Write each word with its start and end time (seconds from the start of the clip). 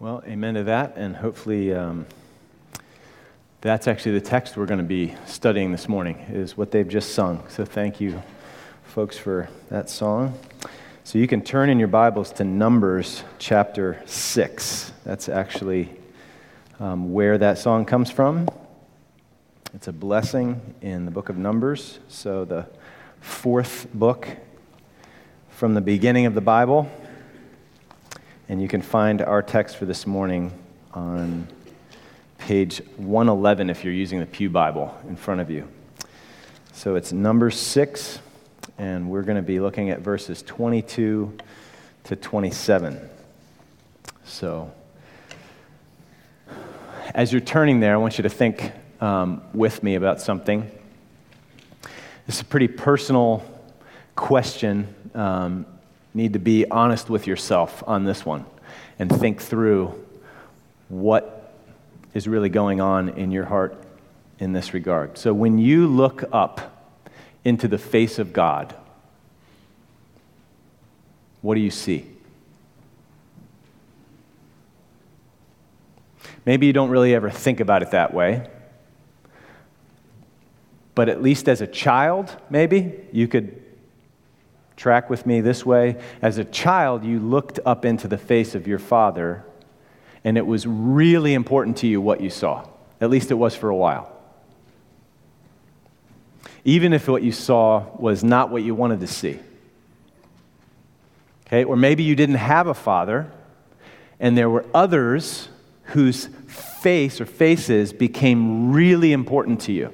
Well, 0.00 0.22
amen 0.28 0.54
to 0.54 0.62
that, 0.62 0.92
and 0.94 1.16
hopefully 1.16 1.74
um, 1.74 2.06
that's 3.60 3.88
actually 3.88 4.12
the 4.12 4.24
text 4.24 4.56
we're 4.56 4.64
going 4.64 4.78
to 4.78 4.84
be 4.84 5.16
studying 5.26 5.72
this 5.72 5.88
morning, 5.88 6.18
is 6.30 6.56
what 6.56 6.70
they've 6.70 6.86
just 6.86 7.16
sung. 7.16 7.42
So 7.48 7.64
thank 7.64 8.00
you, 8.00 8.22
folks, 8.84 9.18
for 9.18 9.48
that 9.70 9.90
song. 9.90 10.38
So 11.02 11.18
you 11.18 11.26
can 11.26 11.42
turn 11.42 11.68
in 11.68 11.80
your 11.80 11.88
Bibles 11.88 12.30
to 12.34 12.44
Numbers 12.44 13.24
chapter 13.40 14.00
6. 14.06 14.92
That's 15.04 15.28
actually 15.28 15.90
um, 16.78 17.12
where 17.12 17.36
that 17.36 17.58
song 17.58 17.84
comes 17.84 18.08
from. 18.08 18.48
It's 19.74 19.88
a 19.88 19.92
blessing 19.92 20.60
in 20.80 21.06
the 21.06 21.10
book 21.10 21.28
of 21.28 21.36
Numbers, 21.36 21.98
so 22.06 22.44
the 22.44 22.68
fourth 23.20 23.92
book 23.92 24.28
from 25.50 25.74
the 25.74 25.80
beginning 25.80 26.26
of 26.26 26.34
the 26.34 26.40
Bible. 26.40 26.88
And 28.50 28.62
you 28.62 28.68
can 28.68 28.80
find 28.80 29.20
our 29.20 29.42
text 29.42 29.76
for 29.76 29.84
this 29.84 30.06
morning 30.06 30.52
on 30.94 31.46
page 32.38 32.80
111 32.96 33.68
if 33.68 33.84
you're 33.84 33.92
using 33.92 34.20
the 34.20 34.26
Pew 34.26 34.48
Bible 34.48 34.96
in 35.06 35.16
front 35.16 35.42
of 35.42 35.50
you. 35.50 35.68
So 36.72 36.94
it's 36.94 37.12
number 37.12 37.50
six, 37.50 38.20
and 38.78 39.10
we're 39.10 39.20
going 39.20 39.36
to 39.36 39.42
be 39.42 39.60
looking 39.60 39.90
at 39.90 40.00
verses 40.00 40.42
22 40.44 41.36
to 42.04 42.16
27. 42.16 43.10
So 44.24 44.72
as 47.14 47.30
you're 47.30 47.42
turning 47.42 47.80
there, 47.80 47.92
I 47.92 47.98
want 47.98 48.16
you 48.16 48.22
to 48.22 48.30
think 48.30 48.72
um, 49.02 49.42
with 49.52 49.82
me 49.82 49.94
about 49.94 50.22
something. 50.22 50.70
This 52.24 52.36
is 52.36 52.40
a 52.40 52.46
pretty 52.46 52.68
personal 52.68 53.44
question. 54.16 54.94
Um, 55.14 55.66
need 56.18 56.32
to 56.34 56.38
be 56.38 56.68
honest 56.68 57.08
with 57.08 57.26
yourself 57.26 57.82
on 57.86 58.04
this 58.04 58.26
one 58.26 58.44
and 58.98 59.08
think 59.08 59.40
through 59.40 59.94
what 60.88 61.54
is 62.12 62.26
really 62.26 62.48
going 62.48 62.80
on 62.80 63.10
in 63.10 63.30
your 63.30 63.44
heart 63.44 63.80
in 64.40 64.52
this 64.52 64.74
regard. 64.74 65.16
So, 65.16 65.32
when 65.32 65.58
you 65.58 65.86
look 65.86 66.24
up 66.32 66.92
into 67.44 67.68
the 67.68 67.78
face 67.78 68.18
of 68.18 68.32
God, 68.32 68.74
what 71.40 71.54
do 71.54 71.60
you 71.60 71.70
see? 71.70 72.04
Maybe 76.44 76.66
you 76.66 76.72
don't 76.72 76.90
really 76.90 77.14
ever 77.14 77.30
think 77.30 77.60
about 77.60 77.82
it 77.82 77.92
that 77.92 78.12
way. 78.12 78.48
But 80.96 81.08
at 81.08 81.22
least 81.22 81.48
as 81.48 81.60
a 81.60 81.66
child, 81.66 82.34
maybe 82.50 82.92
you 83.12 83.28
could 83.28 83.62
Track 84.78 85.10
with 85.10 85.26
me 85.26 85.40
this 85.40 85.66
way. 85.66 85.96
As 86.22 86.38
a 86.38 86.44
child, 86.44 87.04
you 87.04 87.18
looked 87.18 87.58
up 87.66 87.84
into 87.84 88.06
the 88.06 88.16
face 88.16 88.54
of 88.54 88.68
your 88.68 88.78
father, 88.78 89.44
and 90.22 90.38
it 90.38 90.46
was 90.46 90.68
really 90.68 91.34
important 91.34 91.78
to 91.78 91.88
you 91.88 92.00
what 92.00 92.20
you 92.20 92.30
saw. 92.30 92.64
At 93.00 93.10
least 93.10 93.32
it 93.32 93.34
was 93.34 93.56
for 93.56 93.70
a 93.70 93.74
while. 93.74 94.08
Even 96.64 96.92
if 96.92 97.08
what 97.08 97.24
you 97.24 97.32
saw 97.32 97.86
was 97.96 98.22
not 98.22 98.50
what 98.50 98.62
you 98.62 98.72
wanted 98.72 99.00
to 99.00 99.08
see. 99.08 99.40
Okay? 101.48 101.64
Or 101.64 101.74
maybe 101.74 102.04
you 102.04 102.14
didn't 102.14 102.36
have 102.36 102.68
a 102.68 102.74
father, 102.74 103.32
and 104.20 104.38
there 104.38 104.48
were 104.48 104.64
others 104.72 105.48
whose 105.86 106.26
face 106.46 107.20
or 107.20 107.26
faces 107.26 107.92
became 107.92 108.70
really 108.70 109.12
important 109.12 109.60
to 109.62 109.72
you. 109.72 109.92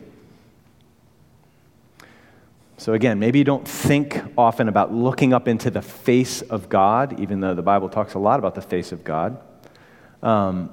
So, 2.85 2.93
again, 2.93 3.19
maybe 3.19 3.39
you 3.39 3.47
don't 3.47 3.67
think 3.67 4.21
often 4.37 4.69
about 4.69 4.93
looking 4.93 5.33
up 5.33 5.49
into 5.49 5.71
the 5.71 5.81
face 5.81 6.43
of 6.43 6.69
God, 6.69 7.19
even 7.19 7.41
though 7.41 7.55
the 7.55 7.63
Bible 7.63 7.89
talks 7.89 8.13
a 8.13 8.19
lot 8.19 8.39
about 8.39 8.55
the 8.55 8.61
face 8.61 8.93
of 8.93 9.03
God. 9.03 9.43
Um, 10.23 10.71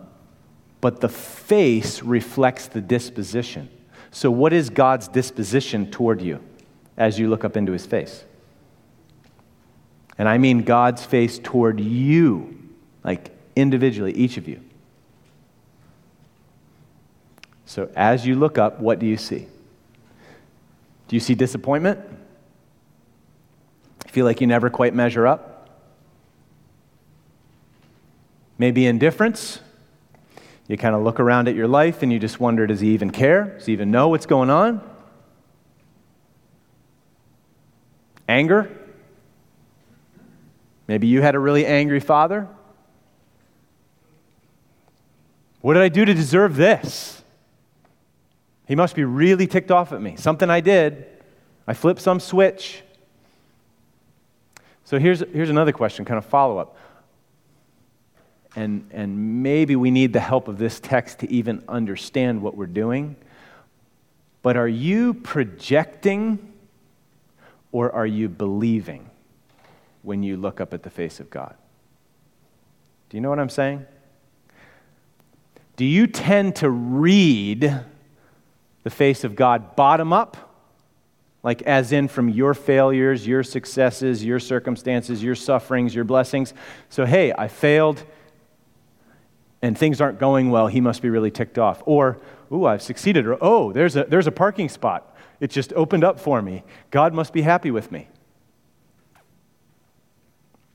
but 0.82 1.00
the 1.00 1.08
face 1.08 2.04
reflects 2.04 2.68
the 2.68 2.82
disposition. 2.82 3.70
So, 4.12 4.30
what 4.30 4.52
is 4.52 4.70
God's 4.70 5.08
disposition 5.08 5.90
toward 5.90 6.22
you 6.22 6.44
as 6.98 7.18
you 7.18 7.30
look 7.30 7.46
up 7.46 7.56
into 7.56 7.72
his 7.72 7.86
face? 7.86 8.26
And 10.18 10.28
I 10.28 10.38
mean 10.38 10.64
God's 10.64 11.06
face 11.06 11.40
toward 11.40 11.80
you, 11.80 12.60
like 13.06 13.32
individually, 13.56 14.12
each 14.12 14.36
of 14.36 14.50
you. 14.50 14.60
So, 17.66 17.90
as 17.96 18.28
you 18.28 18.36
look 18.36 18.58
up, 18.58 18.82
what 18.82 19.00
do 19.00 19.06
you 19.06 19.16
see? 19.16 19.48
Do 21.12 21.18
you 21.18 21.20
see 21.20 21.36
disappointment? 21.36 22.00
Feel 24.08 24.24
like 24.24 24.40
you 24.40 24.48
never 24.48 24.70
quite 24.70 24.96
measure 24.96 25.28
up? 25.28 25.70
Maybe 28.58 28.86
indifference? 28.86 29.60
You 30.70 30.78
kind 30.78 30.96
of 30.96 31.02
look 31.02 31.20
around 31.20 31.50
at 31.50 31.56
your 31.56 31.68
life 31.68 32.02
and 32.02 32.14
you 32.14 32.18
just 32.18 32.40
wonder 32.40 32.66
does 32.66 32.80
he 32.80 32.94
even 32.94 33.10
care? 33.10 33.56
Does 33.58 33.66
he 33.66 33.74
even 33.74 33.92
know 33.92 34.08
what's 34.08 34.26
going 34.26 34.50
on? 34.50 34.82
Anger? 38.30 38.72
Maybe 40.88 41.08
you 41.08 41.22
had 41.22 41.36
a 41.36 41.40
really 41.40 41.66
angry 41.66 42.00
father. 42.00 42.48
What 45.60 45.74
did 45.74 45.84
I 45.84 45.90
do 45.90 46.06
to 46.06 46.14
deserve 46.14 46.56
this? 46.56 47.21
He 48.72 48.76
must 48.76 48.96
be 48.96 49.04
really 49.04 49.48
ticked 49.48 49.70
off 49.70 49.92
at 49.92 50.02
me. 50.02 50.16
Something 50.16 50.50
I 50.50 50.62
did. 50.62 51.06
I 51.68 51.74
flipped 51.74 52.00
some 52.00 52.22
switch. 52.22 52.84
So 54.86 54.98
here's, 54.98 55.20
here's 55.34 55.50
another 55.50 55.74
question, 55.74 56.06
kind 56.06 56.18
of 56.18 56.24
follow 56.24 56.58
up. 56.58 56.78
And, 58.56 58.90
and 58.94 59.44
maybe 59.44 59.76
we 59.76 59.92
need 59.92 60.14
the 60.14 60.22
help 60.22 60.48
of 60.48 60.58
this 60.58 60.80
text 60.80 61.20
to 61.20 61.30
even 61.30 61.66
understand 61.68 62.42
what 62.42 62.56
we're 62.56 62.66
doing. 62.66 63.18
But 64.42 64.56
are 64.56 64.70
you 64.70 65.16
projecting 65.16 66.54
or 67.74 67.92
are 67.92 68.08
you 68.08 68.30
believing 68.30 69.10
when 70.02 70.24
you 70.24 70.38
look 70.38 70.62
up 70.62 70.74
at 70.74 70.84
the 70.84 70.90
face 70.90 71.20
of 71.20 71.30
God? 71.30 71.56
Do 73.10 73.18
you 73.18 73.22
know 73.22 73.30
what 73.30 73.40
I'm 73.40 73.50
saying? 73.50 73.86
Do 75.76 75.84
you 75.84 76.08
tend 76.08 76.56
to 76.56 76.70
read 76.70 77.84
the 78.84 78.90
face 78.90 79.24
of 79.24 79.36
God 79.36 79.76
bottom 79.76 80.12
up, 80.12 80.38
like 81.44 81.62
as 81.64 81.92
in 81.92 82.08
from 82.08 82.30
your 82.30 82.54
failures, 82.54 83.26
your 83.26 83.44
successes, 83.44 84.24
your 84.24 84.40
circumstances, 84.40 85.24
your 85.24 85.36
sufferings, 85.36 85.94
your 85.94 86.04
blessings. 86.04 86.54
So, 86.90 87.06
hey, 87.06 87.34
I 87.38 87.48
failed 87.48 88.04
and 89.62 89.78
things 89.78 90.02
aren't 90.02 90.20
going 90.20 90.50
well. 90.50 90.68
He 90.68 90.82
must 90.82 91.02
be 91.02 91.10
really 91.10 91.32
ticked 91.32 91.58
off. 91.60 91.84
Or, 91.86 92.20
ooh, 92.52 92.66
I've 92.66 92.82
succeeded. 92.82 93.28
Or, 93.28 93.38
oh, 93.42 93.72
there's 93.72 93.96
a, 93.96 94.04
there's 94.06 94.28
a 94.28 94.32
parking 94.32 94.70
spot. 94.70 95.16
It 95.40 95.50
just 95.50 95.74
opened 95.74 96.04
up 96.04 96.20
for 96.20 96.42
me. 96.42 96.64
God 96.90 97.14
must 97.14 97.34
be 97.34 97.42
happy 97.42 97.72
with 97.72 97.92
me. 97.92 98.08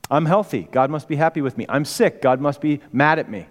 I'm 0.09 0.25
healthy. 0.25 0.67
God 0.71 0.89
must 0.89 1.07
be 1.07 1.17
happy 1.17 1.41
with 1.41 1.57
me. 1.57 1.65
I'm 1.67 1.83
sick. 1.83 2.21
God 2.21 2.39
must 2.39 2.61
be 2.61 2.79
mad 2.93 3.19
at 3.19 3.29
me. 3.29 3.47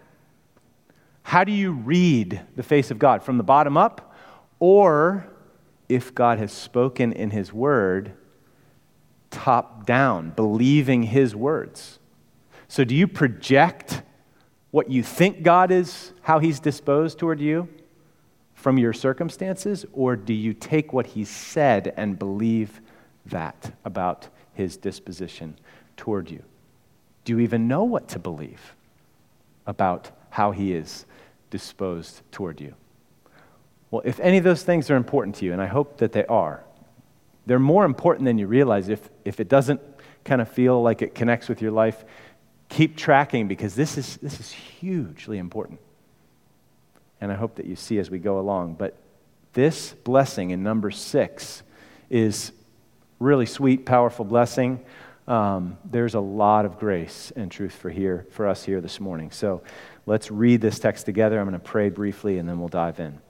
How 1.23 1.45
do 1.45 1.53
you 1.53 1.73
read 1.73 2.41
the 2.55 2.63
face 2.63 2.91
of 2.91 2.99
God? 2.99 3.23
From 3.23 3.37
the 3.37 3.45
bottom 3.45 3.77
up 3.77 4.06
or 4.59 5.27
if 5.89 6.15
God 6.15 6.39
has 6.39 6.53
spoken 6.53 7.13
in 7.13 7.31
His 7.31 7.53
Word, 7.53 8.13
top 9.31 9.87
down, 9.87 10.31
believing 10.31 11.05
His 11.05 11.35
words. 11.37 11.99
So, 12.69 12.85
do 12.85 12.95
you 12.95 13.07
project 13.07 14.03
what 14.71 14.91
you 14.91 15.03
think 15.03 15.43
God 15.43 15.71
is, 15.71 16.13
how 16.23 16.39
He's 16.39 16.61
disposed 16.61 17.19
toward 17.19 17.41
you 17.41 17.69
from 18.55 18.79
your 18.79 18.93
circumstances, 18.93 19.87
or 19.93 20.17
do 20.17 20.33
you 20.33 20.53
take 20.53 20.93
what 20.93 21.07
He 21.07 21.25
said 21.25 21.95
and 21.97 22.19
believe 22.19 22.81
that 23.27 23.73
about 23.85 24.29
His 24.55 24.77
disposition 24.77 25.57
toward 25.97 26.31
you? 26.31 26.43
Do 27.25 27.33
you 27.35 27.41
even 27.41 27.69
know 27.69 27.85
what 27.85 28.09
to 28.09 28.19
believe 28.19 28.75
about 29.67 30.11
how 30.31 30.51
He 30.51 30.73
is 30.73 31.07
disposed 31.51 32.23
toward 32.33 32.61
you? 32.61 32.75
Well, 33.91 34.03
if 34.05 34.19
any 34.21 34.39
of 34.39 34.45
those 34.45 34.63
things 34.63 34.91
are 34.91 34.97
important 34.97 35.37
to 35.37 35.45
you, 35.45 35.53
and 35.53 35.63
I 35.63 35.67
hope 35.67 35.99
that 35.99 36.13
they 36.13 36.25
are, 36.27 36.65
they're 37.47 37.59
more 37.59 37.85
important 37.85 38.25
than 38.25 38.39
you 38.39 38.47
realize. 38.47 38.89
If, 38.89 39.09
if 39.25 39.39
it 39.39 39.49
doesn't 39.49 39.81
kind 40.25 40.41
of 40.41 40.49
feel 40.49 40.83
like 40.83 41.03
it 41.03 41.15
connects 41.15 41.49
with 41.49 41.63
your 41.63 41.71
life, 41.71 42.05
keep 42.69 42.97
tracking 42.97 43.47
because 43.47 43.75
this 43.75 43.97
is, 43.97 44.17
this 44.19 44.41
is 44.41 44.51
hugely 44.51 45.39
important. 45.39 45.81
And 47.21 47.31
I 47.31 47.37
hope 47.37 47.55
that 47.57 47.67
you 47.67 47.77
see 47.77 47.99
as 47.99 48.11
we 48.11 48.19
go 48.19 48.39
along. 48.39 48.75
But 48.75 48.97
this 49.53 49.95
blessing 50.05 50.51
in 50.51 50.63
number 50.63 50.91
six 50.91 51.63
is 52.11 52.53
really 53.19 53.47
sweet, 53.47 53.87
powerful 53.87 54.25
blessing. 54.25 54.85
Um, 55.27 55.79
there's 55.85 56.15
a 56.15 56.21
lot 56.21 56.67
of 56.67 56.79
grace 56.79 57.33
and 57.35 57.51
truth 57.51 57.75
for 57.75 57.91
here 57.91 58.27
for 58.31 58.47
us 58.47 58.65
here 58.65 58.81
this 58.81 59.01
morning. 59.01 59.31
So 59.31 59.63
let's 60.05 60.31
read 60.31 60.61
this 60.61 60.79
text 60.79 61.07
together. 61.07 61.41
I'm 61.41 61.49
going 61.49 61.59
to 61.59 61.65
pray 61.65 61.89
briefly 61.89 62.39
and 62.39 62.49
then 62.49 62.59
we'll 62.59 62.69
dive 62.69 63.01
in. 63.01 63.21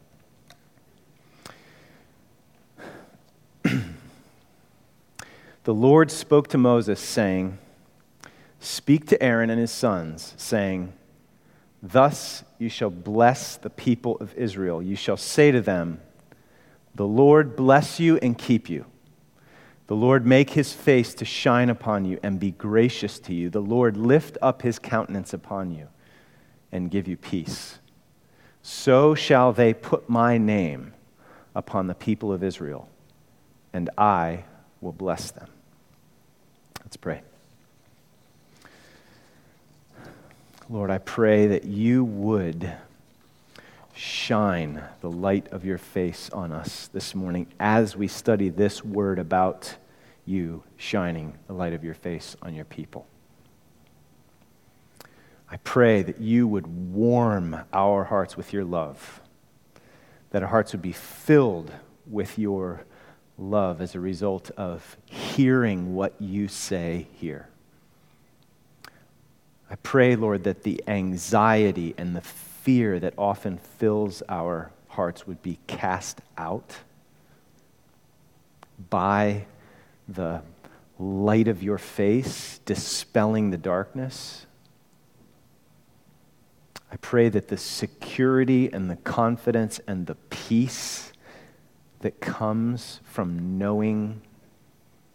The 5.67 5.75
Lord 5.75 6.13
spoke 6.13 6.47
to 6.51 6.59
Moses, 6.59 7.01
saying, 7.01 7.59
Speak 8.61 9.09
to 9.09 9.21
Aaron 9.21 9.51
and 9.51 9.61
his 9.61 9.73
sons, 9.73 10.33
saying, 10.37 10.93
Thus 11.83 12.45
you 12.57 12.69
shall 12.69 12.89
bless 12.89 13.57
the 13.57 13.69
people 13.69 14.17
of 14.19 14.33
Israel. 14.37 14.81
You 14.81 14.95
shall 14.95 15.17
say 15.17 15.51
to 15.51 15.61
them, 15.61 16.01
The 16.95 17.07
Lord 17.07 17.57
bless 17.57 17.99
you 17.99 18.17
and 18.19 18.39
keep 18.39 18.71
you. 18.71 18.87
The 19.89 19.97
Lord 19.97 20.25
make 20.25 20.51
his 20.51 20.73
face 20.73 21.15
to 21.15 21.25
shine 21.25 21.69
upon 21.69 22.05
you 22.05 22.21
and 22.23 22.39
be 22.39 22.53
gracious 22.53 23.19
to 23.19 23.35
you. 23.35 23.51
The 23.51 23.61
Lord 23.61 23.97
lift 23.97 24.39
up 24.41 24.63
his 24.63 24.79
countenance 24.79 25.33
upon 25.33 25.73
you 25.73 25.89
and 26.71 26.93
give 26.93 27.09
you 27.09 27.17
peace. 27.17 27.81
So 28.63 29.17
shall 29.17 29.53
they 29.53 29.75
put 29.75 30.09
my 30.09 30.39
name 30.39 30.95
upon 31.57 31.89
the 31.89 31.95
people 31.97 32.33
of 32.33 32.45
Israel, 32.45 32.89
and 33.73 33.91
I 33.99 34.45
will 34.81 34.93
bless 34.93 35.33
them. 35.33 35.49
Let's 36.87 36.97
pray. 36.97 37.21
Lord, 40.71 40.88
I 40.88 40.99
pray 40.99 41.49
that 41.49 41.65
you 41.65 42.05
would 42.05 42.73
shine 43.97 44.81
the 45.00 45.11
light 45.11 45.49
of 45.50 45.65
your 45.65 45.79
face 45.79 46.31
on 46.31 46.53
us 46.53 46.87
this 46.93 47.12
morning 47.12 47.49
as 47.59 47.97
we 47.97 48.06
study 48.06 48.50
this 48.50 48.85
word 48.85 49.19
about 49.19 49.75
you 50.27 50.62
shining 50.77 51.37
the 51.49 51.55
light 51.55 51.73
of 51.73 51.83
your 51.83 51.94
face 51.94 52.37
on 52.41 52.55
your 52.55 52.65
people. 52.65 53.05
I 55.50 55.56
pray 55.56 56.03
that 56.03 56.21
you 56.21 56.47
would 56.47 56.69
warm 56.69 57.56
our 57.73 58.05
hearts 58.05 58.37
with 58.37 58.53
your 58.53 58.65
love, 58.65 59.21
that 60.31 60.44
our 60.44 60.49
hearts 60.50 60.71
would 60.71 60.82
be 60.82 60.93
filled 60.93 61.73
with 62.06 62.39
your 62.39 62.85
love 63.38 63.81
as 63.81 63.94
a 63.94 64.00
result 64.00 64.50
of 64.56 64.97
hearing 65.05 65.94
what 65.94 66.15
you 66.21 66.49
say 66.49 67.06
here. 67.15 67.49
I 69.71 69.75
pray, 69.77 70.17
Lord, 70.17 70.44
that 70.44 70.62
the 70.62 70.83
anxiety 70.87 71.94
and 71.99 72.15
the 72.15 72.21
fear 72.21 72.99
that 73.00 73.15
often 73.19 73.59
fills 73.59 74.23
our 74.29 74.71
hearts 74.88 75.27
would 75.27 75.43
be 75.43 75.59
cast 75.67 76.21
out 76.38 76.77
by 78.91 79.47
the 80.09 80.43
light 80.99 81.49
of 81.49 81.62
your 81.62 81.79
face, 81.79 82.59
dispelling 82.65 83.50
the 83.50 83.59
darkness. 83.59 84.47
I 86.91 86.97
pray 86.97 87.29
that 87.29 87.49
the 87.49 87.56
security 87.56 88.73
and 88.73 88.89
the 88.89 88.97
confidence 88.97 89.81
and 89.87 90.06
the 90.06 90.15
peace 90.31 91.12
that 92.00 92.20
comes 92.20 93.00
from 93.04 93.58
knowing 93.58 94.22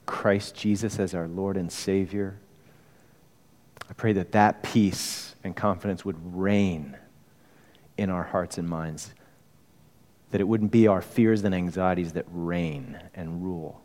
Christ 0.06 0.56
Jesus 0.56 1.00
as 1.00 1.14
our 1.14 1.28
Lord 1.28 1.58
and 1.58 1.72
Savior 1.72 2.38
I 3.92 3.94
pray 3.94 4.14
that 4.14 4.32
that 4.32 4.64
peace 4.64 5.36
and 5.44 5.54
confidence 5.54 6.06
would 6.06 6.16
reign 6.34 6.96
in 7.98 8.10
our 8.10 8.24
hearts 8.24 8.58
and 8.58 8.68
minds, 8.68 9.14
that 10.30 10.40
it 10.40 10.46
wouldn't 10.46 10.72
be 10.72 10.88
our 10.88 11.02
fears 11.02 11.44
and 11.44 11.54
anxieties 11.54 12.14
that 12.14 12.26
reign 12.32 12.98
and 13.14 13.44
rule. 13.44 13.82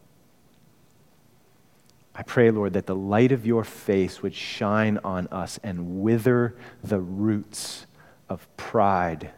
I 2.14 2.22
pray, 2.22 2.52
Lord, 2.52 2.74
that 2.74 2.86
the 2.86 2.94
light 2.94 3.32
of 3.32 3.44
your 3.44 3.64
face 3.64 4.22
would 4.22 4.32
shine 4.32 4.98
on 5.02 5.26
us 5.32 5.58
and 5.64 6.00
wither 6.02 6.54
the 6.84 7.00
roots 7.00 7.86
of 8.28 8.46
pride 8.56 9.32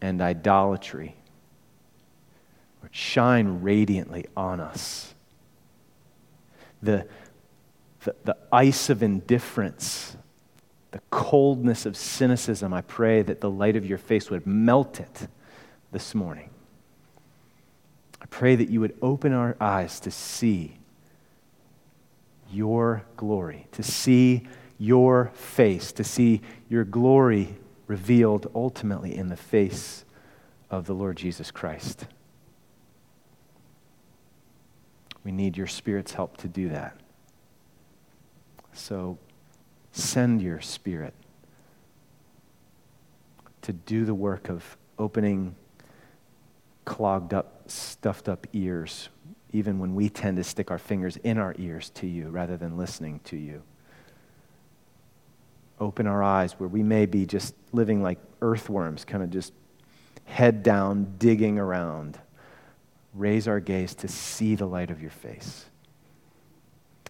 and 0.00 0.20
idolatry. 0.20 1.14
Shine 2.90 3.62
radiantly 3.62 4.26
on 4.36 4.60
us. 4.60 5.14
The, 6.82 7.06
the, 8.04 8.14
the 8.24 8.36
ice 8.52 8.90
of 8.90 9.02
indifference, 9.02 10.16
the 10.90 11.00
coldness 11.10 11.86
of 11.86 11.96
cynicism, 11.96 12.72
I 12.72 12.82
pray 12.82 13.22
that 13.22 13.40
the 13.40 13.50
light 13.50 13.76
of 13.76 13.86
your 13.86 13.98
face 13.98 14.30
would 14.30 14.46
melt 14.46 15.00
it 15.00 15.28
this 15.92 16.14
morning. 16.14 16.50
I 18.20 18.26
pray 18.26 18.56
that 18.56 18.68
you 18.68 18.80
would 18.80 18.96
open 19.02 19.32
our 19.32 19.56
eyes 19.60 20.00
to 20.00 20.10
see 20.10 20.76
your 22.50 23.04
glory, 23.16 23.66
to 23.72 23.82
see 23.82 24.46
your 24.78 25.30
face, 25.34 25.92
to 25.92 26.04
see 26.04 26.40
your 26.68 26.84
glory 26.84 27.56
revealed 27.86 28.50
ultimately 28.54 29.16
in 29.16 29.28
the 29.28 29.36
face 29.36 30.04
of 30.70 30.86
the 30.86 30.94
Lord 30.94 31.16
Jesus 31.16 31.50
Christ. 31.50 32.06
We 35.24 35.32
need 35.32 35.56
your 35.56 35.66
Spirit's 35.66 36.12
help 36.12 36.36
to 36.38 36.48
do 36.48 36.68
that. 36.68 36.96
So 38.74 39.18
send 39.92 40.42
your 40.42 40.60
spirit 40.60 41.14
to 43.62 43.72
do 43.72 44.04
the 44.04 44.14
work 44.14 44.48
of 44.48 44.76
opening 44.98 45.54
clogged 46.84 47.32
up, 47.32 47.62
stuffed 47.70 48.28
up 48.28 48.46
ears, 48.52 49.08
even 49.52 49.78
when 49.78 49.94
we 49.94 50.08
tend 50.08 50.36
to 50.36 50.44
stick 50.44 50.70
our 50.70 50.78
fingers 50.78 51.16
in 51.18 51.38
our 51.38 51.54
ears 51.58 51.88
to 51.90 52.06
you 52.06 52.28
rather 52.28 52.56
than 52.56 52.76
listening 52.76 53.20
to 53.24 53.36
you. 53.36 53.62
Open 55.80 56.06
our 56.06 56.22
eyes 56.22 56.52
where 56.54 56.68
we 56.68 56.82
may 56.82 57.06
be 57.06 57.24
just 57.24 57.54
living 57.72 58.02
like 58.02 58.18
earthworms, 58.42 59.04
kind 59.04 59.22
of 59.22 59.30
just 59.30 59.52
head 60.24 60.62
down, 60.62 61.14
digging 61.18 61.58
around. 61.58 62.18
Raise 63.14 63.46
our 63.46 63.60
gaze 63.60 63.94
to 63.96 64.08
see 64.08 64.54
the 64.54 64.66
light 64.66 64.90
of 64.90 65.00
your 65.00 65.10
face. 65.10 65.66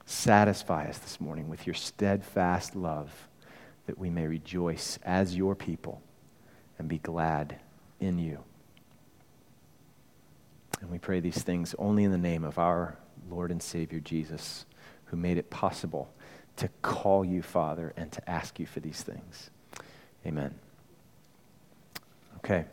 Satisfy 0.04 0.86
us 0.88 0.98
this 0.98 1.20
morning 1.20 1.48
with 1.48 1.66
your 1.66 1.74
steadfast 1.74 2.76
love 2.76 3.28
that 3.86 3.98
we 3.98 4.10
may 4.10 4.26
rejoice 4.26 4.98
as 5.02 5.34
your 5.34 5.54
people 5.54 6.02
and 6.78 6.88
be 6.88 6.98
glad 6.98 7.58
in 8.00 8.18
you. 8.18 8.38
And 10.80 10.90
we 10.90 10.98
pray 10.98 11.20
these 11.20 11.42
things 11.42 11.74
only 11.78 12.04
in 12.04 12.10
the 12.10 12.18
name 12.18 12.44
of 12.44 12.58
our 12.58 12.98
Lord 13.30 13.50
and 13.50 13.62
Savior 13.62 14.00
Jesus, 14.00 14.66
who 15.06 15.16
made 15.16 15.38
it 15.38 15.48
possible 15.48 16.12
to 16.56 16.68
call 16.82 17.24
you 17.24 17.40
Father 17.40 17.94
and 17.96 18.12
to 18.12 18.30
ask 18.30 18.58
you 18.60 18.66
for 18.66 18.80
these 18.80 19.02
things. 19.02 19.50
Amen. 20.26 20.54
Okay. 22.38 22.66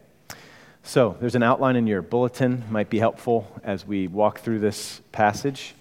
So, 0.84 1.16
there's 1.20 1.36
an 1.36 1.44
outline 1.44 1.76
in 1.76 1.86
your 1.86 2.02
bulletin, 2.02 2.64
might 2.70 2.90
be 2.90 2.98
helpful 2.98 3.48
as 3.64 3.86
we 3.86 4.08
walk 4.08 4.40
through 4.40 4.60
this 4.60 5.00
passage. 5.12 5.76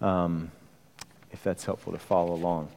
Um, 0.00 0.50
if 1.32 1.42
that's 1.42 1.64
helpful 1.64 1.92
to 1.92 1.98
follow 1.98 2.34
along. 2.34 2.68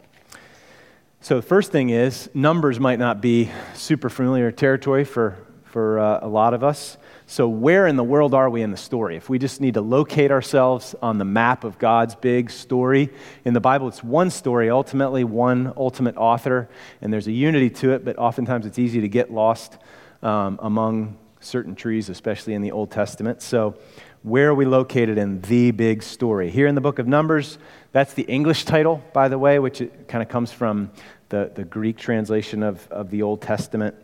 So, 1.21 1.35
the 1.35 1.41
first 1.41 1.71
thing 1.71 1.89
is, 1.89 2.29
numbers 2.33 2.79
might 2.79 2.99
not 2.99 3.21
be 3.21 3.49
super 3.73 4.09
familiar 4.09 4.51
territory 4.51 5.03
for, 5.03 5.37
for 5.65 5.99
uh, 5.99 6.19
a 6.21 6.27
lot 6.27 6.53
of 6.53 6.63
us. 6.63 6.97
So, 7.25 7.47
where 7.47 7.87
in 7.87 7.95
the 7.95 8.03
world 8.03 8.33
are 8.33 8.49
we 8.49 8.61
in 8.61 8.71
the 8.71 8.77
story? 8.77 9.15
If 9.15 9.29
we 9.29 9.39
just 9.39 9.59
need 9.59 9.73
to 9.73 9.81
locate 9.81 10.31
ourselves 10.31 10.93
on 11.01 11.17
the 11.17 11.25
map 11.25 11.63
of 11.63 11.79
God's 11.79 12.15
big 12.15 12.51
story, 12.51 13.09
in 13.45 13.53
the 13.53 13.61
Bible, 13.61 13.87
it's 13.87 14.03
one 14.03 14.29
story, 14.29 14.69
ultimately, 14.69 15.23
one 15.23 15.73
ultimate 15.75 16.17
author, 16.17 16.69
and 17.01 17.11
there's 17.11 17.27
a 17.27 17.31
unity 17.31 17.69
to 17.71 17.93
it, 17.93 18.05
but 18.05 18.17
oftentimes 18.17 18.65
it's 18.65 18.77
easy 18.77 19.01
to 19.01 19.09
get 19.09 19.31
lost 19.31 19.77
um, 20.21 20.59
among 20.61 21.17
certain 21.43 21.75
trees, 21.75 22.09
especially 22.09 22.53
in 22.53 22.61
the 22.61 22.71
Old 22.71 22.91
Testament. 22.91 23.41
So, 23.41 23.75
where 24.23 24.49
are 24.49 24.55
we 24.55 24.65
located 24.65 25.17
in 25.17 25.41
the 25.41 25.71
big 25.71 26.01
story? 26.01 26.49
Here 26.49 26.67
in 26.67 26.75
the 26.75 26.81
book 26.81 26.97
of 26.97 27.07
Numbers, 27.07 27.57
that's 27.91 28.13
the 28.13 28.23
English 28.23 28.63
title, 28.63 29.03
by 29.11 29.27
the 29.27 29.37
way, 29.37 29.59
which 29.59 29.81
kind 30.07 30.21
of 30.21 30.29
comes 30.29 30.51
from 30.51 30.91
the, 31.27 31.51
the 31.53 31.65
Greek 31.65 31.97
translation 31.97 32.63
of, 32.63 32.87
of 32.89 33.09
the 33.09 33.21
Old 33.21 33.41
Testament. 33.41 33.95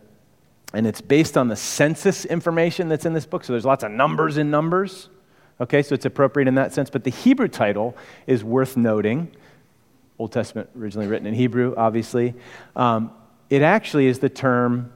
And 0.74 0.86
it's 0.86 1.00
based 1.00 1.38
on 1.38 1.48
the 1.48 1.56
census 1.56 2.24
information 2.24 2.88
that's 2.88 3.06
in 3.06 3.14
this 3.14 3.26
book. 3.26 3.44
So 3.44 3.52
there's 3.54 3.64
lots 3.64 3.82
of 3.82 3.90
numbers 3.90 4.36
in 4.36 4.50
numbers. 4.50 5.08
Okay, 5.60 5.82
so 5.82 5.94
it's 5.94 6.04
appropriate 6.04 6.48
in 6.48 6.54
that 6.56 6.72
sense. 6.72 6.90
But 6.90 7.04
the 7.04 7.10
Hebrew 7.10 7.48
title 7.48 7.96
is 8.26 8.44
worth 8.44 8.76
noting. 8.76 9.34
Old 10.18 10.32
Testament 10.32 10.68
originally 10.78 11.08
written 11.08 11.26
in 11.26 11.34
Hebrew, 11.34 11.74
obviously. 11.76 12.34
Um, 12.76 13.10
it 13.48 13.62
actually 13.62 14.06
is 14.06 14.18
the 14.18 14.28
term 14.28 14.92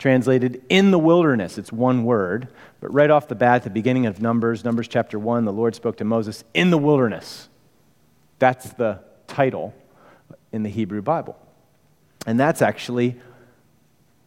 translated 0.00 0.64
in 0.70 0.90
the 0.90 0.98
wilderness. 0.98 1.58
It's 1.58 1.70
one 1.70 2.04
word. 2.04 2.48
But 2.80 2.92
right 2.92 3.10
off 3.10 3.28
the 3.28 3.34
bat, 3.34 3.56
at 3.56 3.64
the 3.64 3.70
beginning 3.70 4.06
of 4.06 4.20
Numbers, 4.20 4.64
Numbers 4.64 4.88
chapter 4.88 5.18
1, 5.18 5.44
the 5.44 5.52
Lord 5.52 5.74
spoke 5.74 5.98
to 5.98 6.04
Moses 6.04 6.42
in 6.54 6.70
the 6.70 6.78
wilderness. 6.78 7.48
That's 8.38 8.72
the 8.72 9.00
title 9.28 9.74
in 10.52 10.62
the 10.62 10.70
Hebrew 10.70 11.02
Bible. 11.02 11.36
And 12.26 12.40
that's 12.40 12.62
actually, 12.62 13.20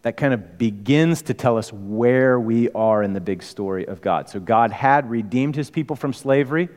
that 0.03 0.15
kind 0.15 0.35
of 0.35 0.59
begins 0.59 1.23
to 1.23 1.33
tell 1.33 1.57
us 1.57 1.73
where 1.73 2.39
we 2.39 2.69
are 2.71 3.01
in 3.01 3.13
the 3.13 3.21
big 3.21 3.41
story 3.41 3.87
of 3.87 3.99
God. 3.99 4.29
So 4.29 4.39
God 4.39 4.71
had 4.71 5.09
redeemed 5.09 5.55
his 5.55 5.71
people 5.71 5.95
from 5.95 6.13
slavery 6.13 6.69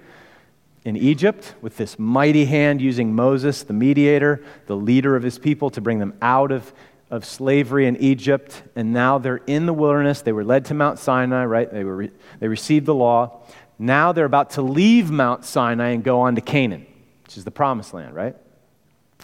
in 0.87 0.97
Egypt 0.97 1.55
with 1.61 1.77
this 1.77 1.99
mighty 1.99 2.47
hand 2.47 2.81
using 2.81 3.15
Moses, 3.15 3.63
the 3.63 3.75
mediator, 3.75 4.43
the 4.67 4.77
leader 4.77 5.17
of 5.17 5.23
his 5.23 5.39
people, 5.39 5.69
to 5.71 5.83
bring 5.83 5.99
them 5.99 6.15
out 6.23 6.51
of 6.51 6.73
of 7.11 7.25
slavery 7.25 7.87
in 7.87 7.97
Egypt, 7.97 8.63
and 8.75 8.93
now 8.93 9.19
they're 9.19 9.43
in 9.47 9.67
the 9.67 9.73
wilderness. 9.73 10.23
They 10.23 10.33
were 10.33 10.45
led 10.45 10.65
to 10.67 10.75
Mount 10.75 10.99
Sinai, 10.99 11.45
right? 11.45 11.73
They, 11.73 11.85
were 11.85 11.97
re- 11.97 12.11
they 12.41 12.49
received 12.49 12.87
the 12.87 12.95
law. 12.95 13.43
Now 13.79 14.13
they're 14.13 14.25
about 14.25 14.51
to 14.51 14.63
leave 14.63 15.11
Mount 15.11 15.45
Sinai 15.45 15.91
and 15.91 16.03
go 16.03 16.21
on 16.21 16.35
to 16.35 16.41
Canaan, 16.41 16.87
which 17.25 17.37
is 17.37 17.45
the 17.45 17.51
promised 17.51 17.95
land, 17.95 18.15
right? 18.15 18.35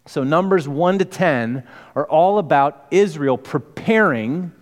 So, 0.07 0.25
Numbers 0.25 0.67
1 0.67 0.99
to 0.99 1.05
10 1.05 1.63
are 1.95 2.07
all 2.07 2.39
about 2.39 2.87
Israel 2.91 3.39
preparing 3.39 3.73
preparing 3.83 4.53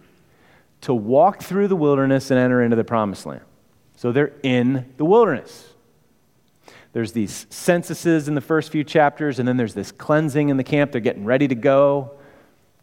to 0.81 0.95
walk 0.95 1.43
through 1.43 1.69
the 1.69 1.77
wilderness 1.77 2.31
and 2.31 2.41
enter 2.41 2.63
into 2.63 2.75
the 2.75 2.85
promised 2.85 3.27
land. 3.27 3.43
So 3.97 4.13
they're 4.13 4.33
in 4.43 4.95
the 4.97 5.05
wilderness. 5.05 5.69
There's 6.95 7.13
these 7.13 7.47
censuses 7.51 8.29
in 8.29 8.35
the 8.35 8.41
first 8.41 8.73
few 8.73 8.83
chapters, 8.83 9.39
and 9.39 9.47
then 9.47 9.59
there's 9.59 9.75
this 9.75 9.93
cleansing 9.93 10.49
in 10.49 10.57
the 10.57 10.65
camp. 10.65 10.91
They're 10.91 11.03
getting 11.03 11.27
ready 11.27 11.49
to 11.49 11.55
go. 11.55 12.13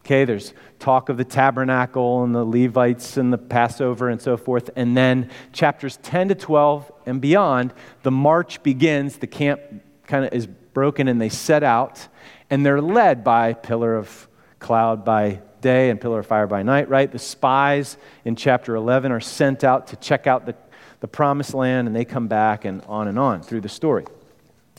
Okay, 0.08 0.24
there's 0.24 0.54
talk 0.80 1.10
of 1.10 1.18
the 1.18 1.26
tabernacle 1.26 2.24
and 2.24 2.34
the 2.34 2.46
Levites 2.46 3.18
and 3.18 3.34
the 3.34 3.38
Passover 3.38 4.08
and 4.08 4.22
so 4.22 4.38
forth. 4.38 4.70
And 4.78 4.96
then 4.96 5.30
chapters 5.52 5.98
10 5.98 6.30
to 6.30 6.36
12 6.36 6.90
and 7.06 7.20
beyond, 7.20 7.74
the 8.04 8.12
march 8.12 8.64
begins. 8.64 9.18
The 9.18 9.28
camp 9.28 9.60
kind 10.06 10.24
of 10.24 10.32
is 10.32 10.48
broken 10.48 11.10
and 11.10 11.20
they 11.20 11.28
set 11.28 11.62
out. 11.62 12.08
And 12.50 12.66
they're 12.66 12.80
led 12.80 13.26
by 13.26 13.52
pillar 13.52 13.98
of 13.98 14.30
cloud 14.60 15.04
by 15.04 15.42
day 15.60 15.90
and 15.90 16.00
pillar 16.00 16.20
of 16.20 16.26
fire 16.26 16.48
by 16.48 16.64
night, 16.64 16.88
right? 16.88 17.12
The 17.12 17.20
spies 17.20 17.98
in 18.24 18.38
chapter 18.38 18.78
11 18.78 19.12
are 19.12 19.20
sent 19.20 19.66
out 19.66 19.88
to 19.88 19.98
check 19.98 20.26
out 20.26 20.46
the, 20.46 20.56
the 21.02 21.10
promised 21.10 21.54
land 21.54 21.86
and 21.86 21.94
they 21.94 22.06
come 22.06 22.30
back 22.30 22.64
and 22.64 22.82
on 22.84 23.10
and 23.10 23.20
on 23.20 23.42
through 23.42 23.60
the 23.60 23.68
story. 23.68 24.06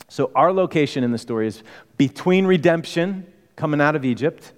So, 0.07 0.31
our 0.33 0.51
location 0.51 1.03
in 1.03 1.11
the 1.11 1.19
story 1.19 1.45
is 1.45 1.61
between 1.97 2.47
redemption, 2.47 3.31
coming 3.55 3.79
out 3.79 3.95
of 3.95 4.03
Egypt 4.03 4.53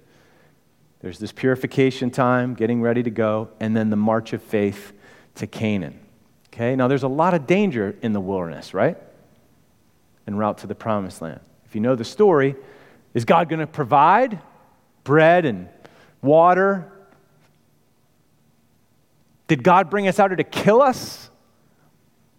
there's 1.01 1.17
this 1.17 1.31
purification 1.31 2.11
time, 2.11 2.53
getting 2.53 2.81
ready 2.81 3.01
to 3.03 3.09
go, 3.09 3.49
and 3.59 3.75
then 3.75 3.89
the 3.89 3.95
march 3.95 4.33
of 4.33 4.41
faith 4.41 4.93
to 5.35 5.47
Canaan. 5.47 5.99
Okay, 6.53 6.75
now 6.75 6.87
there's 6.87 7.03
a 7.03 7.07
lot 7.07 7.33
of 7.33 7.47
danger 7.47 7.95
in 8.01 8.13
the 8.13 8.21
wilderness, 8.21 8.73
right? 8.73 8.97
En 10.27 10.35
route 10.35 10.59
to 10.59 10.67
the 10.67 10.75
promised 10.75 11.21
land. 11.21 11.39
If 11.65 11.73
you 11.73 11.81
know 11.81 11.95
the 11.95 12.03
story, 12.03 12.55
is 13.13 13.25
God 13.25 13.49
going 13.49 13.59
to 13.59 13.67
provide 13.67 14.39
bread 15.03 15.45
and 15.45 15.69
water? 16.21 16.91
Did 19.47 19.63
God 19.63 19.89
bring 19.89 20.07
us 20.07 20.19
out 20.19 20.29
here 20.29 20.37
to 20.37 20.43
kill 20.43 20.81
us? 20.81 21.29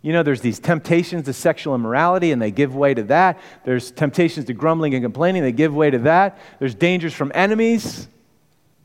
You 0.02 0.12
know, 0.12 0.22
there's 0.22 0.40
these 0.40 0.58
temptations 0.58 1.24
to 1.24 1.32
sexual 1.32 1.74
immorality, 1.74 2.32
and 2.32 2.40
they 2.40 2.50
give 2.50 2.74
way 2.74 2.94
to 2.94 3.02
that. 3.04 3.40
There's 3.64 3.90
temptations 3.90 4.46
to 4.46 4.52
grumbling 4.52 4.94
and 4.94 5.02
complaining, 5.02 5.42
they 5.42 5.52
give 5.52 5.74
way 5.74 5.90
to 5.90 5.98
that. 6.00 6.38
There's 6.58 6.74
dangers 6.74 7.12
from 7.12 7.32
enemies. 7.34 8.08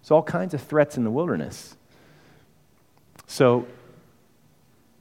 There's 0.08 0.16
all 0.16 0.24
kinds 0.24 0.54
of 0.54 0.62
threats 0.62 0.96
in 0.96 1.04
the 1.04 1.12
wilderness. 1.12 1.76
So, 3.26 3.68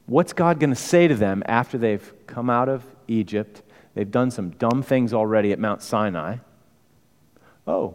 what's 0.06 0.32
God 0.32 0.58
going 0.58 0.70
to 0.70 0.74
say 0.74 1.06
to 1.06 1.14
them 1.14 1.44
after 1.46 1.78
they've 1.78 2.12
come 2.26 2.50
out 2.50 2.68
of 2.68 2.82
Egypt? 3.06 3.62
They've 3.94 4.10
done 4.10 4.32
some 4.32 4.50
dumb 4.50 4.82
things 4.82 5.14
already 5.14 5.52
at 5.52 5.60
Mount 5.60 5.80
Sinai. 5.80 6.38
Oh, 7.68 7.94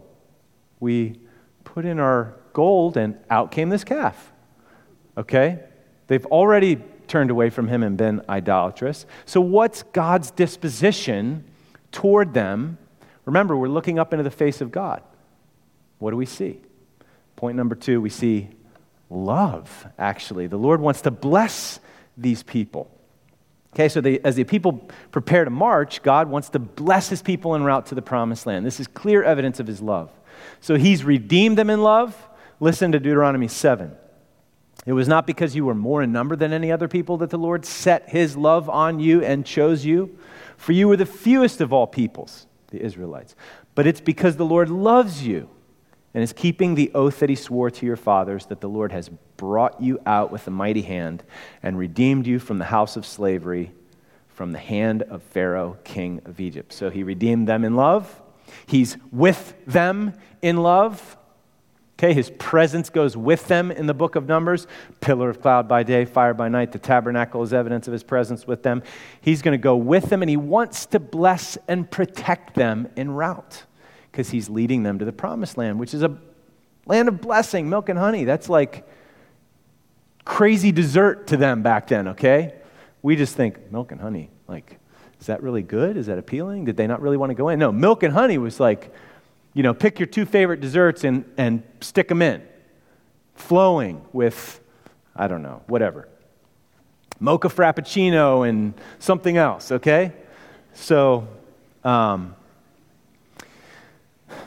we 0.80 1.20
put 1.64 1.84
in 1.84 1.98
our 2.00 2.32
gold 2.54 2.96
and 2.96 3.18
out 3.28 3.50
came 3.50 3.68
this 3.68 3.84
calf. 3.84 4.32
Okay? 5.18 5.58
They've 6.06 6.24
already 6.24 6.76
turned 7.08 7.30
away 7.30 7.50
from 7.50 7.68
him 7.68 7.82
and 7.82 7.94
been 7.94 8.22
idolatrous. 8.26 9.04
So, 9.26 9.38
what's 9.42 9.82
God's 9.82 10.30
disposition 10.30 11.44
toward 11.90 12.32
them? 12.32 12.78
Remember, 13.26 13.54
we're 13.54 13.68
looking 13.68 13.98
up 13.98 14.14
into 14.14 14.22
the 14.22 14.30
face 14.30 14.62
of 14.62 14.72
God. 14.72 15.02
What 15.98 16.12
do 16.12 16.16
we 16.16 16.24
see? 16.24 16.62
Point 17.36 17.56
number 17.56 17.74
two, 17.74 18.00
we 18.00 18.10
see 18.10 18.50
love, 19.10 19.86
actually. 19.98 20.46
The 20.46 20.58
Lord 20.58 20.80
wants 20.80 21.02
to 21.02 21.10
bless 21.10 21.80
these 22.16 22.42
people. 22.42 22.90
Okay, 23.74 23.88
so 23.88 24.00
they, 24.00 24.18
as 24.20 24.36
the 24.36 24.44
people 24.44 24.90
prepare 25.10 25.44
to 25.44 25.50
march, 25.50 26.02
God 26.02 26.28
wants 26.28 26.50
to 26.50 26.58
bless 26.58 27.08
his 27.08 27.22
people 27.22 27.54
en 27.54 27.62
route 27.62 27.86
to 27.86 27.94
the 27.94 28.02
promised 28.02 28.46
land. 28.46 28.66
This 28.66 28.80
is 28.80 28.86
clear 28.86 29.22
evidence 29.22 29.60
of 29.60 29.66
his 29.66 29.80
love. 29.80 30.10
So 30.60 30.76
he's 30.76 31.04
redeemed 31.04 31.56
them 31.56 31.70
in 31.70 31.82
love. 31.82 32.16
Listen 32.60 32.92
to 32.92 33.00
Deuteronomy 33.00 33.48
7. 33.48 33.92
It 34.84 34.92
was 34.92 35.08
not 35.08 35.26
because 35.26 35.54
you 35.54 35.64
were 35.64 35.74
more 35.74 36.02
in 36.02 36.12
number 36.12 36.36
than 36.36 36.52
any 36.52 36.70
other 36.70 36.88
people 36.88 37.16
that 37.18 37.30
the 37.30 37.38
Lord 37.38 37.64
set 37.64 38.10
his 38.10 38.36
love 38.36 38.68
on 38.68 39.00
you 39.00 39.22
and 39.22 39.46
chose 39.46 39.84
you, 39.84 40.18
for 40.56 40.72
you 40.72 40.88
were 40.88 40.96
the 40.96 41.06
fewest 41.06 41.60
of 41.60 41.72
all 41.72 41.86
peoples, 41.86 42.46
the 42.68 42.82
Israelites. 42.82 43.34
But 43.74 43.86
it's 43.86 44.00
because 44.00 44.36
the 44.36 44.44
Lord 44.44 44.68
loves 44.68 45.24
you 45.24 45.48
and 46.14 46.22
is 46.22 46.32
keeping 46.32 46.74
the 46.74 46.90
oath 46.94 47.20
that 47.20 47.30
he 47.30 47.34
swore 47.34 47.70
to 47.70 47.86
your 47.86 47.96
fathers 47.96 48.46
that 48.46 48.60
the 48.60 48.68
Lord 48.68 48.92
has 48.92 49.10
brought 49.36 49.80
you 49.80 49.98
out 50.04 50.30
with 50.30 50.46
a 50.46 50.50
mighty 50.50 50.82
hand 50.82 51.22
and 51.62 51.78
redeemed 51.78 52.26
you 52.26 52.38
from 52.38 52.58
the 52.58 52.66
house 52.66 52.96
of 52.96 53.06
slavery, 53.06 53.72
from 54.28 54.52
the 54.52 54.58
hand 54.58 55.02
of 55.02 55.22
Pharaoh, 55.22 55.78
king 55.84 56.20
of 56.24 56.38
Egypt. 56.38 56.72
So 56.72 56.90
he 56.90 57.02
redeemed 57.02 57.48
them 57.48 57.64
in 57.64 57.76
love. 57.76 58.20
He's 58.66 58.96
with 59.10 59.54
them 59.66 60.12
in 60.42 60.58
love. 60.58 61.16
Okay, 61.98 62.12
his 62.12 62.30
presence 62.30 62.90
goes 62.90 63.16
with 63.16 63.46
them 63.46 63.70
in 63.70 63.86
the 63.86 63.94
book 63.94 64.16
of 64.16 64.26
Numbers. 64.26 64.66
Pillar 65.00 65.30
of 65.30 65.40
cloud 65.40 65.68
by 65.68 65.82
day, 65.82 66.04
fire 66.04 66.34
by 66.34 66.48
night. 66.48 66.72
The 66.72 66.78
tabernacle 66.78 67.42
is 67.42 67.52
evidence 67.52 67.86
of 67.86 67.92
his 67.92 68.02
presence 68.02 68.46
with 68.46 68.62
them. 68.62 68.82
He's 69.20 69.40
going 69.40 69.52
to 69.52 69.62
go 69.62 69.76
with 69.76 70.10
them, 70.10 70.20
and 70.20 70.28
he 70.28 70.36
wants 70.36 70.86
to 70.86 70.98
bless 70.98 71.56
and 71.68 71.88
protect 71.88 72.54
them 72.54 72.88
en 72.96 73.12
route 73.12 73.64
because 74.12 74.28
he's 74.28 74.50
leading 74.50 74.82
them 74.82 74.98
to 74.98 75.04
the 75.06 75.12
promised 75.12 75.56
land, 75.56 75.80
which 75.80 75.94
is 75.94 76.02
a 76.02 76.16
land 76.84 77.08
of 77.08 77.20
blessing, 77.22 77.70
milk 77.70 77.88
and 77.88 77.98
honey. 77.98 78.24
That's 78.24 78.48
like 78.48 78.86
crazy 80.24 80.70
dessert 80.70 81.28
to 81.28 81.38
them 81.38 81.62
back 81.62 81.88
then, 81.88 82.08
okay? 82.08 82.54
We 83.00 83.16
just 83.16 83.34
think 83.34 83.72
milk 83.72 83.90
and 83.90 84.00
honey, 84.00 84.30
like, 84.46 84.78
is 85.18 85.26
that 85.26 85.42
really 85.42 85.62
good? 85.62 85.96
Is 85.96 86.06
that 86.06 86.18
appealing? 86.18 86.66
Did 86.66 86.76
they 86.76 86.86
not 86.86 87.00
really 87.00 87.16
want 87.16 87.30
to 87.30 87.34
go 87.34 87.48
in? 87.48 87.58
No, 87.58 87.72
milk 87.72 88.02
and 88.02 88.12
honey 88.12 88.38
was 88.38 88.60
like, 88.60 88.92
you 89.54 89.62
know, 89.62 89.72
pick 89.72 89.98
your 89.98 90.06
two 90.06 90.26
favorite 90.26 90.60
desserts 90.60 91.04
and, 91.04 91.24
and 91.36 91.62
stick 91.80 92.08
them 92.08 92.22
in, 92.22 92.42
flowing 93.34 94.04
with, 94.12 94.60
I 95.16 95.26
don't 95.26 95.42
know, 95.42 95.62
whatever. 95.66 96.08
Mocha 97.18 97.48
Frappuccino 97.48 98.48
and 98.48 98.74
something 98.98 99.36
else, 99.36 99.72
okay? 99.72 100.12
So, 100.74 101.28
um, 101.84 102.34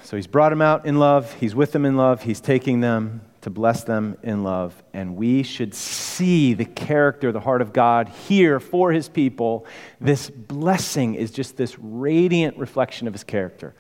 so 0.04 0.16
he's 0.16 0.28
brought 0.28 0.50
them 0.50 0.62
out 0.62 0.86
in 0.86 0.98
love, 0.98 1.34
he's 1.34 1.56
with 1.56 1.72
them 1.72 1.86
in 1.86 1.98
love, 1.98 2.24
he's 2.24 2.40
taking 2.40 2.82
them 2.82 3.22
to 3.42 3.50
bless 3.50 3.84
them 3.84 4.18
in 4.24 4.44
love. 4.44 4.84
And 4.94 5.16
we 5.16 5.44
should 5.44 5.76
see 5.76 6.54
the 6.56 6.66
character, 6.66 7.32
the 7.32 7.40
heart 7.40 7.62
of 7.62 7.74
God 7.74 8.10
here 8.10 8.60
for 8.60 8.92
his 8.92 9.08
people. 9.08 9.68
This 10.02 10.30
blessing 10.30 11.14
is 11.14 11.30
just 11.32 11.56
this 11.56 11.78
radiant 11.78 12.58
reflection 12.58 13.08
of 13.08 13.14
his 13.14 13.24
character 13.24 13.76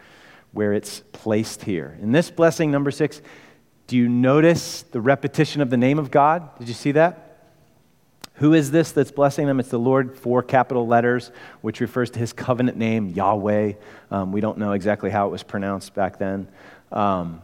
where 0.51 0.71
it's 0.71 1.01
placed 1.11 1.63
here. 1.63 1.97
In 2.01 2.11
this 2.11 2.29
blessing, 2.29 2.69
number 2.69 2.91
six, 2.91 3.21
do 3.87 3.97
you 3.97 4.07
notice 4.07 4.83
the 4.83 5.01
repetition 5.01 5.61
of 5.61 5.69
the 5.69 5.77
name 5.77 5.99
of 5.99 6.11
God? 6.11 6.57
Did 6.59 6.67
you 6.67 6.73
see 6.73 6.91
that? 6.93 7.24
Who 8.35 8.53
is 8.53 8.71
this 8.71 8.91
that's 8.91 9.11
blessing 9.11 9.47
them? 9.47 9.59
It's 9.59 9.69
the 9.69 9.79
Lord, 9.79 10.17
four 10.17 10.43
capital 10.43 10.85
letters, 10.85 11.31
which 11.61 11.79
refers 11.79 12.09
to 12.11 12.19
his 12.19 12.33
covenant 12.33 12.77
name, 12.77 13.09
Yahweh. 13.09 13.73
Um, 14.11 14.31
we 14.33 14.41
don't 14.41 14.57
know 14.57 14.73
exactly 14.73 15.09
how 15.09 15.27
it 15.27 15.31
was 15.31 15.41
pronounced 15.41 15.93
back 15.93 16.19
then. 16.19 16.49
Um, 16.91 17.41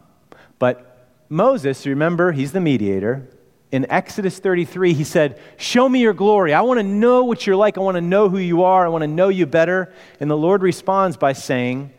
but 0.58 1.08
Moses, 1.30 1.86
remember, 1.86 2.32
he's 2.32 2.52
the 2.52 2.60
mediator. 2.60 3.26
In 3.70 3.90
Exodus 3.90 4.38
33, 4.38 4.92
he 4.92 5.04
said, 5.04 5.40
Show 5.56 5.88
me 5.88 6.00
your 6.00 6.12
glory. 6.12 6.52
I 6.52 6.60
want 6.60 6.78
to 6.78 6.84
know 6.84 7.24
what 7.24 7.46
you're 7.46 7.56
like. 7.56 7.78
I 7.78 7.80
want 7.80 7.96
to 7.96 8.02
know 8.02 8.28
who 8.28 8.36
you 8.36 8.64
are. 8.64 8.84
I 8.84 8.90
want 8.90 9.00
to 9.00 9.08
know 9.08 9.30
you 9.30 9.46
better. 9.46 9.94
And 10.20 10.30
the 10.30 10.36
Lord 10.36 10.60
responds 10.60 11.16
by 11.16 11.32
saying, 11.32 11.90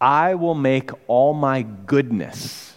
I 0.00 0.34
will 0.34 0.56
make 0.56 0.90
all 1.06 1.32
my 1.32 1.62
goodness 1.62 2.76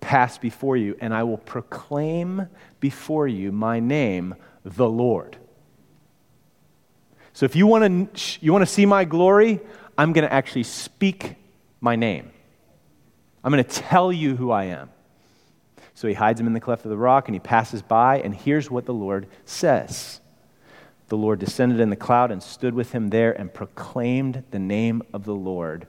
pass 0.00 0.38
before 0.38 0.76
you, 0.76 0.96
and 1.00 1.12
I 1.12 1.24
will 1.24 1.38
proclaim 1.38 2.46
before 2.78 3.26
you 3.26 3.50
my 3.50 3.80
name 3.80 4.36
the 4.64 4.88
Lord. 4.88 5.36
So 7.32 7.46
if 7.46 7.54
you 7.54 7.66
want 7.66 8.14
to 8.14 8.38
you 8.40 8.52
want 8.52 8.62
to 8.62 8.72
see 8.72 8.86
my 8.86 9.04
glory, 9.04 9.60
I'm 9.96 10.12
going 10.12 10.26
to 10.26 10.32
actually 10.32 10.64
speak 10.64 11.36
my 11.80 11.96
name. 11.96 12.30
I'm 13.44 13.52
going 13.52 13.64
to 13.64 13.70
tell 13.70 14.12
you 14.12 14.36
who 14.36 14.50
I 14.50 14.64
am. 14.64 14.90
So 15.94 16.06
he 16.08 16.14
hides 16.14 16.40
him 16.40 16.46
in 16.46 16.52
the 16.52 16.60
cleft 16.60 16.84
of 16.84 16.90
the 16.90 16.96
rock 16.96 17.28
and 17.28 17.34
he 17.34 17.40
passes 17.40 17.82
by 17.82 18.20
and 18.20 18.34
here's 18.34 18.70
what 18.70 18.86
the 18.86 18.94
Lord 18.94 19.26
says. 19.44 20.20
The 21.08 21.16
Lord 21.16 21.38
descended 21.38 21.80
in 21.80 21.90
the 21.90 21.96
cloud 21.96 22.30
and 22.30 22.42
stood 22.42 22.74
with 22.74 22.92
him 22.92 23.08
there 23.08 23.32
and 23.32 23.52
proclaimed 23.52 24.44
the 24.50 24.58
name 24.58 25.02
of 25.12 25.24
the 25.24 25.34
Lord. 25.34 25.86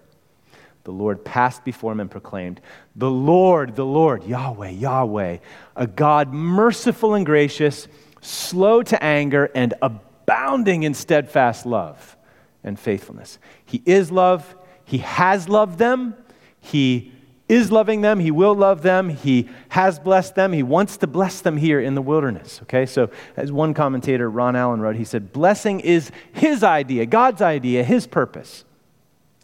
The 0.85 0.91
Lord 0.91 1.25
passed 1.25 1.65
before 1.65 1.91
him 1.91 1.99
and 1.99 2.09
proclaimed, 2.09 2.61
The 2.95 3.11
Lord, 3.11 3.75
the 3.75 3.85
Lord, 3.85 4.23
Yahweh, 4.23 4.69
Yahweh, 4.69 5.37
a 5.75 5.87
God 5.87 6.33
merciful 6.33 7.13
and 7.13 7.25
gracious 7.25 7.87
slow 8.21 8.83
to 8.83 9.03
anger, 9.03 9.49
and 9.55 9.73
abounding 9.81 10.83
in 10.83 10.93
steadfast 10.93 11.65
love 11.65 12.17
and 12.63 12.79
faithfulness. 12.79 13.39
He 13.65 13.81
is 13.85 14.11
love. 14.11 14.55
He 14.85 14.99
has 14.99 15.47
loved 15.49 15.79
them. 15.79 16.15
He 16.59 17.11
is 17.47 17.71
loving 17.71 18.01
them. 18.01 18.19
He 18.19 18.31
will 18.31 18.53
love 18.53 18.83
them. 18.83 19.09
He 19.09 19.49
has 19.69 19.99
blessed 19.99 20.35
them. 20.35 20.53
He 20.53 20.63
wants 20.63 20.97
to 20.97 21.07
bless 21.07 21.41
them 21.41 21.57
here 21.57 21.79
in 21.79 21.95
the 21.95 22.01
wilderness. 22.01 22.59
Okay, 22.63 22.85
so 22.85 23.09
as 23.35 23.51
one 23.51 23.73
commentator, 23.73 24.29
Ron 24.29 24.55
Allen, 24.55 24.79
wrote, 24.79 24.95
he 24.95 25.03
said, 25.03 25.33
Blessing 25.33 25.79
is 25.79 26.11
his 26.31 26.63
idea, 26.63 27.05
God's 27.05 27.41
idea, 27.41 27.83
his 27.83 28.05
purpose. 28.05 28.65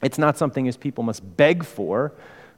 It's 0.04 0.20
not 0.20 0.38
something 0.38 0.66
his 0.66 0.78
people 0.78 1.04
must 1.04 1.36
beg 1.36 1.64
for, 1.64 2.14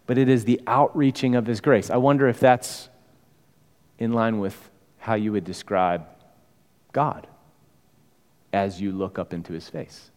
but 0.05 0.17
it 0.17 0.27
is 0.27 0.43
the 0.43 0.59
outreaching 0.67 1.35
of 1.35 1.45
his 1.45 1.61
grace. 1.61 1.89
I 1.89 1.97
wonder 1.97 2.27
if 2.27 2.39
that's 2.39 2.89
in 3.99 4.11
line 4.11 4.39
with 4.39 4.69
how 4.97 5.15
you 5.15 5.31
would 5.31 5.43
describe 5.43 6.05
God 6.91 7.27
as 8.53 8.81
you 8.81 8.91
look 8.91 9.19
up 9.19 9.33
into 9.33 9.53
his 9.53 9.69
face. 9.69 10.11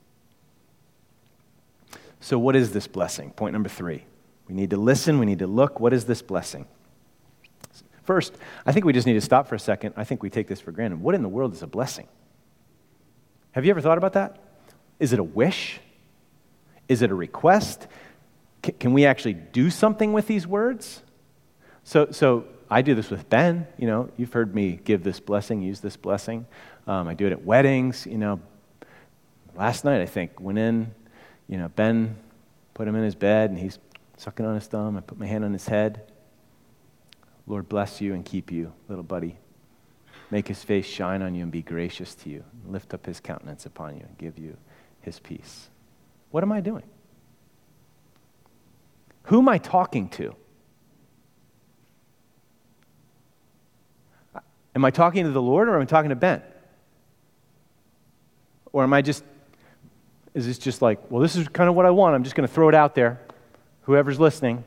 So, 2.20 2.38
what 2.38 2.54
is 2.54 2.72
this 2.72 2.87
blessing? 2.87 3.30
Point 3.30 3.52
number 3.52 3.68
three. 3.68 4.04
We 4.49 4.54
need 4.54 4.70
to 4.70 4.76
listen, 4.76 5.18
we 5.18 5.26
need 5.26 5.38
to 5.38 5.46
look. 5.46 5.80
What 5.80 5.92
is 5.92 6.04
this 6.04 6.22
blessing? 6.22 6.66
First, 8.02 8.37
I 8.66 8.72
think 8.72 8.84
we 8.84 8.92
just 8.92 9.06
need 9.06 9.14
to 9.14 9.20
stop 9.20 9.46
for 9.46 9.54
a 9.54 9.60
second. 9.60 9.94
I 9.96 10.04
think 10.04 10.22
we 10.22 10.30
take 10.30 10.49
this 10.49 10.60
for 10.60 10.72
granted. 10.72 11.00
What 11.00 11.14
in 11.14 11.22
the 11.22 11.28
world 11.28 11.52
is 11.52 11.62
a 11.62 11.66
blessing? 11.66 12.08
Have 13.52 13.64
you 13.64 13.70
ever 13.70 13.80
thought 13.80 13.99
about 13.99 14.14
that? 14.14 14.38
Is 14.99 15.12
it 15.12 15.18
a 15.18 15.25
wish? 15.25 15.80
Is 16.88 17.02
it 17.02 17.10
a 17.10 17.14
request? 17.14 17.87
C- 18.64 18.72
can 18.72 18.92
we 18.92 19.06
actually 19.06 19.34
do 19.34 19.70
something 19.70 20.12
with 20.12 20.26
these 20.26 20.46
words? 20.46 21.02
So, 21.84 22.10
so 22.10 22.44
I 22.70 22.82
do 22.82 22.94
this 22.94 23.10
with 23.10 23.28
Ben. 23.28 23.66
You 23.78 23.86
know, 23.86 24.10
you've 24.16 24.32
heard 24.32 24.54
me 24.54 24.78
give 24.84 25.02
this 25.02 25.18
blessing, 25.18 25.60
use 25.60 25.80
this 25.80 25.96
blessing. 25.96 26.46
Um, 26.86 27.08
I 27.08 27.14
do 27.14 27.26
it 27.26 27.32
at 27.32 27.44
weddings. 27.44 28.06
You 28.06 28.18
know, 28.18 28.40
last 29.56 29.84
night 29.84 30.00
I 30.00 30.06
think 30.06 30.40
went 30.40 30.58
in. 30.58 30.94
You 31.48 31.58
know, 31.58 31.68
Ben 31.68 32.16
put 32.74 32.86
him 32.86 32.94
in 32.94 33.02
his 33.02 33.16
bed 33.16 33.50
and 33.50 33.58
he's 33.58 33.78
sucking 34.16 34.46
on 34.46 34.54
his 34.54 34.66
thumb. 34.66 34.96
I 34.96 35.00
put 35.00 35.18
my 35.18 35.26
hand 35.26 35.44
on 35.44 35.52
his 35.52 35.66
head. 35.66 36.12
Lord 37.46 37.68
bless 37.68 38.00
you 38.00 38.14
and 38.14 38.24
keep 38.24 38.52
you, 38.52 38.72
little 38.88 39.02
buddy. 39.02 39.36
Make 40.30 40.46
his 40.46 40.62
face 40.62 40.86
shine 40.86 41.22
on 41.22 41.34
you 41.34 41.42
and 41.42 41.50
be 41.50 41.62
gracious 41.62 42.14
to 42.16 42.30
you. 42.30 42.44
Lift 42.68 42.94
up 42.94 43.04
his 43.04 43.18
countenance 43.18 43.66
upon 43.66 43.96
you 43.96 44.04
and 44.06 44.16
give 44.16 44.38
you 44.38 44.56
his 45.00 45.18
peace. 45.18 45.68
What 46.30 46.44
am 46.44 46.52
I 46.52 46.60
doing? 46.60 46.84
Who 49.24 49.40
am 49.40 49.48
I 49.48 49.58
talking 49.58 50.08
to? 50.10 50.36
Am 54.80 54.84
I 54.87 54.90
talking 54.90 55.25
to 55.25 55.30
the 55.30 55.42
Lord 55.42 55.68
or 55.68 55.76
am 55.76 55.82
I 55.82 55.84
talking 55.84 56.08
to 56.08 56.16
Ben? 56.16 56.40
Or 58.72 58.82
am 58.82 58.94
I 58.94 59.02
just, 59.02 59.22
is 60.32 60.46
this 60.46 60.56
just 60.56 60.80
like, 60.80 61.10
well, 61.10 61.20
this 61.20 61.37
is 61.37 61.46
kind 61.49 61.68
of 61.68 61.76
what 61.76 61.84
I 61.84 61.90
want. 61.90 62.14
I'm 62.14 62.25
just 62.25 62.34
going 62.34 62.49
to 62.49 62.54
throw 62.54 62.70
it 62.70 62.75
out 62.75 62.94
there. 62.94 63.20
Whoever's 63.82 64.18
listening. 64.18 64.64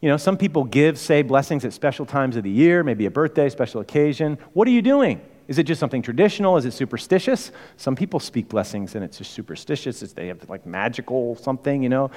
You 0.00 0.08
know, 0.08 0.16
some 0.16 0.36
people 0.36 0.64
give, 0.64 0.98
say, 0.98 1.22
blessings 1.22 1.64
at 1.64 1.72
special 1.72 2.04
times 2.04 2.34
of 2.34 2.42
the 2.42 2.50
year, 2.50 2.82
maybe 2.82 3.06
a 3.06 3.10
birthday, 3.12 3.48
special 3.48 3.80
occasion. 3.80 4.36
What 4.52 4.66
are 4.66 4.72
you 4.72 4.82
doing? 4.82 5.20
Is 5.46 5.60
it 5.60 5.62
just 5.62 5.78
something 5.78 6.02
traditional? 6.02 6.56
Is 6.56 6.64
it 6.64 6.72
superstitious? 6.72 7.52
Some 7.76 7.94
people 7.94 8.18
speak 8.18 8.48
blessings 8.48 8.96
and 8.96 9.04
it's 9.04 9.18
just 9.18 9.30
superstitious. 9.30 10.02
It's, 10.02 10.12
they 10.12 10.26
have 10.26 10.50
like 10.50 10.66
magical 10.66 11.36
something, 11.36 11.84
you 11.84 11.88
know. 11.88 12.10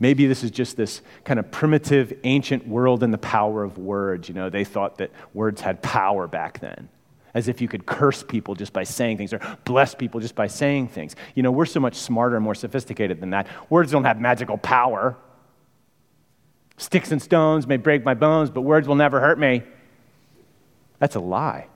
Maybe 0.00 0.26
this 0.26 0.42
is 0.42 0.50
just 0.50 0.78
this 0.78 1.02
kind 1.24 1.38
of 1.38 1.50
primitive, 1.50 2.14
ancient 2.24 2.66
world 2.66 3.02
and 3.02 3.12
the 3.12 3.18
power 3.18 3.62
of 3.62 3.76
words. 3.76 4.28
You 4.28 4.34
know, 4.34 4.48
they 4.48 4.64
thought 4.64 4.96
that 4.96 5.10
words 5.34 5.60
had 5.60 5.82
power 5.82 6.26
back 6.26 6.58
then, 6.60 6.88
as 7.34 7.48
if 7.48 7.60
you 7.60 7.68
could 7.68 7.84
curse 7.84 8.22
people 8.22 8.54
just 8.54 8.72
by 8.72 8.82
saying 8.82 9.18
things 9.18 9.34
or 9.34 9.40
bless 9.66 9.94
people 9.94 10.18
just 10.18 10.34
by 10.34 10.46
saying 10.46 10.88
things. 10.88 11.14
You 11.34 11.42
know, 11.42 11.50
we're 11.50 11.66
so 11.66 11.80
much 11.80 11.96
smarter 11.96 12.36
and 12.36 12.42
more 12.42 12.54
sophisticated 12.54 13.20
than 13.20 13.30
that. 13.30 13.46
Words 13.68 13.92
don't 13.92 14.04
have 14.04 14.18
magical 14.18 14.56
power. 14.56 15.18
Sticks 16.78 17.12
and 17.12 17.20
stones 17.20 17.66
may 17.66 17.76
break 17.76 18.02
my 18.02 18.14
bones, 18.14 18.48
but 18.48 18.62
words 18.62 18.88
will 18.88 18.94
never 18.94 19.20
hurt 19.20 19.38
me. 19.38 19.62
That's 20.98 21.14
a 21.14 21.20
lie. 21.20 21.66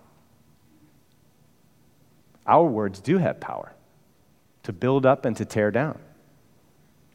Our 2.46 2.64
words 2.64 3.00
do 3.00 3.18
have 3.18 3.38
power 3.38 3.74
to 4.62 4.72
build 4.72 5.04
up 5.04 5.26
and 5.26 5.36
to 5.36 5.44
tear 5.44 5.70
down 5.70 5.98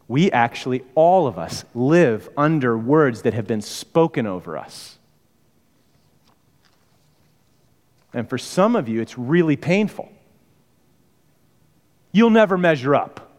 we 0.10 0.32
actually, 0.32 0.84
all 0.96 1.28
of 1.28 1.38
us, 1.38 1.64
live 1.76 2.30
under 2.36 2.76
words 2.76 3.22
that 3.22 3.36
have 3.36 3.46
been 3.46 3.62
spoken 3.62 4.26
over 4.26 4.58
us. 4.58 4.98
And 8.12 8.28
for 8.28 8.40
some 8.40 8.76
of 8.76 8.90
you, 8.90 9.02
it's 9.02 9.20
really 9.20 9.56
painful. 9.56 10.12
You'll 12.12 12.32
never 12.32 12.58
measure 12.58 12.96
up. 12.96 13.30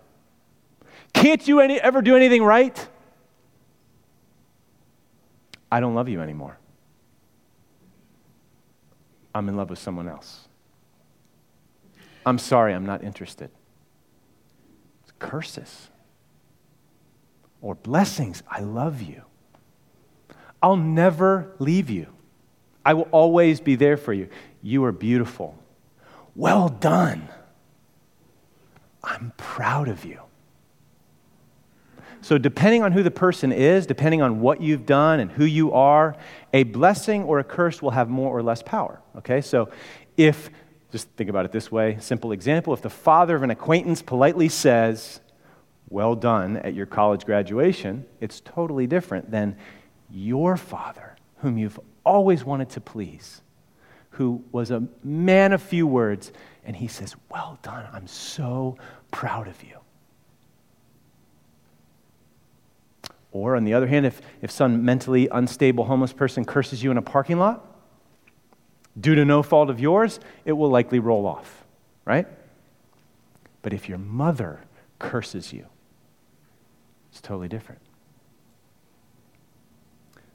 Can't 1.13 1.47
you 1.47 1.59
any, 1.59 1.81
ever 1.81 2.03
do 2.03 2.15
anything 2.15 2.45
right? 2.45 2.87
I 5.73 5.81
don't 5.81 5.97
love 5.97 6.09
you 6.09 6.21
anymore. 6.21 6.57
I'm 9.35 9.49
in 9.49 9.57
love 9.57 9.71
with 9.71 9.81
someone 9.81 10.07
else. 10.07 10.47
I'm 12.25 12.39
sorry, 12.39 12.75
I'm 12.75 12.87
not 12.87 13.03
interested. 13.03 13.51
It's 15.03 15.13
curses 15.19 15.89
or 17.63 17.75
blessings. 17.75 18.43
I 18.51 18.61
love 18.61 19.03
you. 19.03 19.23
I'll 20.63 20.77
never 20.77 21.55
leave 21.59 21.91
you. 21.91 22.07
I 22.85 22.95
will 22.95 23.09
always 23.11 23.61
be 23.61 23.77
there 23.77 23.97
for 23.97 24.13
you. 24.13 24.29
You 24.63 24.85
are 24.85 24.93
beautiful. 24.93 25.59
Well 26.35 26.69
done. 26.69 27.29
I'm 29.03 29.33
proud 29.37 29.89
of 29.89 30.05
you. 30.05 30.21
So, 32.23 32.37
depending 32.37 32.83
on 32.83 32.93
who 32.93 33.03
the 33.03 33.11
person 33.11 33.51
is, 33.51 33.87
depending 33.87 34.21
on 34.21 34.41
what 34.41 34.61
you've 34.61 34.85
done 34.85 35.21
and 35.21 35.31
who 35.31 35.45
you 35.45 35.73
are, 35.73 36.17
a 36.53 36.65
blessing 36.65 37.23
or 37.23 37.39
a 37.39 37.45
curse 37.45 37.81
will 37.81 37.93
have 37.93 38.11
more 38.11 38.37
or 38.37 38.43
less 38.43 38.63
power. 38.63 39.01
Okay? 39.17 39.41
So, 39.41 39.71
if, 40.19 40.51
just 40.93 41.09
think 41.11 41.31
about 41.31 41.47
it 41.47 41.53
this 41.53 41.73
way 41.73 41.97
simple 41.99 42.33
example, 42.33 42.75
if 42.75 42.83
the 42.83 42.91
father 42.91 43.35
of 43.37 43.43
an 43.43 43.51
acquaintance 43.51 44.03
politely 44.03 44.51
says, 44.51 45.21
well 45.91 46.15
done 46.15 46.57
at 46.59 46.73
your 46.73 46.87
college 46.87 47.27
graduation, 47.27 48.07
it's 48.21 48.41
totally 48.41 48.87
different 48.87 49.31
than 49.31 49.57
your 50.09 50.57
father, 50.57 51.17
whom 51.39 51.59
you've 51.59 51.79
always 52.05 52.45
wanted 52.45 52.71
to 52.71 52.81
please, 52.81 53.43
who 54.11 54.43
was 54.53 54.71
a 54.71 54.85
man 55.03 55.53
of 55.53 55.61
few 55.61 55.87
words, 55.87 56.33
and 56.65 56.77
he 56.77 56.87
says, 56.87 57.17
Well 57.29 57.59
done, 57.63 57.87
I'm 57.93 58.07
so 58.07 58.79
proud 59.11 59.49
of 59.49 59.63
you. 59.63 59.77
Or, 63.33 63.55
on 63.55 63.65
the 63.65 63.75
other 63.75 63.87
hand, 63.87 64.07
if, 64.07 64.21
if 64.43 64.51
some 64.51 64.85
mentally 64.85 65.29
unstable 65.31 65.85
homeless 65.85 66.13
person 66.13 66.45
curses 66.45 66.83
you 66.83 66.91
in 66.91 66.97
a 66.97 67.03
parking 67.03 67.39
lot, 67.39 67.65
due 68.99 69.15
to 69.15 69.25
no 69.25 69.43
fault 69.43 69.71
of 69.71 69.79
yours, 69.79 70.19
it 70.45 70.53
will 70.53 70.71
likely 70.71 70.99
roll 70.99 71.27
off, 71.27 71.65
right? 72.05 72.27
But 73.63 73.73
if 73.73 73.89
your 73.89 73.99
mother 73.99 74.61
curses 74.99 75.53
you, 75.53 75.67
it's 77.11 77.21
totally 77.21 77.49
different. 77.49 77.81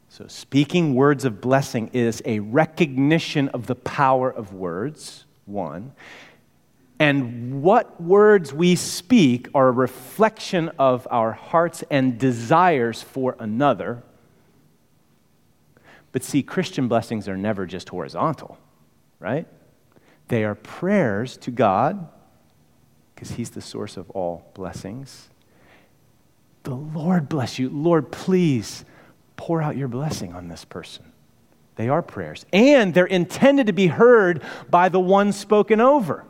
So, 0.09 0.27
speaking 0.27 0.95
words 0.95 1.25
of 1.25 1.41
blessing 1.41 1.89
is 1.91 2.21
a 2.23 2.39
recognition 2.39 3.49
of 3.49 3.67
the 3.67 3.75
power 3.75 4.31
of 4.31 4.53
words, 4.53 5.25
one. 5.45 5.91
And 6.99 7.61
what 7.61 8.01
words 8.01 8.53
we 8.53 8.75
speak 8.75 9.49
are 9.53 9.67
a 9.67 9.71
reflection 9.71 10.71
of 10.79 11.05
our 11.11 11.33
hearts 11.33 11.83
and 11.91 12.17
desires 12.17 13.01
for 13.01 13.35
another. 13.39 14.03
But 16.13 16.23
see, 16.23 16.41
Christian 16.41 16.87
blessings 16.87 17.27
are 17.27 17.35
never 17.35 17.65
just 17.65 17.89
horizontal, 17.89 18.57
right? 19.19 19.45
They 20.29 20.45
are 20.45 20.55
prayers 20.55 21.35
to 21.37 21.51
God, 21.51 22.07
because 23.13 23.31
He's 23.31 23.49
the 23.49 23.61
source 23.61 23.97
of 23.97 24.09
all 24.11 24.49
blessings. 24.53 25.27
The 26.65 26.75
Lord 26.75 27.29
bless 27.29 27.59
you. 27.59 27.69
Lord, 27.69 28.11
please 28.11 28.83
pour 29.37 29.61
out 29.61 29.77
your 29.77 29.87
blessing 29.87 30.33
on 30.33 30.47
this 30.47 30.65
person. 30.65 31.05
They 31.75 31.89
are 31.89 32.01
prayers. 32.01 32.45
And 32.51 32.93
they're 32.93 33.05
intended 33.05 33.67
to 33.67 33.73
be 33.73 33.87
heard 33.87 34.41
by 34.69 34.89
the 34.89 34.99
one 34.99 35.31
spoken 35.31 35.79
over. 35.79 36.25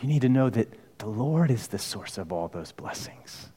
You 0.00 0.08
need 0.08 0.20
to 0.20 0.28
know 0.28 0.50
that 0.50 0.68
the 0.98 1.06
Lord 1.06 1.50
is 1.50 1.68
the 1.68 1.78
source 1.78 2.18
of 2.18 2.30
all 2.30 2.48
those 2.48 2.72
blessings. 2.72 3.48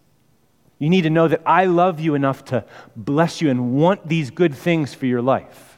You 0.78 0.90
need 0.90 1.02
to 1.02 1.10
know 1.10 1.28
that 1.28 1.42
I 1.46 1.66
love 1.66 2.00
you 2.00 2.16
enough 2.16 2.46
to 2.46 2.64
bless 2.96 3.42
you 3.42 3.50
and 3.50 3.74
want 3.74 4.08
these 4.08 4.32
good 4.32 4.56
things 4.56 4.94
for 4.94 5.08
your 5.08 5.22
life. 5.22 5.69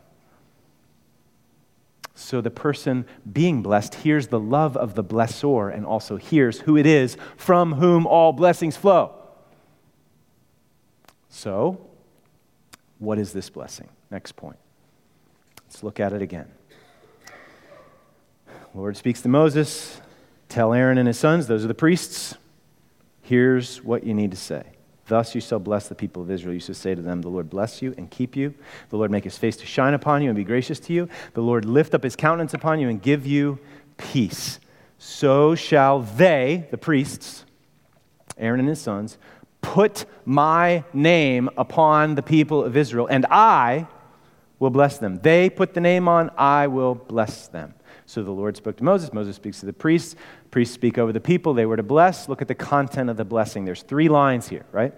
So 2.22 2.40
the 2.40 2.52
person 2.52 3.06
being 3.32 3.62
blessed 3.62 3.96
hears 3.96 4.28
the 4.28 4.40
love 4.40 4.78
of 4.78 4.96
the 4.96 5.04
blessor 5.04 5.74
and 5.74 5.86
also 5.86 6.18
hears 6.18 6.62
who 6.62 6.78
it 6.78 6.86
is 6.86 7.18
from 7.36 7.74
whom 7.74 8.06
all 8.06 8.32
blessings 8.32 8.78
flow. 8.78 9.16
So, 11.30 11.82
what 13.00 13.18
is 13.18 13.34
this 13.34 13.50
blessing? 13.50 13.90
Next 14.12 14.34
point. 14.34 14.58
Let's 15.66 15.84
look 15.84 16.00
at 16.00 16.14
it 16.14 16.22
again. 16.22 16.50
Lord 18.76 18.96
speaks 18.96 19.22
to 19.24 19.28
Moses, 19.28 20.00
tell 20.48 20.74
Aaron 20.74 20.98
and 20.98 21.08
his 21.08 21.18
sons, 21.18 21.48
those 21.48 21.66
are 21.66 21.68
the 21.68 21.74
priests, 21.74 22.36
here's 23.22 23.84
what 23.84 24.04
you 24.04 24.14
need 24.14 24.32
to 24.32 24.38
say. 24.38 24.64
Thus 25.08 25.36
you 25.36 25.42
shall 25.42 25.60
bless 25.60 25.88
the 25.88 25.96
people 25.96 26.22
of 26.22 26.32
Israel. 26.32 26.54
You 26.54 26.60
shall 26.60 26.76
say 26.76 26.96
to 26.96 27.02
them, 27.02 27.22
The 27.22 27.30
Lord 27.30 27.50
bless 27.50 27.82
you 27.82 27.94
and 27.98 28.10
keep 28.10 28.36
you. 28.36 28.54
The 28.90 28.98
Lord 28.98 29.12
make 29.12 29.24
his 29.24 29.38
face 29.38 29.58
to 29.58 29.66
shine 29.66 29.94
upon 29.94 30.22
you 30.22 30.30
and 30.30 30.36
be 30.36 30.44
gracious 30.44 30.80
to 30.82 30.94
you. 30.94 31.10
The 31.34 31.42
Lord 31.42 31.66
lift 31.66 31.94
up 31.94 32.04
his 32.04 32.16
countenance 32.16 32.54
upon 32.54 32.80
you 32.80 32.90
and 32.90 33.02
give 33.02 33.26
you 33.26 33.60
peace. 33.98 34.60
So 34.98 35.56
shall 35.56 36.02
they, 36.02 36.68
the 36.72 36.78
priests, 36.78 37.46
Aaron 38.38 38.60
and 38.60 38.70
his 38.70 38.80
sons, 38.80 39.18
put 39.62 40.06
my 40.26 40.84
name 40.94 41.50
upon 41.58 42.16
the 42.16 42.22
people 42.22 42.64
of 42.64 42.78
Israel, 42.78 43.08
and 43.08 43.26
I 43.30 43.88
will 44.60 44.70
bless 44.70 44.98
them. 44.98 45.20
They 45.22 45.50
put 45.50 45.74
the 45.74 45.82
name 45.82 46.08
on, 46.08 46.30
I 46.38 46.68
will 46.68 46.96
bless 46.96 47.48
them. 47.48 47.74
So 48.06 48.24
the 48.24 48.32
Lord 48.32 48.58
spoke 48.58 48.78
to 48.78 48.84
Moses. 48.84 49.14
Moses 49.14 49.36
speaks 49.36 49.60
to 49.62 49.66
the 49.66 49.74
priests. 49.74 50.16
Priests 50.50 50.74
speak 50.74 50.98
over 50.98 51.14
the 51.14 51.22
people. 51.22 51.54
They 51.54 51.66
were 51.66 51.78
to 51.78 51.84
bless. 51.84 52.28
Look 52.28 52.42
at 52.42 52.48
the 52.48 52.56
content 52.56 53.10
of 53.10 53.18
the 53.18 53.26
blessing. 53.26 53.66
There's 53.66 53.84
three 53.84 54.10
lines 54.10 54.50
here, 54.50 54.66
right? 54.72 54.94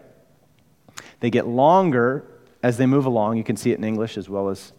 They 1.19 1.29
get 1.29 1.47
longer 1.47 2.25
as 2.63 2.77
they 2.77 2.85
move 2.85 3.05
along. 3.05 3.37
You 3.37 3.43
can 3.43 3.57
see 3.57 3.71
it 3.71 3.77
in 3.77 3.83
English 3.83 4.17
as 4.17 4.29
well 4.29 4.49
as 4.49 4.73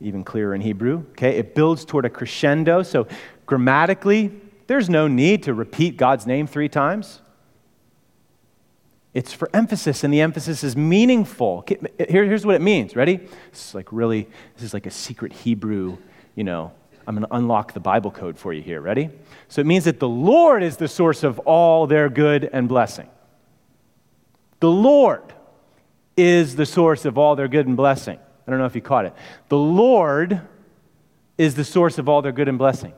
even 0.00 0.24
clearer 0.24 0.54
in 0.54 0.60
Hebrew. 0.60 1.04
Okay, 1.10 1.36
it 1.36 1.54
builds 1.54 1.84
toward 1.84 2.04
a 2.04 2.10
crescendo. 2.10 2.82
So 2.82 3.06
grammatically, 3.46 4.32
there's 4.66 4.88
no 4.88 5.08
need 5.08 5.42
to 5.44 5.54
repeat 5.54 5.96
God's 5.96 6.26
name 6.26 6.46
three 6.46 6.68
times. 6.68 7.20
It's 9.14 9.32
for 9.32 9.48
emphasis, 9.54 10.04
and 10.04 10.12
the 10.12 10.20
emphasis 10.20 10.62
is 10.62 10.76
meaningful. 10.76 11.64
Here, 11.66 12.24
here's 12.24 12.44
what 12.44 12.54
it 12.54 12.60
means. 12.60 12.94
Ready? 12.94 13.16
This 13.16 13.68
is 13.68 13.74
like 13.74 13.90
really, 13.90 14.28
this 14.54 14.62
is 14.64 14.74
like 14.74 14.84
a 14.84 14.90
secret 14.90 15.32
Hebrew, 15.32 15.96
you 16.34 16.44
know. 16.44 16.72
I'm 17.06 17.14
going 17.14 17.26
to 17.26 17.34
unlock 17.34 17.72
the 17.72 17.80
Bible 17.80 18.10
code 18.10 18.36
for 18.36 18.52
you 18.52 18.62
here. 18.62 18.80
Ready? 18.80 19.10
So 19.48 19.60
it 19.60 19.66
means 19.66 19.84
that 19.84 20.00
the 20.00 20.08
Lord 20.08 20.62
is 20.62 20.76
the 20.76 20.88
source 20.88 21.22
of 21.22 21.38
all 21.40 21.86
their 21.86 22.08
good 22.08 22.48
and 22.52 22.68
blessing. 22.68 23.08
The 24.60 24.70
Lord 24.70 25.22
is 26.16 26.56
the 26.56 26.66
source 26.66 27.04
of 27.04 27.16
all 27.16 27.36
their 27.36 27.48
good 27.48 27.66
and 27.66 27.76
blessing. 27.76 28.18
I 28.46 28.50
don't 28.50 28.58
know 28.58 28.66
if 28.66 28.74
you 28.74 28.80
caught 28.80 29.04
it. 29.04 29.14
The 29.48 29.58
Lord 29.58 30.40
is 31.38 31.54
the 31.54 31.64
source 31.64 31.98
of 31.98 32.08
all 32.08 32.22
their 32.22 32.32
good 32.32 32.48
and 32.48 32.58
blessing. 32.58 32.92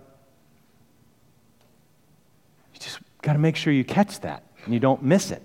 You 2.75 2.81
just 2.81 3.01
got 3.23 3.33
to 3.33 3.39
make 3.39 3.57
sure 3.57 3.73
you 3.73 3.85
catch 3.85 4.21
that 4.21 4.45
and 4.65 4.73
you 4.73 4.81
don't 4.81 5.03
miss 5.03 5.31
it. 5.31 5.43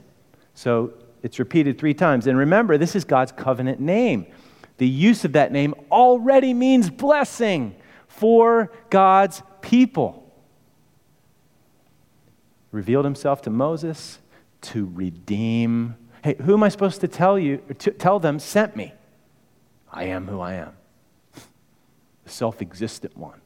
So 0.54 0.93
it's 1.23 1.39
repeated 1.39 1.80
three 1.80 1.93
times. 1.93 2.28
And 2.28 2.38
remember, 2.38 2.78
this 2.78 2.95
is 2.95 3.04
God's 3.04 3.32
covenant 3.32 3.80
name. 3.80 4.28
The 4.78 4.88
use 4.88 5.26
of 5.26 5.34
that 5.34 5.52
name 5.52 5.73
already 5.91 6.54
means 6.54 6.89
blessing 6.89 7.76
for 8.24 8.72
God's 8.90 9.44
people. 9.60 10.32
Revealed 12.72 13.04
himself 13.04 13.42
to 13.42 13.50
Moses 13.50 14.18
to 14.62 14.90
redeem 14.94 15.98
Hey, 16.24 16.38
who 16.42 16.54
am 16.54 16.64
I 16.64 16.70
supposed 16.70 17.02
to 17.02 17.10
tell 17.10 17.38
you, 17.38 17.58
to 17.80 17.92
tell 17.92 18.20
them 18.20 18.40
sent 18.40 18.78
me? 18.78 18.94
I 19.92 20.06
am 20.06 20.26
who 20.26 20.40
I 20.40 20.54
am, 20.54 20.72
the 22.24 22.30
self 22.30 22.62
existent 22.62 23.18
one. 23.18 23.42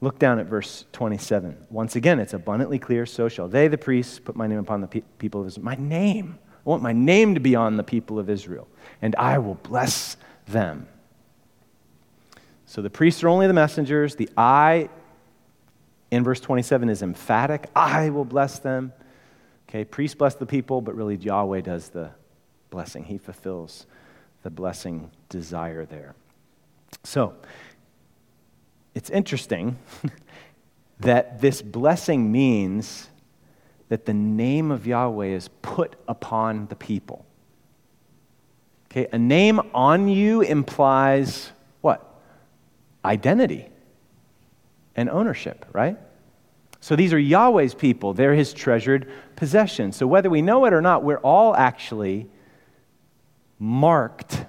Look 0.00 0.20
down 0.20 0.38
at 0.38 0.46
verse 0.46 0.84
27. 0.92 1.66
Once 1.68 1.96
again, 1.96 2.20
it's 2.20 2.32
abundantly 2.32 2.78
clear 2.78 3.06
so 3.06 3.28
shall 3.28 3.48
they, 3.48 3.66
the 3.66 3.76
priests, 3.76 4.20
put 4.20 4.36
my 4.36 4.46
name 4.46 4.60
upon 4.60 4.82
the 4.82 4.86
pe- 4.86 5.02
people 5.18 5.40
of 5.40 5.48
Israel. 5.48 5.64
My 5.64 5.74
name. 5.74 6.38
I 6.54 6.60
want 6.62 6.80
my 6.80 6.92
name 6.92 7.34
to 7.34 7.40
be 7.40 7.56
on 7.56 7.76
the 7.76 7.82
people 7.82 8.20
of 8.20 8.30
Israel, 8.30 8.68
and 9.00 9.16
I 9.16 9.38
will 9.38 9.56
bless 9.56 10.16
them. 10.46 10.86
So 12.72 12.80
the 12.80 12.88
priests 12.88 13.22
are 13.22 13.28
only 13.28 13.46
the 13.46 13.52
messengers. 13.52 14.16
The 14.16 14.30
I 14.34 14.88
in 16.10 16.24
verse 16.24 16.40
27 16.40 16.88
is 16.88 17.02
emphatic. 17.02 17.68
I 17.76 18.08
will 18.08 18.24
bless 18.24 18.60
them. 18.60 18.94
Okay, 19.68 19.84
priests 19.84 20.14
bless 20.14 20.36
the 20.36 20.46
people, 20.46 20.80
but 20.80 20.94
really 20.94 21.16
Yahweh 21.16 21.60
does 21.60 21.90
the 21.90 22.12
blessing. 22.70 23.04
He 23.04 23.18
fulfills 23.18 23.84
the 24.42 24.48
blessing 24.48 25.10
desire 25.28 25.84
there. 25.84 26.14
So, 27.04 27.34
it's 28.94 29.10
interesting 29.10 29.76
that 31.00 31.42
this 31.42 31.60
blessing 31.60 32.32
means 32.32 33.10
that 33.90 34.06
the 34.06 34.14
name 34.14 34.70
of 34.70 34.86
Yahweh 34.86 35.26
is 35.26 35.50
put 35.60 35.96
upon 36.08 36.68
the 36.68 36.76
people. 36.76 37.26
Okay, 38.86 39.08
a 39.12 39.18
name 39.18 39.60
on 39.74 40.08
you 40.08 40.40
implies? 40.40 41.52
Identity 43.04 43.68
and 44.94 45.08
ownership, 45.10 45.66
right? 45.72 45.98
So 46.80 46.96
these 46.96 47.12
are 47.12 47.18
Yahweh's 47.18 47.74
people, 47.74 48.12
they're 48.12 48.34
his 48.34 48.52
treasured 48.52 49.10
possession. 49.36 49.92
So 49.92 50.06
whether 50.06 50.28
we 50.28 50.42
know 50.42 50.64
it 50.64 50.72
or 50.72 50.82
not, 50.82 51.04
we're 51.04 51.18
all 51.18 51.54
actually 51.54 52.28
marked 53.58 54.44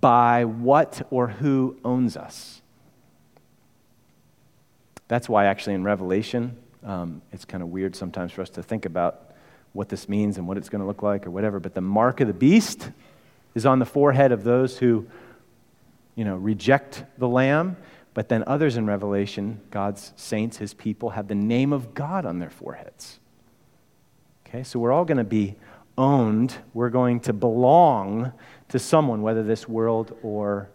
by 0.00 0.44
what 0.44 1.06
or 1.10 1.28
who 1.28 1.76
owns 1.84 2.16
us. 2.16 2.60
That's 5.08 5.28
why, 5.28 5.46
actually, 5.46 5.74
in 5.74 5.82
Revelation, 5.82 6.56
um, 6.84 7.22
it's 7.32 7.44
kind 7.44 7.62
of 7.62 7.70
weird 7.70 7.96
sometimes 7.96 8.32
for 8.32 8.42
us 8.42 8.50
to 8.50 8.62
think 8.62 8.86
about 8.86 9.32
what 9.72 9.88
this 9.88 10.08
means 10.08 10.38
and 10.38 10.46
what 10.46 10.56
it's 10.56 10.68
going 10.68 10.80
to 10.80 10.86
look 10.86 11.02
like 11.02 11.26
or 11.26 11.30
whatever. 11.30 11.58
But 11.58 11.74
the 11.74 11.80
mark 11.80 12.20
of 12.20 12.28
the 12.28 12.34
beast 12.34 12.90
is 13.54 13.66
on 13.66 13.78
the 13.78 13.86
forehead 13.86 14.30
of 14.30 14.44
those 14.44 14.78
who, 14.78 15.06
you 16.20 16.26
know, 16.26 16.36
reject 16.36 17.04
the 17.16 17.26
Lamb. 17.26 17.78
But 18.12 18.28
then 18.28 18.44
others 18.46 18.76
in 18.76 18.84
Revelation, 18.84 19.58
God's 19.70 20.12
saints, 20.16 20.58
his 20.58 20.74
people, 20.74 21.08
have 21.08 21.28
the 21.28 21.34
name 21.34 21.72
of 21.72 21.94
God 21.94 22.26
on 22.26 22.40
their 22.40 22.50
foreheads. 22.50 23.18
Okay, 24.46 24.62
so 24.62 24.78
we're 24.78 24.92
all 24.92 25.06
going 25.06 25.16
to 25.16 25.24
be 25.24 25.56
owned. 25.96 26.58
We're 26.74 26.90
going 26.90 27.20
to 27.20 27.32
belong 27.32 28.34
to 28.68 28.78
someone, 28.78 29.22
whether 29.22 29.42
this 29.42 29.66
world 29.66 30.14
or 30.22 30.68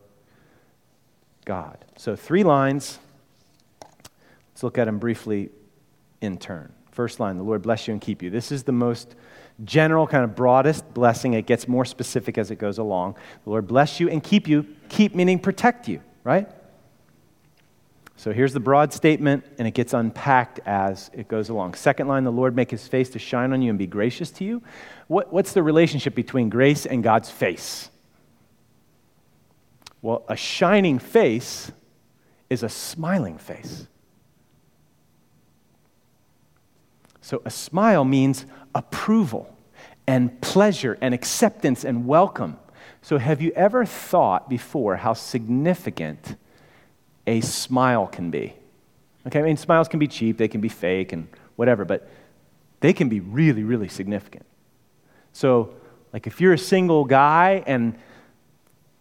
God. 1.45 1.77
So, 1.95 2.15
three 2.15 2.43
lines. 2.43 2.97
Let's 4.49 4.63
look 4.63 4.79
at 4.79 4.86
them 4.86 4.97
briefly 4.97 5.51
in 6.21 6.39
turn. 6.39 6.73
First 6.95 7.19
line, 7.19 7.36
the 7.36 7.43
Lord 7.43 7.62
bless 7.62 7.89
you 7.89 7.91
and 7.91 7.99
keep 7.99 8.23
you. 8.23 8.29
This 8.29 8.53
is 8.53 8.63
the 8.63 8.71
most 8.71 9.15
general, 9.65 10.08
kind 10.08 10.23
of 10.23 10.34
broadest 10.34 10.93
blessing. 10.93 11.34
It 11.34 11.45
gets 11.45 11.67
more 11.67 11.84
specific 11.84 12.38
as 12.38 12.51
it 12.51 12.55
goes 12.55 12.77
along. 12.77 13.17
The 13.43 13.49
Lord 13.49 13.67
bless 13.67 13.99
you 13.99 14.10
and 14.10 14.23
keep 14.23 14.47
you. 14.47 14.65
Keep 14.88 15.13
meaning 15.13 15.38
protect 15.38 15.89
you, 15.89 15.99
right? 16.23 16.47
So 18.15 18.31
here's 18.31 18.53
the 18.53 18.62
broad 18.62 18.93
statement, 18.93 19.43
and 19.58 19.67
it 19.67 19.73
gets 19.73 19.93
unpacked 19.93 20.62
as 20.65 21.12
it 21.13 21.27
goes 21.27 21.49
along. 21.49 21.73
Second 21.73 22.08
line, 22.08 22.23
the 22.23 22.31
Lord 22.31 22.55
make 22.55 22.71
his 22.71 22.88
face 22.88 23.10
to 23.10 23.19
shine 23.19 23.51
on 23.51 23.62
you 23.62 23.71
and 23.71 23.77
be 23.77 23.88
gracious 23.88 24.31
to 24.31 24.45
you. 24.45 24.63
What, 25.08 25.34
what's 25.34 25.51
the 25.51 25.63
relationship 25.63 26.15
between 26.15 26.47
grace 26.47 26.86
and 26.86 27.03
God's 27.03 27.29
face? 27.29 27.89
Well, 30.01 30.23
a 30.29 30.38
shining 30.38 30.99
face 30.99 31.73
is 32.49 32.63
a 32.63 32.69
smiling 32.69 33.38
face. 33.38 33.86
So 37.25 37.41
a 37.43 37.49
smile 37.49 38.05
means 38.05 38.45
approval 38.75 39.51
and 40.05 40.39
pleasure 40.41 40.95
and 41.01 41.11
acceptance 41.11 41.83
and 41.83 42.05
welcome. 42.05 42.59
So 43.01 43.17
have 43.17 43.41
you 43.41 43.51
ever 43.55 43.83
thought 43.83 44.47
before 44.47 44.97
how 44.97 45.13
significant 45.13 46.35
a 47.25 47.41
smile 47.41 48.05
can 48.05 48.29
be. 48.29 48.53
Okay, 49.25 49.39
I 49.39 49.41
mean, 49.41 49.57
smiles 49.57 49.88
can 49.88 49.97
be 49.97 50.07
cheap, 50.07 50.38
they 50.38 50.47
can 50.47 50.61
be 50.61 50.69
fake 50.69 51.13
and 51.13 51.27
whatever, 51.55 51.83
but 51.83 52.07
they 52.79 52.93
can 52.93 53.09
be 53.09 53.21
really, 53.21 53.63
really 53.63 53.88
significant. 53.88 54.45
So, 55.33 55.73
like 56.13 56.27
if 56.27 56.39
you're 56.39 56.53
a 56.53 56.59
single 56.59 57.05
guy 57.05 57.63
and 57.65 57.97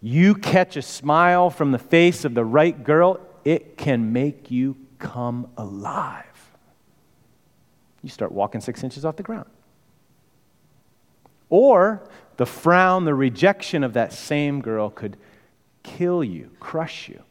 you 0.00 0.34
catch 0.34 0.78
a 0.78 0.82
smile 0.82 1.50
from 1.50 1.72
the 1.72 1.78
face 1.78 2.24
of 2.24 2.32
the 2.32 2.44
right 2.46 2.82
girl, 2.82 3.20
it 3.44 3.76
can 3.76 4.14
make 4.14 4.50
you 4.50 4.78
come 4.98 5.50
alive. 5.58 6.33
You 8.04 8.10
start 8.10 8.32
walking 8.32 8.60
six 8.60 8.84
inches 8.84 9.06
off 9.06 9.16
the 9.16 9.22
ground. 9.22 9.48
Or 11.48 12.06
the 12.36 12.44
frown, 12.44 13.06
the 13.06 13.14
rejection 13.14 13.82
of 13.82 13.94
that 13.94 14.12
same 14.12 14.60
girl 14.60 14.90
could 14.90 15.16
kill 15.82 16.22
you, 16.22 16.50
crush 16.60 17.08
you. 17.08 17.22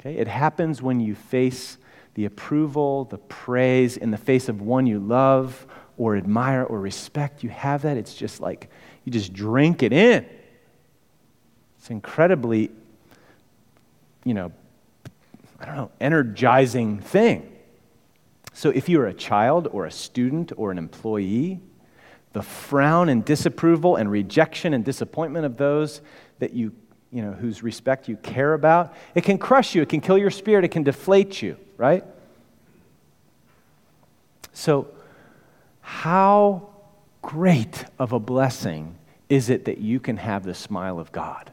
Okay? 0.00 0.16
It 0.16 0.26
happens 0.26 0.82
when 0.82 0.98
you 0.98 1.14
face 1.14 1.78
the 2.14 2.24
approval, 2.24 3.04
the 3.04 3.18
praise 3.18 3.96
in 3.96 4.10
the 4.10 4.18
face 4.18 4.48
of 4.48 4.60
one 4.60 4.88
you 4.88 4.98
love 4.98 5.64
or 5.96 6.16
admire 6.16 6.64
or 6.64 6.80
respect. 6.80 7.44
You 7.44 7.50
have 7.50 7.82
that. 7.82 7.96
It's 7.96 8.16
just 8.16 8.40
like 8.40 8.68
you 9.04 9.12
just 9.12 9.32
drink 9.32 9.84
it 9.84 9.92
in. 9.92 10.26
It's 11.78 11.90
incredibly, 11.90 12.72
you 14.24 14.34
know, 14.34 14.50
I 15.60 15.66
don't 15.66 15.76
know, 15.76 15.90
energizing 16.00 16.98
thing. 16.98 17.54
So 18.58 18.70
if 18.70 18.88
you're 18.88 19.06
a 19.06 19.14
child 19.14 19.68
or 19.70 19.86
a 19.86 19.90
student 19.92 20.50
or 20.56 20.72
an 20.72 20.78
employee, 20.78 21.60
the 22.32 22.42
frown 22.42 23.08
and 23.08 23.24
disapproval 23.24 23.94
and 23.94 24.10
rejection 24.10 24.74
and 24.74 24.84
disappointment 24.84 25.46
of 25.46 25.56
those 25.56 26.00
that 26.40 26.54
you 26.54 26.72
you 27.12 27.22
know, 27.22 27.30
whose 27.30 27.62
respect 27.62 28.08
you 28.08 28.16
care 28.16 28.54
about. 28.54 28.94
It 29.14 29.22
can 29.22 29.38
crush 29.38 29.76
you, 29.76 29.82
it 29.82 29.88
can 29.88 30.00
kill 30.00 30.18
your 30.18 30.32
spirit, 30.32 30.64
it 30.64 30.72
can 30.72 30.82
deflate 30.82 31.40
you, 31.40 31.56
right? 31.76 32.02
So, 34.52 34.88
how 35.80 36.68
great 37.22 37.84
of 37.96 38.12
a 38.12 38.18
blessing 38.18 38.96
is 39.28 39.50
it 39.50 39.66
that 39.66 39.78
you 39.78 40.00
can 40.00 40.16
have 40.16 40.42
the 40.42 40.54
smile 40.54 40.98
of 40.98 41.12
God? 41.12 41.52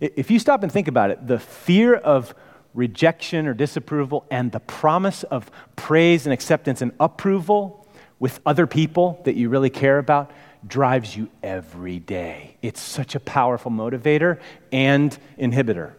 If 0.00 0.30
you 0.30 0.38
stop 0.38 0.62
and 0.62 0.72
think 0.72 0.88
about 0.88 1.10
it, 1.10 1.26
the 1.26 1.38
fear 1.38 1.94
of 1.94 2.34
rejection 2.74 3.46
or 3.46 3.54
disapproval 3.54 4.26
and 4.30 4.52
the 4.52 4.60
promise 4.60 5.22
of 5.24 5.50
praise 5.76 6.26
and 6.26 6.32
acceptance 6.32 6.82
and 6.82 6.92
approval 7.00 7.86
with 8.18 8.40
other 8.44 8.66
people 8.66 9.20
that 9.24 9.36
you 9.36 9.48
really 9.48 9.70
care 9.70 9.98
about 9.98 10.30
drives 10.66 11.16
you 11.16 11.28
every 11.42 11.98
day. 11.98 12.56
It's 12.62 12.80
such 12.80 13.14
a 13.14 13.20
powerful 13.20 13.70
motivator 13.70 14.40
and 14.72 15.16
inhibitor. 15.38 15.92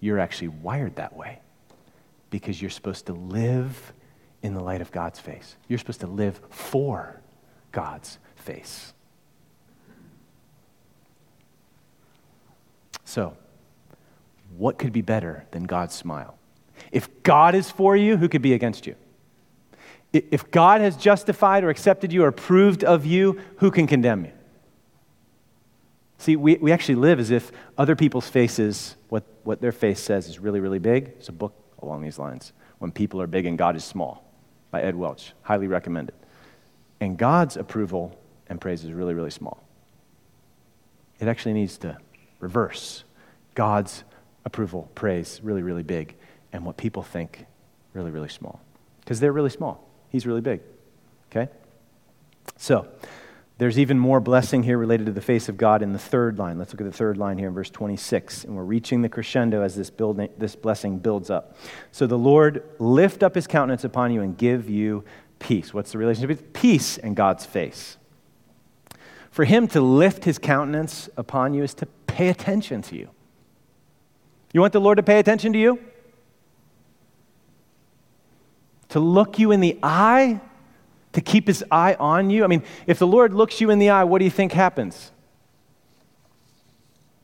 You're 0.00 0.18
actually 0.18 0.48
wired 0.48 0.96
that 0.96 1.16
way 1.16 1.40
because 2.30 2.60
you're 2.60 2.70
supposed 2.70 3.06
to 3.06 3.12
live 3.12 3.92
in 4.42 4.54
the 4.54 4.62
light 4.62 4.80
of 4.80 4.92
God's 4.92 5.18
face. 5.18 5.56
You're 5.68 5.78
supposed 5.78 6.00
to 6.00 6.06
live 6.06 6.40
for 6.50 7.20
God's 7.72 8.18
face. 8.36 8.92
So, 13.04 13.36
what 14.56 14.78
could 14.78 14.92
be 14.92 15.02
better 15.02 15.46
than 15.50 15.64
God's 15.64 15.94
smile? 15.94 16.38
If 16.92 17.22
God 17.22 17.54
is 17.54 17.70
for 17.70 17.96
you, 17.96 18.16
who 18.16 18.28
could 18.28 18.42
be 18.42 18.52
against 18.52 18.86
you? 18.86 18.94
If 20.12 20.50
God 20.50 20.80
has 20.80 20.96
justified 20.96 21.64
or 21.64 21.70
accepted 21.70 22.12
you 22.12 22.22
or 22.22 22.28
approved 22.28 22.84
of 22.84 23.04
you, 23.04 23.40
who 23.56 23.70
can 23.70 23.86
condemn 23.86 24.26
you? 24.26 24.32
See, 26.18 26.36
we, 26.36 26.56
we 26.56 26.72
actually 26.72 26.94
live 26.94 27.18
as 27.18 27.30
if 27.30 27.50
other 27.76 27.96
people's 27.96 28.28
faces, 28.28 28.96
what, 29.08 29.24
what 29.42 29.60
their 29.60 29.72
face 29.72 30.00
says 30.00 30.28
is 30.28 30.38
really, 30.38 30.60
really 30.60 30.78
big. 30.78 31.08
It's 31.18 31.28
a 31.28 31.32
book 31.32 31.52
along 31.82 32.02
these 32.02 32.18
lines. 32.18 32.52
When 32.78 32.92
People 32.92 33.20
Are 33.20 33.26
Big 33.26 33.44
and 33.46 33.58
God 33.58 33.76
is 33.76 33.84
Small 33.84 34.24
by 34.70 34.82
Ed 34.82 34.94
Welch. 34.94 35.32
Highly 35.42 35.66
recommended. 35.66 36.14
And 37.00 37.18
God's 37.18 37.56
approval 37.56 38.16
and 38.48 38.60
praise 38.60 38.84
is 38.84 38.92
really, 38.92 39.14
really 39.14 39.30
small. 39.30 39.62
It 41.18 41.28
actually 41.28 41.54
needs 41.54 41.76
to 41.78 41.98
reverse. 42.40 43.04
God's 43.54 44.04
approval, 44.44 44.90
praise, 44.94 45.40
really, 45.42 45.62
really 45.62 45.82
big, 45.82 46.16
and 46.52 46.64
what 46.64 46.76
people 46.76 47.02
think, 47.02 47.46
really, 47.92 48.10
really 48.10 48.28
small. 48.28 48.60
Because 49.00 49.20
they're 49.20 49.32
really 49.32 49.50
small. 49.50 49.88
He's 50.08 50.26
really 50.26 50.40
big. 50.40 50.60
Okay? 51.30 51.50
So, 52.56 52.86
there's 53.56 53.78
even 53.78 53.98
more 53.98 54.18
blessing 54.18 54.64
here 54.64 54.76
related 54.76 55.06
to 55.06 55.12
the 55.12 55.20
face 55.20 55.48
of 55.48 55.56
God 55.56 55.80
in 55.80 55.92
the 55.92 55.98
third 55.98 56.38
line. 56.38 56.58
Let's 56.58 56.72
look 56.72 56.80
at 56.80 56.86
the 56.86 56.96
third 56.96 57.16
line 57.16 57.38
here 57.38 57.48
in 57.48 57.54
verse 57.54 57.70
26. 57.70 58.44
And 58.44 58.56
we're 58.56 58.64
reaching 58.64 59.02
the 59.02 59.08
crescendo 59.08 59.62
as 59.62 59.76
this, 59.76 59.90
building, 59.90 60.28
this 60.38 60.56
blessing 60.56 60.98
builds 60.98 61.30
up. 61.30 61.56
So 61.92 62.08
the 62.08 62.18
Lord 62.18 62.64
lift 62.80 63.22
up 63.22 63.36
his 63.36 63.46
countenance 63.46 63.84
upon 63.84 64.12
you 64.12 64.22
and 64.22 64.36
give 64.36 64.68
you 64.68 65.04
peace. 65.38 65.72
What's 65.72 65.92
the 65.92 65.98
relationship 65.98 66.52
peace 66.52 66.98
and 66.98 67.14
God's 67.14 67.46
face? 67.46 67.96
For 69.30 69.44
him 69.44 69.68
to 69.68 69.80
lift 69.80 70.24
his 70.24 70.38
countenance 70.38 71.08
upon 71.16 71.54
you 71.54 71.62
is 71.62 71.74
to 71.74 71.86
pay 72.06 72.28
attention 72.28 72.82
to 72.82 72.96
you. 72.96 73.10
You 74.54 74.62
want 74.62 74.72
the 74.72 74.80
Lord 74.80 74.96
to 74.96 75.02
pay 75.02 75.18
attention 75.18 75.52
to 75.52 75.58
you? 75.58 75.78
to 78.94 79.00
look 79.00 79.40
you 79.40 79.50
in 79.50 79.58
the 79.58 79.76
eye, 79.82 80.40
to 81.14 81.20
keep 81.20 81.48
his 81.48 81.64
eye 81.68 81.96
on 81.98 82.30
you. 82.30 82.44
I 82.44 82.46
mean, 82.46 82.62
if 82.86 83.00
the 83.00 83.08
Lord 83.08 83.34
looks 83.34 83.60
you 83.60 83.70
in 83.70 83.80
the 83.80 83.90
eye, 83.90 84.04
what 84.04 84.20
do 84.20 84.24
you 84.24 84.30
think 84.30 84.52
happens? 84.52 85.10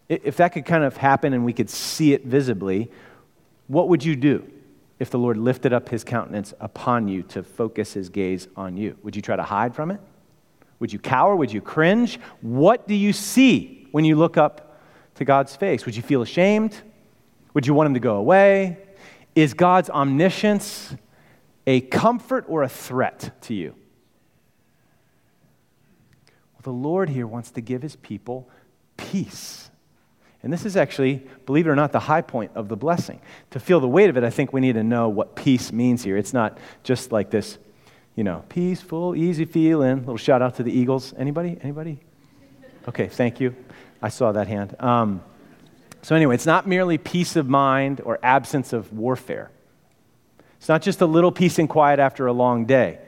If 0.08 0.38
that 0.38 0.48
could 0.48 0.64
kind 0.64 0.82
of 0.82 0.96
happen 0.96 1.32
and 1.32 1.44
we 1.44 1.52
could 1.52 1.70
see 1.70 2.12
it 2.12 2.24
visibly, 2.24 2.90
what 3.68 3.88
would 3.88 4.04
you 4.04 4.16
do 4.16 4.50
if 4.98 5.10
the 5.10 5.18
Lord 5.20 5.36
lifted 5.36 5.72
up 5.72 5.90
his 5.90 6.02
countenance 6.02 6.52
upon 6.58 7.06
you 7.06 7.22
to 7.22 7.44
focus 7.44 7.92
his 7.92 8.08
gaze 8.08 8.48
on 8.56 8.76
you? 8.76 8.96
Would 9.04 9.14
you 9.14 9.22
try 9.22 9.36
to 9.36 9.44
hide 9.44 9.72
from 9.72 9.92
it? 9.92 10.00
Would 10.80 10.92
you 10.92 10.98
cower? 10.98 11.36
Would 11.36 11.52
you 11.52 11.60
cringe? 11.60 12.18
What 12.40 12.88
do 12.88 12.96
you 12.96 13.12
see 13.12 13.86
when 13.92 14.04
you 14.04 14.16
look 14.16 14.36
up 14.36 14.80
to 15.14 15.24
God's 15.24 15.54
face? 15.54 15.86
Would 15.86 15.94
you 15.94 16.02
feel 16.02 16.22
ashamed? 16.22 16.82
Would 17.54 17.66
you 17.66 17.74
want 17.74 17.88
him 17.88 17.94
to 17.94 18.00
go 18.00 18.16
away? 18.16 18.78
Is 19.34 19.54
God's 19.54 19.90
omniscience 19.90 20.94
a 21.66 21.80
comfort 21.80 22.44
or 22.48 22.62
a 22.62 22.68
threat 22.68 23.40
to 23.42 23.54
you? 23.54 23.74
Well, 26.54 26.62
the 26.62 26.72
Lord 26.72 27.08
here 27.08 27.26
wants 27.26 27.50
to 27.52 27.60
give 27.60 27.82
his 27.82 27.96
people 27.96 28.48
peace. 28.96 29.70
And 30.42 30.52
this 30.52 30.64
is 30.64 30.76
actually, 30.76 31.22
believe 31.44 31.66
it 31.66 31.70
or 31.70 31.76
not, 31.76 31.92
the 31.92 32.00
high 32.00 32.22
point 32.22 32.52
of 32.54 32.68
the 32.68 32.76
blessing. 32.76 33.20
To 33.50 33.60
feel 33.60 33.78
the 33.78 33.88
weight 33.88 34.08
of 34.08 34.16
it, 34.16 34.24
I 34.24 34.30
think 34.30 34.52
we 34.52 34.60
need 34.60 34.72
to 34.72 34.82
know 34.82 35.08
what 35.08 35.36
peace 35.36 35.70
means 35.70 36.02
here. 36.02 36.16
It's 36.16 36.32
not 36.32 36.58
just 36.82 37.12
like 37.12 37.30
this, 37.30 37.58
you 38.16 38.24
know, 38.24 38.44
peaceful, 38.48 39.14
easy 39.14 39.44
feeling. 39.44 39.98
Little 39.98 40.16
shout 40.16 40.40
out 40.40 40.54
to 40.56 40.62
the 40.62 40.72
Eagles. 40.72 41.12
Anybody? 41.18 41.58
Anybody? 41.62 42.00
Okay, 42.88 43.08
thank 43.08 43.38
you. 43.38 43.54
I 44.00 44.08
saw 44.08 44.32
that 44.32 44.48
hand. 44.48 44.74
Um, 44.80 45.22
so, 46.02 46.16
anyway, 46.16 46.34
it's 46.34 46.46
not 46.46 46.66
merely 46.66 46.98
peace 46.98 47.36
of 47.36 47.48
mind 47.48 48.00
or 48.04 48.18
absence 48.22 48.72
of 48.72 48.92
warfare. 48.92 49.50
It's 50.56 50.68
not 50.68 50.82
just 50.82 51.00
a 51.00 51.06
little 51.06 51.32
peace 51.32 51.58
and 51.58 51.68
quiet 51.68 51.98
after 51.98 52.26
a 52.26 52.32
long 52.32 52.64
day. 52.66 52.98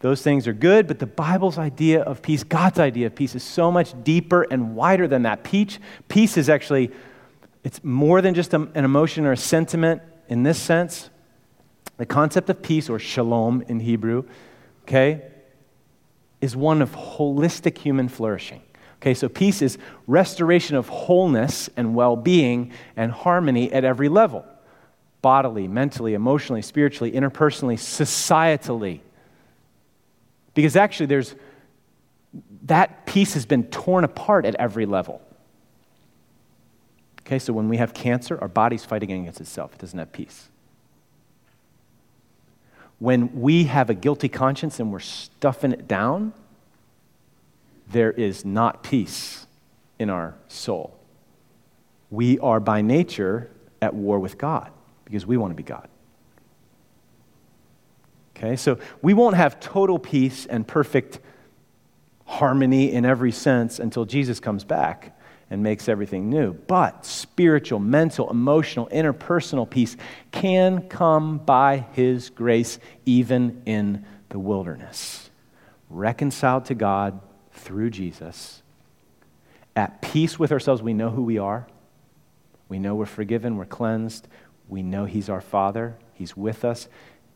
Those 0.00 0.22
things 0.22 0.46
are 0.46 0.52
good, 0.52 0.86
but 0.86 0.98
the 0.98 1.06
Bible's 1.06 1.58
idea 1.58 2.02
of 2.02 2.22
peace, 2.22 2.44
God's 2.44 2.78
idea 2.78 3.06
of 3.06 3.14
peace, 3.14 3.34
is 3.34 3.42
so 3.42 3.72
much 3.72 3.94
deeper 4.04 4.42
and 4.42 4.76
wider 4.76 5.08
than 5.08 5.22
that. 5.22 5.42
Peace, 5.42 5.78
peace 6.08 6.36
is 6.36 6.48
actually, 6.48 6.90
it's 7.64 7.82
more 7.82 8.20
than 8.20 8.34
just 8.34 8.52
an 8.54 8.70
emotion 8.76 9.24
or 9.24 9.32
a 9.32 9.36
sentiment 9.36 10.02
in 10.28 10.42
this 10.42 10.58
sense. 10.58 11.10
The 11.96 12.06
concept 12.06 12.50
of 12.50 12.60
peace, 12.60 12.90
or 12.90 12.98
shalom 12.98 13.62
in 13.68 13.80
Hebrew, 13.80 14.24
okay, 14.82 15.22
is 16.40 16.54
one 16.54 16.82
of 16.82 16.92
holistic 16.92 17.78
human 17.78 18.08
flourishing. 18.08 18.62
Okay, 18.96 19.14
so 19.14 19.28
peace 19.28 19.62
is 19.62 19.78
restoration 20.06 20.76
of 20.76 20.88
wholeness 20.88 21.68
and 21.76 21.94
well 21.94 22.16
being 22.16 22.72
and 22.96 23.12
harmony 23.12 23.72
at 23.72 23.84
every 23.84 24.08
level 24.08 24.44
bodily, 25.22 25.66
mentally, 25.66 26.14
emotionally, 26.14 26.62
spiritually, 26.62 27.10
interpersonally, 27.10 27.76
societally. 27.76 29.00
Because 30.54 30.76
actually, 30.76 31.06
there's 31.06 31.34
that 32.66 33.06
piece 33.06 33.34
has 33.34 33.44
been 33.44 33.64
torn 33.64 34.04
apart 34.04 34.44
at 34.44 34.54
every 34.56 34.86
level. 34.86 35.20
Okay, 37.22 37.40
so 37.40 37.52
when 37.52 37.68
we 37.68 37.76
have 37.76 37.92
cancer, 37.92 38.38
our 38.40 38.46
body's 38.46 38.84
fighting 38.84 39.10
against 39.10 39.40
itself. 39.40 39.74
It 39.74 39.80
doesn't 39.80 39.98
have 39.98 40.12
peace. 40.12 40.48
When 43.00 43.40
we 43.40 43.64
have 43.64 43.90
a 43.90 43.94
guilty 43.94 44.28
conscience 44.28 44.78
and 44.78 44.92
we're 44.92 45.00
stuffing 45.00 45.72
it 45.72 45.88
down, 45.88 46.34
there 47.90 48.10
is 48.12 48.44
not 48.44 48.82
peace 48.82 49.46
in 49.98 50.10
our 50.10 50.34
soul. 50.48 50.98
We 52.10 52.38
are 52.38 52.60
by 52.60 52.82
nature 52.82 53.50
at 53.80 53.94
war 53.94 54.18
with 54.18 54.38
God 54.38 54.70
because 55.04 55.26
we 55.26 55.36
want 55.36 55.52
to 55.52 55.54
be 55.54 55.62
God. 55.62 55.88
Okay, 58.36 58.56
so 58.56 58.78
we 59.00 59.14
won't 59.14 59.36
have 59.36 59.60
total 59.60 59.98
peace 59.98 60.44
and 60.46 60.66
perfect 60.66 61.20
harmony 62.26 62.92
in 62.92 63.04
every 63.04 63.32
sense 63.32 63.78
until 63.78 64.04
Jesus 64.04 64.40
comes 64.40 64.64
back 64.64 65.18
and 65.48 65.62
makes 65.62 65.88
everything 65.88 66.28
new. 66.28 66.52
But 66.52 67.06
spiritual, 67.06 67.78
mental, 67.78 68.28
emotional, 68.28 68.88
interpersonal 68.88 69.68
peace 69.68 69.96
can 70.32 70.88
come 70.88 71.38
by 71.38 71.86
His 71.92 72.30
grace 72.30 72.78
even 73.06 73.62
in 73.64 74.04
the 74.28 74.38
wilderness. 74.38 75.30
Reconciled 75.88 76.66
to 76.66 76.74
God 76.74 77.20
through 77.66 77.90
Jesus, 77.90 78.62
at 79.74 80.00
peace 80.00 80.38
with 80.38 80.52
ourselves, 80.52 80.80
we 80.82 80.94
know 80.94 81.10
who 81.10 81.22
we 81.22 81.36
are. 81.36 81.66
We 82.68 82.78
know 82.78 82.94
we're 82.94 83.06
forgiven, 83.06 83.56
we're 83.56 83.64
cleansed, 83.64 84.28
we 84.68 84.82
know 84.82 85.04
He's 85.04 85.28
our 85.28 85.40
Father, 85.40 85.96
He's 86.14 86.36
with 86.36 86.64
us, 86.64 86.88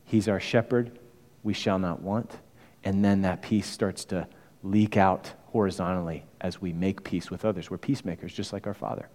He's 0.05 0.27
our 0.27 0.39
shepherd, 0.39 0.97
we 1.43 1.53
shall 1.53 1.79
not 1.79 2.01
want. 2.01 2.31
And 2.83 3.03
then 3.05 3.21
that 3.21 3.41
peace 3.41 3.67
starts 3.67 4.05
to 4.05 4.27
leak 4.63 4.97
out 4.97 5.33
horizontally 5.47 6.25
as 6.39 6.61
we 6.61 6.73
make 6.73 7.03
peace 7.03 7.29
with 7.29 7.45
others. 7.45 7.69
We're 7.69 7.77
peacemakers, 7.77 8.33
just 8.33 8.53
like 8.53 8.67
our 8.67 8.73
Father. 8.73 9.07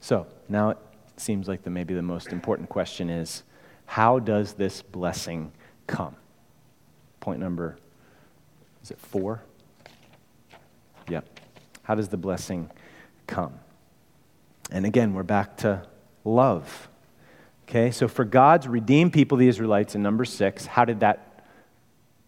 So 0.00 0.26
now 0.48 0.70
it 0.70 0.78
seems 1.16 1.48
like 1.48 1.62
the, 1.62 1.70
maybe 1.70 1.94
the 1.94 2.02
most 2.02 2.28
important 2.28 2.68
question 2.68 3.10
is 3.10 3.42
how 3.86 4.18
does 4.18 4.54
this 4.54 4.82
blessing 4.82 5.52
come? 5.86 6.16
Point 7.20 7.40
number, 7.40 7.78
is 8.86 8.92
it 8.92 9.00
four? 9.00 9.42
Yep. 11.08 11.40
How 11.82 11.96
does 11.96 12.08
the 12.08 12.16
blessing 12.16 12.70
come? 13.26 13.54
And 14.70 14.86
again, 14.86 15.12
we're 15.12 15.24
back 15.24 15.56
to 15.58 15.82
love. 16.24 16.88
Okay, 17.68 17.90
so 17.90 18.06
for 18.06 18.24
God's 18.24 18.68
redeemed 18.68 19.12
people, 19.12 19.38
the 19.38 19.48
Israelites, 19.48 19.96
in 19.96 20.04
number 20.04 20.24
six, 20.24 20.66
how 20.66 20.84
did 20.84 21.00
that 21.00 21.44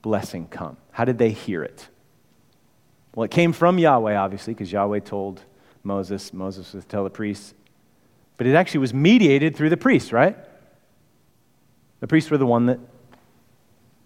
blessing 0.03 0.49
come? 0.49 0.77
How 0.91 1.05
did 1.05 1.19
they 1.19 1.31
hear 1.31 1.63
it? 1.63 1.87
Well, 3.15 3.23
it 3.23 3.31
came 3.31 3.53
from 3.53 3.79
Yahweh, 3.79 4.17
obviously, 4.17 4.53
because 4.53 4.73
Yahweh 4.73 5.01
told 5.01 5.41
Moses, 5.85 6.33
Moses 6.33 6.75
was 6.75 6.83
to 6.83 6.91
tell 6.91 7.05
the 7.05 7.11
priests. 7.11 7.55
But 8.37 8.49
it 8.49 8.57
actually 8.57 8.81
was 8.81 8.93
mediated 8.93 9.55
through 9.55 9.71
the 9.71 9.77
priests, 9.77 10.13
right? 10.13 10.37
The 12.01 12.09
priests 12.09 12.33
were 12.33 12.39
the 12.39 12.47
one 12.47 12.67
that 12.67 12.81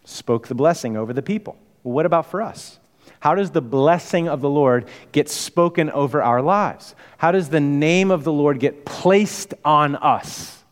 spoke 0.05 0.49
the 0.49 0.55
blessing 0.55 0.99
over 0.99 1.15
the 1.15 1.23
people. 1.23 1.57
Well, 1.83 1.95
what 1.95 2.07
about 2.07 2.27
for 2.27 2.43
us? 2.43 2.79
How 3.21 3.35
does 3.35 3.51
the 3.53 3.63
blessing 3.63 4.29
of 4.29 4.41
the 4.41 4.51
Lord 4.51 4.89
get 5.13 5.29
spoken 5.29 5.91
over 5.91 6.23
our 6.23 6.43
lives? 6.43 6.95
How 7.19 7.31
does 7.31 7.49
the 7.49 7.61
name 7.61 8.11
of 8.11 8.25
the 8.25 8.33
Lord 8.33 8.59
get 8.59 8.85
placed 8.85 9.55
on 9.65 9.95
us? 9.95 10.63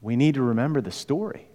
We 0.00 0.16
need 0.16 0.34
to 0.34 0.42
remember 0.42 0.80
the 0.80 0.90
story. 0.90 1.48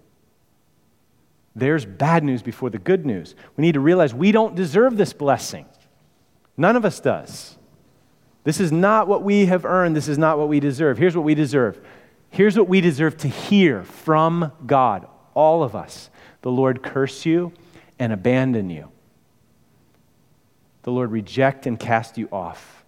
There's 1.56 1.84
bad 1.84 2.24
news 2.24 2.42
before 2.42 2.70
the 2.70 2.78
good 2.78 3.06
news. 3.06 3.34
We 3.56 3.62
need 3.62 3.74
to 3.74 3.80
realize 3.80 4.14
we 4.14 4.32
don't 4.32 4.54
deserve 4.54 4.96
this 4.96 5.12
blessing. 5.12 5.66
None 6.56 6.76
of 6.76 6.84
us 6.84 7.00
does. 7.00 7.56
This 8.44 8.60
is 8.60 8.72
not 8.72 9.08
what 9.08 9.22
we 9.22 9.46
have 9.46 9.64
earned. 9.64 9.96
This 9.96 10.08
is 10.08 10.18
not 10.18 10.38
what 10.38 10.48
we 10.48 10.60
deserve. 10.60 10.98
Here's 10.98 11.16
what 11.16 11.24
we 11.24 11.34
deserve. 11.34 11.80
Here's 12.30 12.56
what 12.58 12.68
we 12.68 12.80
deserve 12.80 13.16
to 13.18 13.28
hear 13.28 13.84
from 13.84 14.52
God, 14.66 15.06
all 15.34 15.62
of 15.62 15.74
us. 15.74 16.10
The 16.42 16.50
Lord 16.50 16.82
curse 16.82 17.26
you 17.26 17.52
and 17.98 18.12
abandon 18.12 18.70
you. 18.70 18.90
The 20.82 20.92
Lord 20.92 21.10
reject 21.10 21.66
and 21.66 21.78
cast 21.78 22.16
you 22.16 22.28
off. 22.32 22.84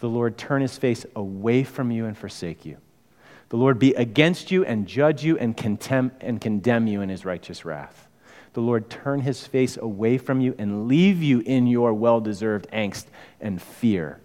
The 0.00 0.08
Lord 0.08 0.36
turn 0.36 0.62
his 0.62 0.76
face 0.76 1.06
away 1.14 1.64
from 1.64 1.90
you 1.90 2.06
and 2.06 2.16
forsake 2.16 2.64
you. 2.64 2.78
The 3.48 3.56
Lord 3.56 3.78
be 3.78 3.94
against 3.94 4.50
you 4.50 4.64
and 4.64 4.86
judge 4.86 5.24
you 5.24 5.38
and, 5.38 5.56
contem- 5.56 6.12
and 6.20 6.40
condemn 6.40 6.86
you 6.86 7.00
in 7.00 7.08
his 7.08 7.24
righteous 7.24 7.64
wrath. 7.64 8.08
The 8.52 8.60
Lord 8.60 8.90
turn 8.90 9.20
his 9.20 9.46
face 9.46 9.76
away 9.76 10.18
from 10.18 10.40
you 10.40 10.54
and 10.58 10.88
leave 10.88 11.22
you 11.22 11.40
in 11.40 11.66
your 11.66 11.94
well 11.94 12.20
deserved 12.20 12.66
angst 12.72 13.06
and 13.40 13.60
fear. 13.62 14.20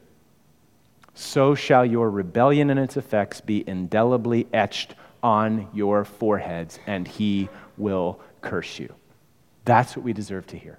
So 1.14 1.54
shall 1.54 1.86
your 1.86 2.10
rebellion 2.10 2.70
and 2.70 2.80
its 2.80 2.98
effects 2.98 3.42
be 3.42 3.64
indelibly 3.68 4.48
etched 4.52 4.96
on 5.22 5.68
your 5.74 6.04
foreheads, 6.04 6.80
and 6.88 7.08
he 7.08 7.48
will 7.78 8.20
curse 8.44 8.78
you. 8.78 8.94
That's 9.66 9.96
what 9.96 10.04
we 10.04 10.14
deserve 10.14 10.46
to 10.48 10.58
hear. 10.58 10.78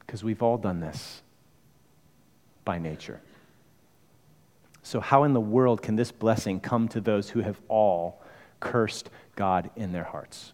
Because 0.00 0.22
we've 0.22 0.42
all 0.42 0.58
done 0.58 0.80
this 0.80 1.22
by 2.64 2.78
nature. 2.78 3.20
So, 4.82 5.00
how 5.00 5.24
in 5.24 5.32
the 5.32 5.40
world 5.40 5.82
can 5.82 5.96
this 5.96 6.12
blessing 6.12 6.60
come 6.60 6.88
to 6.88 7.00
those 7.00 7.30
who 7.30 7.40
have 7.40 7.60
all 7.68 8.22
cursed 8.60 9.10
God 9.36 9.70
in 9.76 9.92
their 9.92 10.04
hearts 10.04 10.52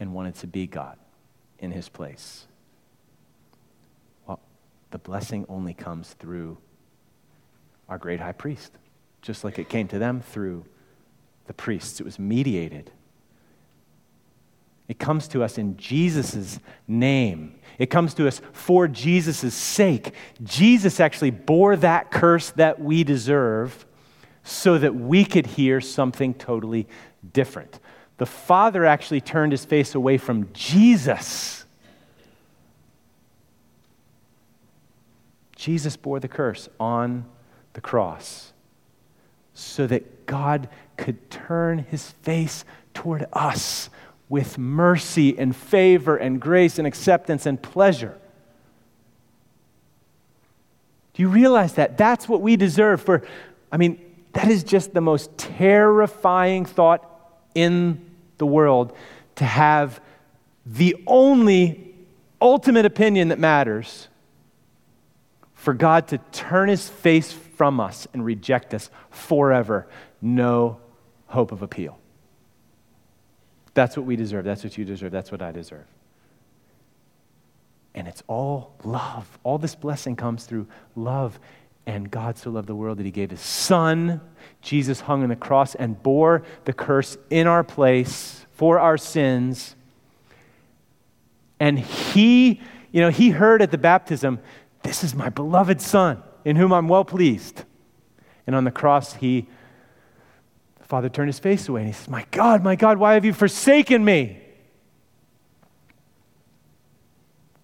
and 0.00 0.14
wanted 0.14 0.36
to 0.36 0.46
be 0.46 0.66
God 0.66 0.96
in 1.58 1.72
his 1.72 1.88
place? 1.88 2.46
Well, 4.26 4.40
the 4.90 4.98
blessing 4.98 5.44
only 5.48 5.74
comes 5.74 6.14
through 6.14 6.58
our 7.88 7.98
great 7.98 8.20
high 8.20 8.32
priest, 8.32 8.72
just 9.20 9.44
like 9.44 9.58
it 9.58 9.68
came 9.68 9.88
to 9.88 9.98
them 9.98 10.20
through 10.20 10.64
the 11.46 11.54
priests. 11.54 12.00
It 12.00 12.04
was 12.04 12.18
mediated 12.18 12.90
it 14.88 14.98
comes 14.98 15.28
to 15.28 15.42
us 15.42 15.58
in 15.58 15.76
Jesus' 15.76 16.58
name. 16.86 17.60
It 17.78 17.86
comes 17.90 18.14
to 18.14 18.26
us 18.26 18.40
for 18.52 18.88
Jesus' 18.88 19.54
sake. 19.54 20.14
Jesus 20.42 20.98
actually 20.98 21.30
bore 21.30 21.76
that 21.76 22.10
curse 22.10 22.50
that 22.52 22.80
we 22.80 23.04
deserve 23.04 23.86
so 24.42 24.78
that 24.78 24.94
we 24.94 25.26
could 25.26 25.46
hear 25.46 25.80
something 25.82 26.32
totally 26.32 26.88
different. 27.34 27.78
The 28.16 28.26
Father 28.26 28.86
actually 28.86 29.20
turned 29.20 29.52
his 29.52 29.64
face 29.64 29.94
away 29.94 30.16
from 30.16 30.48
Jesus. 30.54 31.66
Jesus 35.54 35.96
bore 35.96 36.18
the 36.18 36.28
curse 36.28 36.68
on 36.80 37.26
the 37.74 37.80
cross 37.80 38.52
so 39.52 39.86
that 39.86 40.24
God 40.24 40.68
could 40.96 41.30
turn 41.30 41.80
his 41.80 42.10
face 42.10 42.64
toward 42.94 43.26
us 43.32 43.90
with 44.28 44.58
mercy 44.58 45.38
and 45.38 45.54
favor 45.54 46.16
and 46.16 46.40
grace 46.40 46.78
and 46.78 46.86
acceptance 46.86 47.46
and 47.46 47.62
pleasure. 47.62 48.18
Do 51.14 51.22
you 51.22 51.28
realize 51.28 51.74
that? 51.74 51.96
That's 51.96 52.28
what 52.28 52.42
we 52.42 52.56
deserve 52.56 53.00
for, 53.00 53.22
I 53.72 53.76
mean, 53.76 53.98
that 54.34 54.48
is 54.48 54.62
just 54.62 54.94
the 54.94 55.00
most 55.00 55.36
terrifying 55.36 56.64
thought 56.64 57.04
in 57.54 58.04
the 58.36 58.46
world 58.46 58.94
to 59.36 59.44
have 59.44 60.00
the 60.64 60.96
only 61.06 61.94
ultimate 62.40 62.84
opinion 62.84 63.28
that 63.28 63.38
matters 63.38 64.08
for 65.54 65.74
God 65.74 66.08
to 66.08 66.18
turn 66.30 66.68
his 66.68 66.88
face 66.88 67.32
from 67.32 67.80
us 67.80 68.06
and 68.12 68.24
reject 68.24 68.74
us 68.74 68.90
forever. 69.10 69.88
No 70.22 70.78
hope 71.26 71.50
of 71.50 71.62
appeal. 71.62 71.98
That's 73.78 73.96
what 73.96 74.06
we 74.06 74.16
deserve. 74.16 74.44
That's 74.44 74.64
what 74.64 74.76
you 74.76 74.84
deserve. 74.84 75.12
That's 75.12 75.30
what 75.30 75.40
I 75.40 75.52
deserve. 75.52 75.86
And 77.94 78.08
it's 78.08 78.24
all 78.26 78.74
love. 78.82 79.38
All 79.44 79.56
this 79.56 79.76
blessing 79.76 80.16
comes 80.16 80.46
through 80.46 80.66
love. 80.96 81.38
And 81.86 82.10
God 82.10 82.36
so 82.36 82.50
loved 82.50 82.68
the 82.68 82.74
world 82.74 82.98
that 82.98 83.06
he 83.06 83.12
gave 83.12 83.30
his 83.30 83.40
son. 83.40 84.20
Jesus 84.62 85.02
hung 85.02 85.22
on 85.22 85.28
the 85.28 85.36
cross 85.36 85.76
and 85.76 86.02
bore 86.02 86.42
the 86.64 86.72
curse 86.72 87.18
in 87.30 87.46
our 87.46 87.62
place 87.62 88.44
for 88.50 88.80
our 88.80 88.98
sins. 88.98 89.76
And 91.60 91.78
he, 91.78 92.60
you 92.90 93.00
know, 93.00 93.10
he 93.10 93.30
heard 93.30 93.62
at 93.62 93.70
the 93.70 93.78
baptism, 93.78 94.40
This 94.82 95.04
is 95.04 95.14
my 95.14 95.28
beloved 95.28 95.80
son 95.80 96.20
in 96.44 96.56
whom 96.56 96.72
I'm 96.72 96.88
well 96.88 97.04
pleased. 97.04 97.62
And 98.44 98.56
on 98.56 98.64
the 98.64 98.72
cross, 98.72 99.14
he 99.14 99.46
father 100.88 101.08
turned 101.10 101.28
his 101.28 101.38
face 101.38 101.68
away 101.68 101.82
and 101.82 101.88
he 101.88 101.92
says, 101.92 102.08
My 102.08 102.24
God, 102.30 102.64
my 102.64 102.74
God, 102.74 102.98
why 102.98 103.14
have 103.14 103.24
you 103.24 103.32
forsaken 103.32 104.04
me? 104.04 104.40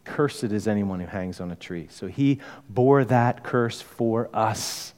Cursed 0.04 0.44
is 0.44 0.68
anyone 0.68 1.00
who 1.00 1.06
hangs 1.06 1.40
on 1.40 1.50
a 1.50 1.56
tree. 1.56 1.88
So 1.90 2.06
he 2.06 2.40
bore 2.68 3.04
that 3.06 3.42
curse 3.42 3.80
for 3.80 4.28
us 4.34 4.92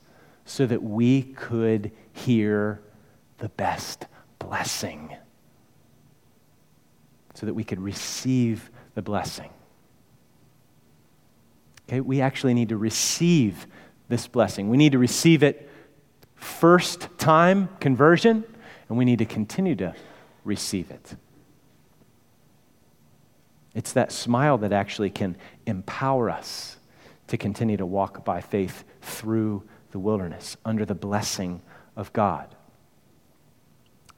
so 0.45 0.67
that 0.67 0.83
we 0.83 1.23
could 1.23 1.93
hear 2.13 2.81
the 3.39 3.49
best 3.51 4.07
blessing, 4.39 5.17
so 7.35 7.47
that 7.47 7.55
we 7.55 7.63
could 7.63 7.81
receive 7.81 8.71
the 8.95 9.03
blessing. 9.03 9.51
Okay, 11.89 12.01
we 12.01 12.21
actually 12.21 12.55
need 12.55 12.71
to 12.71 12.77
receive 12.77 13.69
this 14.09 14.27
blessing. 14.27 14.69
We 14.69 14.77
need 14.77 14.93
to 14.93 14.99
receive 14.99 15.45
it 15.45 15.66
first 16.37 17.09
time 17.19 17.69
conversion, 17.81 18.45
and 18.89 18.97
we 18.97 19.05
need 19.05 19.19
to 19.19 19.25
continue 19.25 19.75
to 19.77 19.95
receive 20.45 20.91
it. 20.91 21.17
It's 23.75 23.93
that 23.93 24.13
smile 24.13 24.57
that 24.59 24.73
actually 24.73 25.11
can 25.11 25.37
empower 25.67 26.31
us 26.31 26.77
to 27.27 27.37
continue 27.37 27.77
to 27.77 27.85
walk 27.85 28.25
by 28.25 28.41
faith 28.41 28.85
through 29.03 29.65
the 29.91 29.99
wilderness 29.99 30.57
under 30.65 30.85
the 30.85 30.95
blessing 30.95 31.61
of 31.97 32.13
God. 32.13 32.55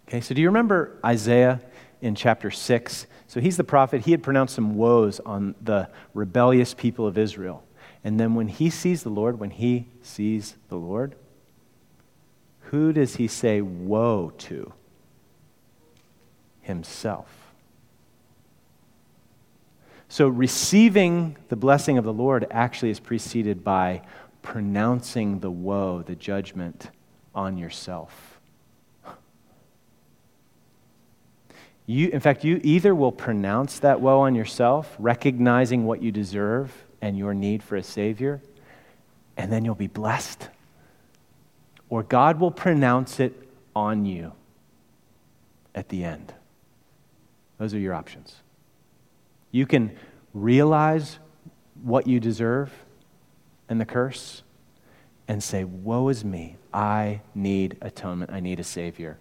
Okay, 0.06 0.20
so 0.20 0.34
do 0.34 0.40
you 0.40 0.48
remember 0.48 0.98
Isaiah 1.04 1.60
in 2.00 2.14
chapter 2.14 2.50
6? 2.50 3.06
So 3.26 3.40
he's 3.40 3.56
the 3.56 3.64
prophet. 3.64 4.02
He 4.02 4.12
had 4.12 4.22
pronounced 4.22 4.54
some 4.54 4.76
woes 4.76 5.20
on 5.20 5.54
the 5.60 5.88
rebellious 6.14 6.72
people 6.72 7.06
of 7.06 7.18
Israel. 7.18 7.64
And 8.04 8.18
then 8.18 8.34
when 8.34 8.48
he 8.48 8.70
sees 8.70 9.02
the 9.02 9.10
Lord, 9.10 9.38
when 9.40 9.50
he 9.50 9.88
sees 10.02 10.56
the 10.68 10.76
Lord, 10.76 11.14
who 12.70 12.92
does 12.92 13.16
he 13.16 13.28
say 13.28 13.62
woe 13.62 14.30
to? 14.36 14.72
Himself. 16.60 17.28
So, 20.10 20.28
receiving 20.28 21.36
the 21.48 21.56
blessing 21.56 21.96
of 21.96 22.04
the 22.04 22.12
Lord 22.12 22.46
actually 22.50 22.90
is 22.90 23.00
preceded 23.00 23.64
by 23.64 24.02
pronouncing 24.42 25.40
the 25.40 25.50
woe, 25.50 26.02
the 26.02 26.14
judgment 26.14 26.90
on 27.34 27.56
yourself. 27.56 28.38
You, 31.86 32.08
in 32.08 32.20
fact, 32.20 32.44
you 32.44 32.60
either 32.62 32.94
will 32.94 33.12
pronounce 33.12 33.78
that 33.78 34.02
woe 34.02 34.20
on 34.20 34.34
yourself, 34.34 34.94
recognizing 34.98 35.86
what 35.86 36.02
you 36.02 36.12
deserve 36.12 36.70
and 37.00 37.16
your 37.16 37.32
need 37.32 37.62
for 37.62 37.76
a 37.76 37.82
Savior, 37.82 38.42
and 39.38 39.50
then 39.50 39.64
you'll 39.64 39.74
be 39.74 39.86
blessed 39.86 40.50
or 41.88 42.02
God 42.02 42.40
will 42.40 42.50
pronounce 42.50 43.20
it 43.20 43.48
on 43.74 44.04
you 44.04 44.32
at 45.74 45.88
the 45.88 46.04
end. 46.04 46.34
Those 47.58 47.74
are 47.74 47.78
your 47.78 47.94
options. 47.94 48.36
You 49.50 49.66
can 49.66 49.96
realize 50.34 51.18
what 51.82 52.06
you 52.06 52.20
deserve 52.20 52.72
and 53.68 53.80
the 53.80 53.84
curse 53.84 54.42
and 55.26 55.42
say, 55.42 55.64
Woe 55.64 56.08
is 56.08 56.24
me. 56.24 56.56
I 56.72 57.20
need 57.34 57.76
atonement. 57.80 58.30
I 58.32 58.40
need 58.40 58.60
a 58.60 58.64
Savior. 58.64 59.18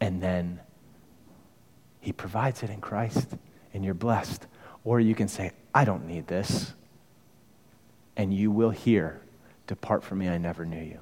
And 0.00 0.22
then 0.22 0.60
He 2.00 2.12
provides 2.12 2.62
it 2.62 2.70
in 2.70 2.80
Christ, 2.80 3.28
and 3.72 3.84
you're 3.84 3.94
blessed. 3.94 4.46
Or 4.84 5.00
you 5.00 5.14
can 5.14 5.28
say, 5.28 5.52
I 5.74 5.84
don't 5.84 6.06
need 6.06 6.26
this. 6.26 6.72
And 8.16 8.32
you 8.32 8.50
will 8.50 8.70
hear, 8.70 9.20
Depart 9.66 10.04
from 10.04 10.18
me, 10.18 10.28
I 10.28 10.38
never 10.38 10.64
knew 10.64 10.82
you. 10.82 11.00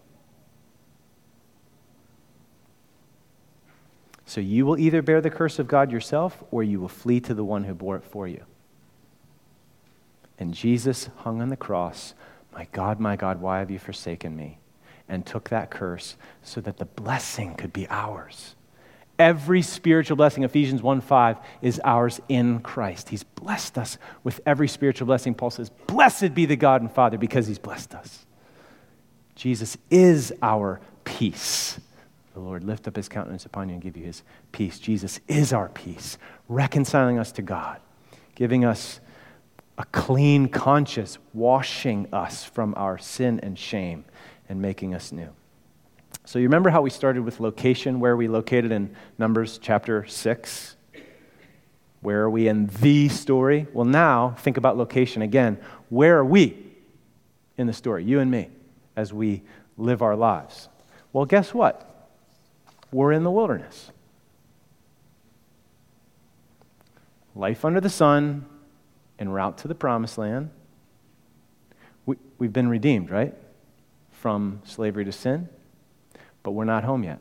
So 4.27 4.41
you 4.41 4.65
will 4.65 4.79
either 4.79 5.03
bear 5.03 5.21
the 5.21 5.31
curse 5.31 5.59
of 5.59 5.69
God 5.69 5.93
yourself 5.93 6.43
or 6.51 6.63
you 6.63 6.81
will 6.81 6.89
flee 6.89 7.21
to 7.21 7.35
the 7.35 7.45
one 7.45 7.65
who 7.65 7.75
bore 7.75 7.97
it 7.97 8.05
for 8.05 8.27
you. 8.27 8.43
And 10.39 10.55
Jesus 10.55 11.11
hung 11.19 11.41
on 11.41 11.49
the 11.49 11.57
cross, 11.57 12.15
My 12.53 12.67
God, 12.73 13.01
my 13.01 13.17
God, 13.17 13.41
why 13.41 13.59
have 13.59 13.71
you 13.71 13.79
forsaken 13.79 14.37
me? 14.37 14.59
And 15.09 15.27
took 15.27 15.51
that 15.51 15.71
curse 15.71 16.17
so 16.43 16.61
that 16.63 16.79
the 16.79 16.87
blessing 16.87 17.55
could 17.55 17.73
be 17.73 17.87
ours. 17.91 18.55
Every 19.19 19.63
spiritual 19.63 20.17
blessing, 20.17 20.43
Ephesians 20.43 20.83
1 20.83 21.01
5, 21.01 21.37
is 21.63 21.81
ours 21.85 22.21
in 22.29 22.61
Christ. 22.61 23.11
He's 23.11 23.23
blessed 23.23 23.79
us 23.79 23.97
with 24.25 24.41
every 24.45 24.67
spiritual 24.67 25.07
blessing. 25.07 25.35
Paul 25.35 25.51
says, 25.51 25.71
Blessed 25.87 26.35
be 26.35 26.47
the 26.47 26.57
God 26.57 26.81
and 26.81 26.91
Father 26.91 27.19
because 27.19 27.47
he's 27.47 27.59
blessed 27.59 27.95
us. 27.95 28.27
Jesus 29.37 29.77
is 29.91 30.33
our 30.43 30.81
peace. 31.05 31.79
The 32.35 32.41
Lord 32.41 32.65
lift 32.65 32.89
up 32.89 32.97
his 32.97 33.09
countenance 33.09 33.47
upon 33.47 33.69
you 33.69 33.75
and 33.75 33.83
give 33.83 33.97
you 33.97 34.05
his 34.05 34.25
peace. 34.51 34.81
Jesus 34.81 35.21
is 35.29 35.53
our 35.53 35.69
peace, 35.69 36.19
reconciling 36.49 37.17
us 37.17 37.31
to 37.33 37.43
God, 37.43 37.81
giving 38.35 38.65
us 38.65 38.99
a 39.79 39.85
clean 39.87 40.49
conscience, 40.49 41.19
washing 41.33 42.09
us 42.13 42.45
from 42.45 42.75
our 42.77 42.99
sin 42.99 43.39
and 43.41 43.57
shame, 43.57 44.05
and 44.49 44.61
making 44.61 44.95
us 44.95 45.13
new. 45.13 45.31
So, 46.25 46.41
you 46.41 46.47
remember 46.47 46.71
how 46.71 46.83
we 46.83 46.91
started 46.91 47.25
with 47.25 47.39
location, 47.39 48.01
where 48.01 48.17
we 48.17 48.27
located 48.27 48.73
in 48.73 48.97
Numbers 49.17 49.59
chapter 49.63 50.05
6? 50.05 50.77
Where 52.01 52.23
are 52.23 52.31
we 52.31 52.49
in 52.49 52.67
the 52.67 53.09
story? 53.11 53.69
Well, 53.73 53.85
now 53.85 54.31
think 54.39 54.57
about 54.57 54.77
location 54.77 55.23
again. 55.23 55.59
Where 55.89 56.19
are 56.19 56.25
we 56.25 56.57
in 57.57 57.69
the 57.69 57.73
story, 57.73 58.05
you 58.05 58.19
and 58.19 58.31
me, 58.31 58.49
as 58.97 59.13
we 59.13 59.43
live 59.77 60.03
our 60.03 60.17
lives? 60.17 60.69
Well, 61.13 61.27
guess 61.27 61.55
what? 61.55 61.94
We're 62.95 63.13
in 63.13 63.25
the 63.25 63.31
wilderness. 63.31 63.91
Life 67.35 67.65
under 67.65 67.81
the 67.81 67.91
sun, 67.91 68.47
en 69.19 69.29
route 69.29 69.59
to 69.59 69.69
the 69.69 69.75
promised 69.75 70.17
land. 70.17 70.51
We, 72.07 72.17
we've 72.39 72.53
been 72.53 72.69
redeemed, 72.69 73.11
right? 73.11 73.35
From 74.13 74.61
slavery 74.65 75.05
to 75.05 75.13
sin 75.13 75.49
but 76.45 76.53
we're 76.53 76.65
not 76.65 76.85
home 76.85 77.03
yet. 77.03 77.19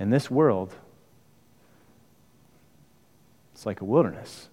And 0.00 0.12
this 0.12 0.28
world, 0.28 0.74
it's 3.52 3.64
like 3.64 3.80
a 3.80 3.84
wilderness. 3.84 4.48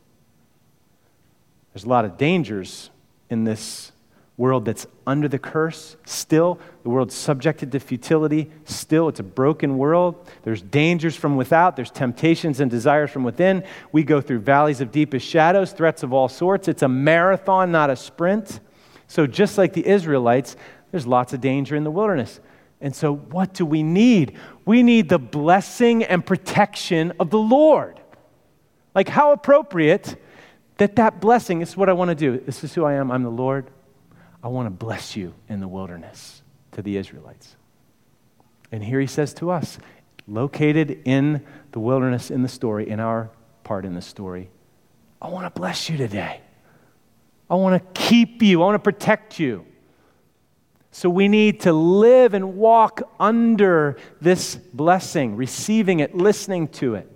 There's 1.73 1.85
a 1.85 1.89
lot 1.89 2.05
of 2.05 2.17
dangers 2.17 2.91
in 3.29 3.45
this 3.45 3.91
world 4.37 4.65
that's 4.65 4.85
under 5.07 5.27
the 5.27 5.39
curse. 5.39 5.95
Still, 6.05 6.59
the 6.83 6.89
world's 6.89 7.15
subjected 7.15 7.71
to 7.71 7.79
futility. 7.79 8.51
Still, 8.65 9.07
it's 9.07 9.19
a 9.19 9.23
broken 9.23 9.77
world. 9.77 10.29
There's 10.43 10.61
dangers 10.61 11.15
from 11.15 11.37
without, 11.37 11.75
there's 11.75 11.91
temptations 11.91 12.59
and 12.59 12.69
desires 12.69 13.11
from 13.11 13.23
within. 13.23 13.63
We 13.91 14.03
go 14.03 14.19
through 14.19 14.39
valleys 14.39 14.81
of 14.81 14.91
deepest 14.91 15.25
shadows, 15.25 15.71
threats 15.71 16.03
of 16.03 16.11
all 16.11 16.27
sorts. 16.27 16.67
It's 16.67 16.83
a 16.83 16.89
marathon, 16.89 17.71
not 17.71 17.89
a 17.89 17.95
sprint. 17.95 18.59
So, 19.07 19.25
just 19.27 19.57
like 19.57 19.73
the 19.73 19.85
Israelites, 19.85 20.57
there's 20.91 21.07
lots 21.07 21.33
of 21.33 21.39
danger 21.39 21.75
in 21.75 21.83
the 21.83 21.91
wilderness. 21.91 22.39
And 22.81 22.93
so, 22.93 23.15
what 23.15 23.53
do 23.53 23.65
we 23.65 23.83
need? 23.83 24.37
We 24.65 24.83
need 24.83 25.07
the 25.07 25.19
blessing 25.19 26.03
and 26.03 26.25
protection 26.25 27.13
of 27.19 27.29
the 27.29 27.39
Lord. 27.39 28.01
Like, 28.93 29.07
how 29.07 29.31
appropriate 29.31 30.17
that 30.77 30.97
that 30.97 31.21
blessing 31.21 31.59
this 31.59 31.69
is 31.69 31.77
what 31.77 31.87
I 31.87 31.93
want 31.93 32.09
to 32.09 32.15
do. 32.15 32.37
This 32.37 32.63
is 32.63 32.73
who 32.73 32.83
I 32.83 32.93
am. 32.93 33.11
I'm 33.11 33.23
the 33.23 33.29
Lord. 33.29 33.69
I 34.45 34.47
want 34.47 34.67
to 34.67 34.69
bless 34.69 35.15
you 35.15 35.33
in 35.49 35.59
the 35.59 35.67
wilderness 35.67 36.43
to 36.73 36.83
the 36.83 36.97
Israelites. 36.97 37.55
And 38.71 38.83
here 38.83 38.99
he 38.99 39.07
says 39.07 39.33
to 39.35 39.49
us, 39.49 39.79
located 40.27 41.01
in 41.03 41.43
the 41.71 41.79
wilderness 41.79 42.29
in 42.29 42.43
the 42.43 42.47
story, 42.47 42.87
in 42.87 42.99
our 42.99 43.31
part 43.63 43.85
in 43.85 43.95
the 43.95 44.03
story, 44.03 44.51
I 45.19 45.29
want 45.29 45.51
to 45.51 45.59
bless 45.59 45.89
you 45.89 45.97
today. 45.97 46.41
I 47.49 47.55
want 47.55 47.81
to 47.81 47.99
keep 47.99 48.43
you. 48.43 48.61
I 48.61 48.65
want 48.67 48.75
to 48.75 48.91
protect 48.91 49.39
you. 49.39 49.65
So 50.91 51.09
we 51.09 51.27
need 51.27 51.61
to 51.61 51.73
live 51.73 52.35
and 52.35 52.55
walk 52.55 53.01
under 53.19 53.97
this 54.21 54.57
blessing, 54.57 55.35
receiving 55.37 56.01
it, 56.01 56.13
listening 56.13 56.67
to 56.67 56.93
it. 56.93 57.11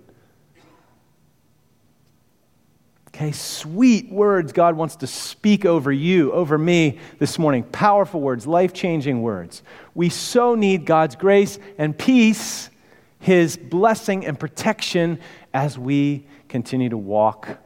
Okay, 3.14 3.32
sweet 3.32 4.10
words 4.10 4.52
God 4.52 4.76
wants 4.76 4.96
to 4.96 5.06
speak 5.06 5.64
over 5.64 5.90
you, 5.92 6.32
over 6.32 6.56
me 6.56 6.98
this 7.18 7.38
morning. 7.38 7.64
Powerful 7.64 8.20
words, 8.20 8.46
life 8.46 8.72
changing 8.72 9.20
words. 9.20 9.62
We 9.94 10.08
so 10.08 10.54
need 10.54 10.86
God's 10.86 11.16
grace 11.16 11.58
and 11.76 11.96
peace, 11.96 12.70
His 13.18 13.56
blessing 13.56 14.24
and 14.24 14.38
protection 14.38 15.18
as 15.52 15.76
we 15.76 16.24
continue 16.48 16.88
to 16.88 16.96
walk, 16.96 17.58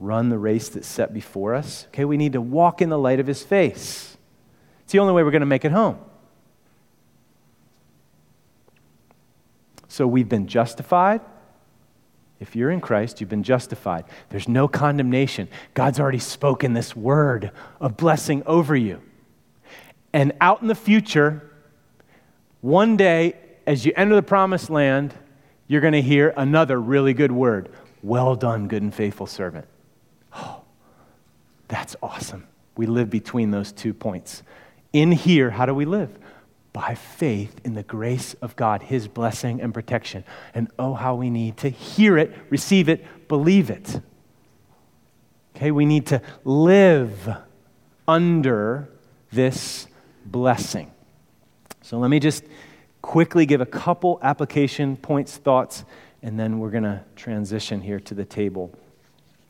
run 0.00 0.30
the 0.30 0.38
race 0.38 0.70
that's 0.70 0.88
set 0.88 1.12
before 1.12 1.54
us. 1.54 1.86
Okay, 1.88 2.04
we 2.04 2.16
need 2.16 2.32
to 2.32 2.40
walk 2.40 2.80
in 2.80 2.88
the 2.88 2.98
light 2.98 3.20
of 3.20 3.26
His 3.26 3.42
face. 3.42 4.16
It's 4.84 4.92
the 4.92 4.98
only 4.98 5.12
way 5.12 5.22
we're 5.22 5.30
going 5.30 5.40
to 5.40 5.46
make 5.46 5.64
it 5.64 5.72
home. 5.72 5.98
So 9.88 10.06
we've 10.06 10.28
been 10.28 10.46
justified. 10.46 11.20
If 12.38 12.54
you're 12.54 12.70
in 12.70 12.80
Christ, 12.80 13.20
you've 13.20 13.30
been 13.30 13.42
justified. 13.42 14.04
There's 14.28 14.48
no 14.48 14.68
condemnation. 14.68 15.48
God's 15.74 15.98
already 15.98 16.18
spoken 16.18 16.74
this 16.74 16.94
word 16.94 17.50
of 17.80 17.96
blessing 17.96 18.42
over 18.44 18.76
you. 18.76 19.00
And 20.12 20.32
out 20.40 20.60
in 20.62 20.68
the 20.68 20.74
future, 20.74 21.50
one 22.60 22.96
day, 22.96 23.36
as 23.66 23.86
you 23.86 23.92
enter 23.96 24.14
the 24.14 24.22
promised 24.22 24.70
land, 24.70 25.14
you're 25.66 25.80
going 25.80 25.94
to 25.94 26.02
hear 26.02 26.32
another 26.36 26.80
really 26.80 27.14
good 27.14 27.32
word 27.32 27.70
Well 28.02 28.36
done, 28.36 28.68
good 28.68 28.82
and 28.82 28.94
faithful 28.94 29.26
servant. 29.26 29.66
Oh, 30.34 30.62
that's 31.68 31.96
awesome. 32.02 32.46
We 32.76 32.86
live 32.86 33.10
between 33.10 33.50
those 33.50 33.72
two 33.72 33.94
points. 33.94 34.42
In 34.92 35.10
here, 35.10 35.50
how 35.50 35.66
do 35.66 35.74
we 35.74 35.86
live? 35.86 36.10
By 36.76 36.94
faith 36.94 37.58
in 37.64 37.72
the 37.72 37.82
grace 37.82 38.34
of 38.42 38.54
God, 38.54 38.82
His 38.82 39.08
blessing 39.08 39.62
and 39.62 39.72
protection. 39.72 40.24
And 40.52 40.68
oh, 40.78 40.92
how 40.92 41.14
we 41.14 41.30
need 41.30 41.56
to 41.58 41.70
hear 41.70 42.18
it, 42.18 42.36
receive 42.50 42.90
it, 42.90 43.28
believe 43.28 43.70
it. 43.70 43.98
Okay, 45.56 45.70
we 45.70 45.86
need 45.86 46.04
to 46.08 46.20
live 46.44 47.34
under 48.06 48.90
this 49.32 49.86
blessing. 50.26 50.92
So 51.80 51.98
let 51.98 52.10
me 52.10 52.20
just 52.20 52.44
quickly 53.00 53.46
give 53.46 53.62
a 53.62 53.66
couple 53.66 54.18
application 54.20 54.98
points, 54.98 55.38
thoughts, 55.38 55.82
and 56.20 56.38
then 56.38 56.58
we're 56.58 56.70
going 56.70 56.82
to 56.82 57.02
transition 57.14 57.80
here 57.80 58.00
to 58.00 58.12
the 58.12 58.26
table 58.26 58.70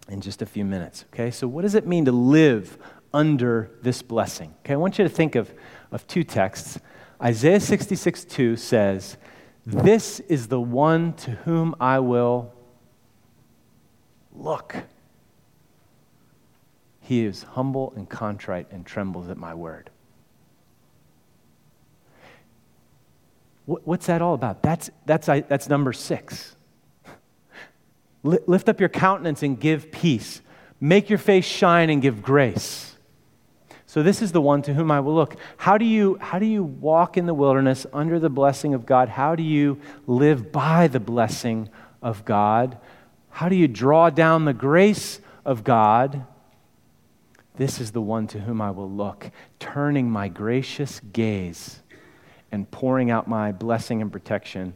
in 0.09 0.21
just 0.21 0.43
a 0.43 0.47
few 0.47 0.65
minutes. 0.65 1.05
Okay, 1.13 1.33
so 1.33 1.49
what 1.49 1.63
does 1.63 1.75
it 1.75 1.89
mean 1.89 2.05
to 2.05 2.13
live 2.13 2.79
under 3.17 3.71
this 3.83 4.03
blessing. 4.03 4.55
Okay, 4.61 4.75
I 4.75 4.77
want 4.77 4.99
you 4.99 5.05
to 5.05 5.09
think 5.09 5.35
of, 5.35 5.53
of 5.91 6.07
two 6.07 6.23
texts. 6.23 6.79
Isaiah 7.23 7.61
66 7.61 8.25
2 8.25 8.57
says, 8.57 9.17
This 9.65 10.21
is 10.21 10.49
the 10.49 10.61
one 10.61 11.15
to 11.15 11.33
whom 11.33 11.75
I 11.81 11.99
will 11.99 12.53
look. 14.35 14.77
He 17.01 17.25
is 17.25 17.45
humble 17.45 17.93
and 17.97 18.09
contrite 18.09 18.67
and 18.71 18.85
trembles 18.85 19.29
at 19.29 19.37
my 19.37 19.55
word. 19.55 19.91
What's 23.65 24.07
that 24.07 24.23
all 24.23 24.35
about? 24.35 24.63
That's, 24.63 24.91
that's, 25.07 25.27
that's 25.27 25.69
Numbers 25.69 25.99
six. 25.99 26.55
Lift 28.23 28.69
up 28.69 28.79
your 28.79 28.89
countenance 28.89 29.43
and 29.43 29.59
give 29.59 29.91
peace. 29.91 30.41
Make 30.81 31.09
your 31.09 31.19
face 31.19 31.45
shine 31.45 31.91
and 31.91 32.01
give 32.01 32.23
grace. 32.23 32.96
So 33.87 34.03
this 34.03 34.21
is 34.21 34.33
the 34.33 34.41
one 34.41 34.63
to 34.63 34.75
whom 34.75 34.91
I 34.91 34.99
will 34.99 35.15
look. 35.15 35.37
How 35.57 35.79
do 35.79 35.85
you 35.85 36.19
how 36.21 36.41
do 36.41 36.47
you 36.47 36.65
walk 36.65 37.17
in 37.17 37.27
the 37.27 37.35
wilderness 37.35 37.87
under 37.93 38.19
the 38.19 38.29
blessing 38.29 38.75
of 38.75 38.85
God? 38.85 39.09
How 39.09 39.37
do 39.37 39.45
you 39.45 39.81
live 40.09 40.51
by 40.51 40.89
the 40.89 40.99
blessing 40.99 41.71
of 42.03 42.25
God? 42.25 42.79
How 43.31 43.49
do 43.49 43.55
you 43.55 43.69
draw 43.69 44.11
down 44.11 44.45
the 44.45 44.53
grace 44.53 45.21
of 45.45 45.63
God? 45.63 46.27
This 47.55 47.81
is 47.81 47.93
the 47.93 48.03
one 48.03 48.27
to 48.29 48.41
whom 48.41 48.61
I 48.61 48.73
will 48.73 48.91
look, 48.91 49.31
turning 49.61 50.11
my 50.11 50.29
gracious 50.29 51.01
gaze 51.13 51.81
and 52.51 52.71
pouring 52.71 53.11
out 53.11 53.29
my 53.29 53.53
blessing 53.53 54.03
and 54.03 54.11
protection. 54.11 54.75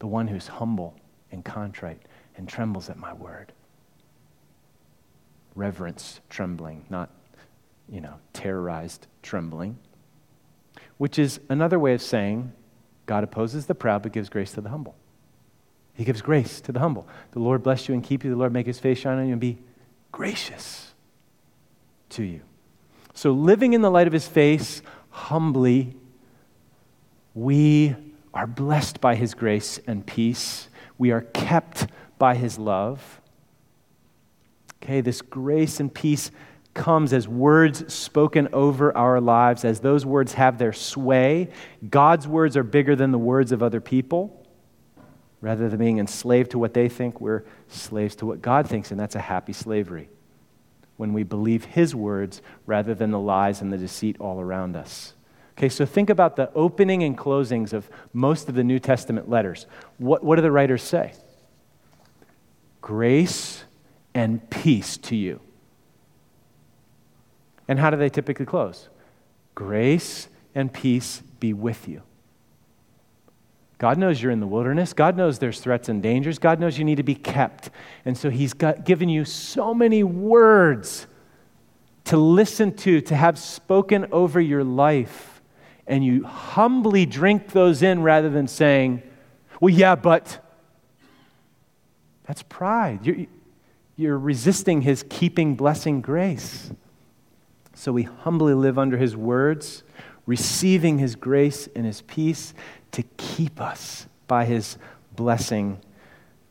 The 0.00 0.06
one 0.06 0.28
who's 0.28 0.48
humble 0.48 0.94
and 1.30 1.44
contrite 1.44 2.02
and 2.36 2.48
trembles 2.48 2.90
at 2.90 2.98
my 2.98 3.12
word. 3.14 3.52
Reverence, 5.54 6.20
trembling, 6.28 6.84
not 6.90 7.10
you 7.88 8.00
know, 8.00 8.14
terrorized 8.32 9.06
trembling, 9.22 9.78
which 10.98 11.18
is 11.18 11.40
another 11.48 11.78
way 11.78 11.94
of 11.94 12.02
saying 12.02 12.52
God 13.06 13.24
opposes 13.24 13.66
the 13.66 13.74
proud 13.74 14.02
but 14.02 14.12
gives 14.12 14.28
grace 14.28 14.52
to 14.52 14.60
the 14.60 14.70
humble. 14.70 14.94
He 15.94 16.04
gives 16.04 16.22
grace 16.22 16.60
to 16.62 16.72
the 16.72 16.80
humble. 16.80 17.06
The 17.32 17.40
Lord 17.40 17.62
bless 17.62 17.88
you 17.88 17.94
and 17.94 18.02
keep 18.02 18.24
you. 18.24 18.30
The 18.30 18.36
Lord 18.36 18.52
make 18.52 18.66
his 18.66 18.78
face 18.78 18.98
shine 18.98 19.18
on 19.18 19.26
you 19.26 19.32
and 19.32 19.40
be 19.40 19.58
gracious 20.10 20.94
to 22.10 22.22
you. 22.22 22.40
So, 23.14 23.32
living 23.32 23.74
in 23.74 23.82
the 23.82 23.90
light 23.90 24.06
of 24.06 24.12
his 24.12 24.26
face 24.26 24.80
humbly, 25.10 25.94
we 27.34 27.94
are 28.32 28.46
blessed 28.46 29.00
by 29.00 29.14
his 29.14 29.34
grace 29.34 29.78
and 29.86 30.06
peace. 30.06 30.68
We 30.96 31.10
are 31.10 31.20
kept 31.20 31.88
by 32.18 32.34
his 32.36 32.58
love. 32.58 33.20
Okay, 34.82 35.00
this 35.00 35.20
grace 35.20 35.78
and 35.78 35.92
peace 35.92 36.30
comes 36.74 37.12
as 37.12 37.28
words 37.28 37.92
spoken 37.92 38.48
over 38.52 38.96
our 38.96 39.20
lives, 39.20 39.64
as 39.64 39.80
those 39.80 40.06
words 40.06 40.34
have 40.34 40.58
their 40.58 40.72
sway. 40.72 41.50
God's 41.88 42.26
words 42.26 42.56
are 42.56 42.62
bigger 42.62 42.96
than 42.96 43.10
the 43.10 43.18
words 43.18 43.52
of 43.52 43.62
other 43.62 43.80
people. 43.80 44.38
Rather 45.40 45.68
than 45.68 45.78
being 45.78 45.98
enslaved 45.98 46.52
to 46.52 46.58
what 46.58 46.72
they 46.72 46.88
think, 46.88 47.20
we're 47.20 47.44
slaves 47.68 48.16
to 48.16 48.26
what 48.26 48.40
God 48.40 48.68
thinks, 48.68 48.90
and 48.90 48.98
that's 48.98 49.16
a 49.16 49.20
happy 49.20 49.52
slavery. 49.52 50.08
When 50.96 51.12
we 51.12 51.24
believe 51.24 51.64
His 51.64 51.94
words 51.94 52.40
rather 52.64 52.94
than 52.94 53.10
the 53.10 53.18
lies 53.18 53.60
and 53.60 53.72
the 53.72 53.78
deceit 53.78 54.16
all 54.20 54.40
around 54.40 54.76
us. 54.76 55.14
Okay, 55.58 55.68
so 55.68 55.84
think 55.84 56.10
about 56.10 56.36
the 56.36 56.50
opening 56.54 57.02
and 57.02 57.18
closings 57.18 57.72
of 57.72 57.90
most 58.12 58.48
of 58.48 58.54
the 58.54 58.64
New 58.64 58.78
Testament 58.78 59.28
letters. 59.28 59.66
What, 59.98 60.24
what 60.24 60.36
do 60.36 60.42
the 60.42 60.50
writers 60.50 60.82
say? 60.82 61.12
Grace 62.80 63.64
and 64.14 64.48
peace 64.48 64.96
to 64.98 65.16
you. 65.16 65.40
And 67.72 67.80
how 67.80 67.88
do 67.88 67.96
they 67.96 68.10
typically 68.10 68.44
close? 68.44 68.90
Grace 69.54 70.28
and 70.54 70.70
peace 70.70 71.22
be 71.40 71.54
with 71.54 71.88
you. 71.88 72.02
God 73.78 73.96
knows 73.96 74.20
you're 74.20 74.30
in 74.30 74.40
the 74.40 74.46
wilderness. 74.46 74.92
God 74.92 75.16
knows 75.16 75.38
there's 75.38 75.58
threats 75.58 75.88
and 75.88 76.02
dangers. 76.02 76.38
God 76.38 76.60
knows 76.60 76.76
you 76.76 76.84
need 76.84 76.96
to 76.96 77.02
be 77.02 77.14
kept. 77.14 77.70
And 78.04 78.14
so 78.14 78.28
He's 78.28 78.52
got, 78.52 78.84
given 78.84 79.08
you 79.08 79.24
so 79.24 79.72
many 79.72 80.04
words 80.04 81.06
to 82.04 82.18
listen 82.18 82.76
to, 82.76 83.00
to 83.00 83.16
have 83.16 83.38
spoken 83.38 84.06
over 84.12 84.38
your 84.38 84.64
life. 84.64 85.40
And 85.86 86.04
you 86.04 86.24
humbly 86.24 87.06
drink 87.06 87.52
those 87.52 87.82
in 87.82 88.02
rather 88.02 88.28
than 88.28 88.48
saying, 88.48 89.02
well, 89.62 89.72
yeah, 89.72 89.94
but. 89.94 90.40
That's 92.24 92.42
pride. 92.42 93.06
You're, 93.06 93.26
you're 93.96 94.18
resisting 94.18 94.82
His 94.82 95.06
keeping, 95.08 95.54
blessing 95.54 96.02
grace. 96.02 96.70
So 97.82 97.90
we 97.90 98.04
humbly 98.04 98.54
live 98.54 98.78
under 98.78 98.96
His 98.96 99.16
words, 99.16 99.82
receiving 100.24 100.98
His 100.98 101.16
grace 101.16 101.68
and 101.74 101.84
His 101.84 102.02
peace, 102.02 102.54
to 102.92 103.02
keep 103.16 103.60
us 103.60 104.06
by 104.28 104.44
his 104.44 104.78
blessing 105.16 105.80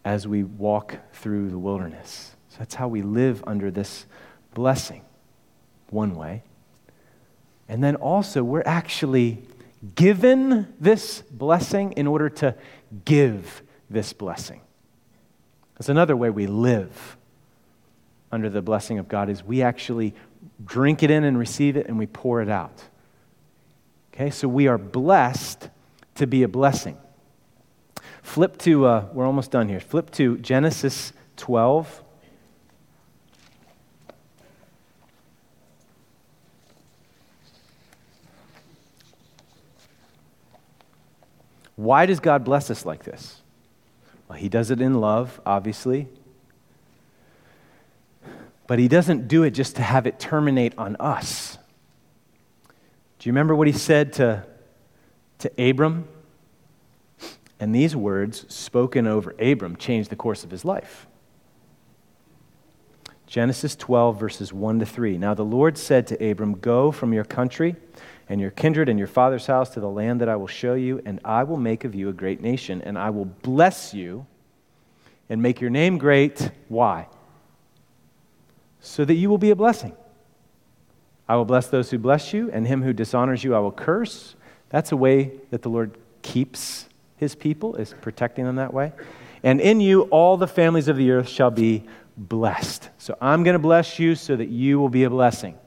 as 0.04 0.28
we 0.28 0.44
walk 0.44 0.98
through 1.14 1.50
the 1.50 1.58
wilderness. 1.58 2.36
So 2.50 2.58
that's 2.60 2.76
how 2.76 2.90
we 2.90 3.02
live 3.02 3.46
under 3.48 3.72
this 3.72 4.08
blessing, 4.54 5.04
one 5.90 6.16
way. 6.16 6.44
And 7.70 7.82
then 7.82 7.96
also, 7.96 8.44
we're 8.44 8.64
actually 8.66 9.42
given 9.96 10.74
this 10.82 11.22
blessing 11.32 11.94
in 11.94 12.08
order 12.08 12.28
to 12.28 12.56
give 13.06 13.64
this 13.90 14.12
blessing. 14.12 14.60
That's 15.76 15.88
another 15.88 16.18
way 16.18 16.30
we 16.30 16.48
live 16.48 17.16
under 18.34 18.50
the 18.50 18.62
blessing 18.62 19.00
of 19.00 19.08
God 19.08 19.30
is 19.30 19.46
we 19.46 19.62
actually 19.62 20.14
drink 20.66 21.04
it 21.04 21.12
in 21.12 21.24
and 21.24 21.38
receive 21.38 21.78
it 21.78 21.88
and 21.88 21.98
we 21.98 22.08
pour 22.08 22.42
it 22.42 22.50
out. 22.50 22.84
Okay, 24.14 24.30
so 24.30 24.48
we 24.48 24.68
are 24.68 24.78
blessed 24.78 25.70
to 26.16 26.28
be 26.28 26.44
a 26.44 26.48
blessing. 26.48 26.98
Flip 28.22 28.58
to, 28.60 28.86
uh, 28.86 29.06
we're 29.14 29.26
almost 29.26 29.52
done 29.52 29.68
here. 29.68 29.80
Flip 29.80 30.12
to 30.12 30.38
Genesis 30.38 31.14
12. 31.38 32.04
Why 41.76 42.06
does 42.06 42.20
God 42.20 42.44
bless 42.44 42.70
us 42.70 42.86
like 42.86 43.04
this? 43.04 43.42
Well, 44.28 44.38
He 44.38 44.50
does 44.50 44.70
it 44.70 44.82
in 44.82 45.02
love, 45.02 45.42
obviously. 45.46 46.08
But 48.72 48.80
He 48.80 48.88
doesn't 48.88 49.28
do 49.28 49.44
it 49.44 49.52
just 49.52 49.76
to 49.76 49.82
have 49.82 50.08
it 50.08 50.18
terminate 50.18 50.74
on 50.78 50.96
us. 50.96 51.58
Do 53.20 53.28
you 53.28 53.34
remember 53.34 53.54
what 53.54 53.68
He 53.68 53.74
said 53.74 54.14
to 54.14 54.46
to 55.42 55.70
Abram. 55.70 56.08
And 57.60 57.76
these 57.76 57.96
words, 57.96 58.46
spoken 58.54 59.06
over 59.06 59.36
Abram, 59.40 59.76
changed 59.76 60.10
the 60.10 60.16
course 60.16 60.44
of 60.44 60.52
his 60.52 60.64
life. 60.64 61.06
Genesis 63.28 63.76
12, 63.76 64.20
verses 64.20 64.52
1 64.52 64.80
to 64.80 64.86
3. 64.86 65.18
Now 65.18 65.34
the 65.34 65.46
Lord 65.46 65.78
said 65.78 66.08
to 66.08 66.32
Abram, 66.32 66.56
Go 66.56 66.92
from 66.92 67.14
your 67.14 67.24
country 67.24 67.76
and 68.28 68.42
your 68.42 68.52
kindred 68.52 68.90
and 68.90 68.98
your 68.98 69.08
father's 69.08 69.46
house 69.46 69.70
to 69.72 69.80
the 69.80 69.90
land 69.90 70.22
that 70.22 70.30
I 70.30 70.36
will 70.36 70.48
show 70.48 70.74
you, 70.74 71.02
and 71.06 71.20
I 71.24 71.44
will 71.44 71.58
make 71.58 71.84
of 71.84 71.94
you 71.94 72.10
a 72.10 72.14
great 72.14 72.42
nation, 72.42 72.82
and 72.82 72.98
I 72.98 73.10
will 73.10 73.26
bless 73.26 73.94
you 73.94 74.26
and 75.30 75.42
make 75.42 75.62
your 75.62 75.70
name 75.70 75.98
great. 75.98 76.50
Why? 76.68 77.08
So 78.82 79.06
that 79.06 79.14
you 79.14 79.30
will 79.30 79.38
be 79.38 79.52
a 79.52 79.56
blessing. 79.56 79.96
I 81.30 81.36
will 81.36 81.46
bless 81.46 81.68
those 81.68 81.90
who 81.90 81.98
bless 81.98 82.34
you, 82.34 82.52
and 82.52 82.68
him 82.68 82.82
who 82.82 82.92
dishonors 82.92 83.44
you 83.44 83.56
I 83.56 83.60
will 83.60 83.72
curse. 83.72 84.36
That's 84.70 84.92
a 84.92 84.98
way 84.98 85.32
that 85.50 85.62
the 85.62 85.70
Lord 85.70 85.98
keeps 86.22 86.90
his 87.16 87.36
people, 87.36 87.76
is 87.76 87.94
protecting 88.02 88.46
them 88.46 88.58
that 88.58 88.74
way. 88.74 88.92
And 89.44 89.62
in 89.62 89.80
you, 89.80 90.04
all 90.04 90.38
the 90.38 90.48
families 90.48 90.88
of 90.88 90.98
the 90.98 91.12
earth 91.12 91.30
shall 91.30 91.52
be 91.52 91.86
blessed. 92.18 92.90
So 92.98 93.18
I'm 93.22 93.44
going 93.44 93.54
to 93.54 93.60
bless 93.60 94.00
you 94.00 94.16
so 94.16 94.36
that 94.36 94.50
you 94.50 94.80
will 94.80 94.90
be 94.90 95.04
a 95.04 95.10
blessing. 95.10 95.58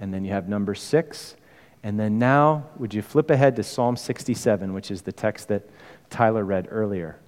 And 0.00 0.12
then 0.12 0.24
you 0.24 0.32
have 0.32 0.48
Numbers 0.48 0.80
six. 0.82 1.36
And 1.82 1.98
then 1.98 2.18
now, 2.18 2.66
would 2.76 2.94
you 2.94 3.02
flip 3.02 3.30
ahead 3.30 3.56
to 3.56 3.62
Psalm 3.62 3.96
67, 3.96 4.72
which 4.72 4.90
is 4.90 5.02
the 5.02 5.12
text 5.12 5.48
that 5.48 5.68
Tyler 6.10 6.44
read 6.44 6.68
earlier? 6.70 7.18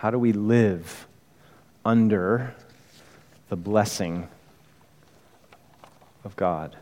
How 0.00 0.10
do 0.10 0.18
we 0.18 0.32
live 0.32 1.06
under 1.84 2.54
the 3.50 3.56
blessing 3.56 4.28
of 6.24 6.36
God. 6.36 6.76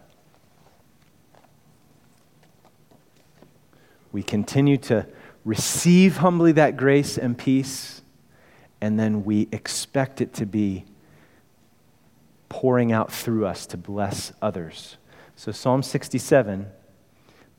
We 4.12 4.22
continue 4.22 4.76
to 4.78 5.06
receive 5.44 6.18
humbly 6.18 6.52
that 6.52 6.76
grace 6.76 7.16
and 7.18 7.36
peace, 7.36 8.02
and 8.80 8.98
then 8.98 9.24
we 9.24 9.48
expect 9.50 10.20
it 10.20 10.34
to 10.34 10.46
be 10.46 10.84
pouring 12.48 12.92
out 12.92 13.12
through 13.12 13.46
us 13.46 13.66
to 13.66 13.76
bless 13.76 14.32
others. 14.40 14.96
So, 15.36 15.52
Psalm 15.52 15.82
67 15.82 16.66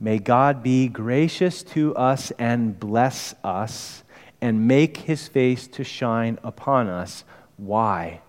May 0.02 0.18
God 0.18 0.62
be 0.62 0.88
gracious 0.88 1.62
to 1.62 1.94
us 1.94 2.30
and 2.38 2.80
bless 2.80 3.34
us, 3.44 4.02
and 4.40 4.66
make 4.66 4.98
his 4.98 5.28
face 5.28 5.66
to 5.68 5.84
shine 5.84 6.38
upon 6.42 6.88
us. 6.88 7.24
Why? 7.56 8.20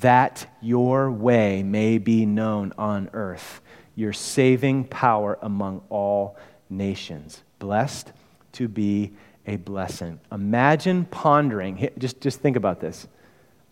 that 0.00 0.46
your 0.62 1.10
way 1.10 1.62
may 1.62 1.98
be 1.98 2.24
known 2.24 2.72
on 2.78 3.10
earth, 3.12 3.60
your 3.94 4.12
saving 4.12 4.84
power 4.84 5.38
among 5.42 5.82
all 5.90 6.36
nations. 6.70 7.42
Blessed 7.58 8.10
to 8.52 8.68
be 8.68 9.12
a 9.46 9.56
blessing. 9.56 10.18
Imagine 10.30 11.04
pondering, 11.04 11.90
just, 11.98 12.20
just 12.20 12.40
think 12.40 12.56
about 12.56 12.80
this. 12.80 13.06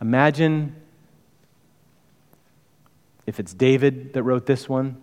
Imagine 0.01 0.77
if 3.27 3.41
it's 3.41 3.55
David 3.55 4.13
that 4.13 4.23
wrote 4.23 4.45
this 4.45 4.69
one. 4.69 5.01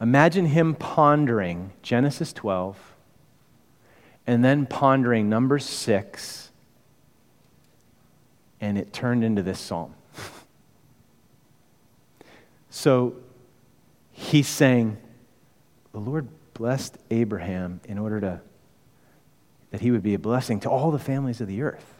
Imagine 0.00 0.46
him 0.46 0.74
pondering 0.74 1.72
Genesis 1.82 2.32
12 2.32 2.78
and 4.26 4.44
then 4.44 4.66
pondering 4.66 5.28
Numbers 5.28 5.64
6 5.64 6.50
and 8.60 8.78
it 8.78 8.92
turned 8.92 9.22
into 9.22 9.42
this 9.42 9.60
psalm. 9.60 9.94
so 12.70 13.14
he's 14.12 14.48
saying, 14.48 14.96
The 15.92 16.00
Lord 16.00 16.28
blessed 16.54 16.96
Abraham 17.10 17.80
in 17.84 17.98
order 17.98 18.20
to 18.20 18.40
that 19.70 19.80
he 19.80 19.90
would 19.90 20.02
be 20.02 20.14
a 20.14 20.18
blessing 20.18 20.60
to 20.60 20.70
all 20.70 20.90
the 20.90 20.98
families 20.98 21.40
of 21.40 21.48
the 21.48 21.62
earth. 21.62 21.94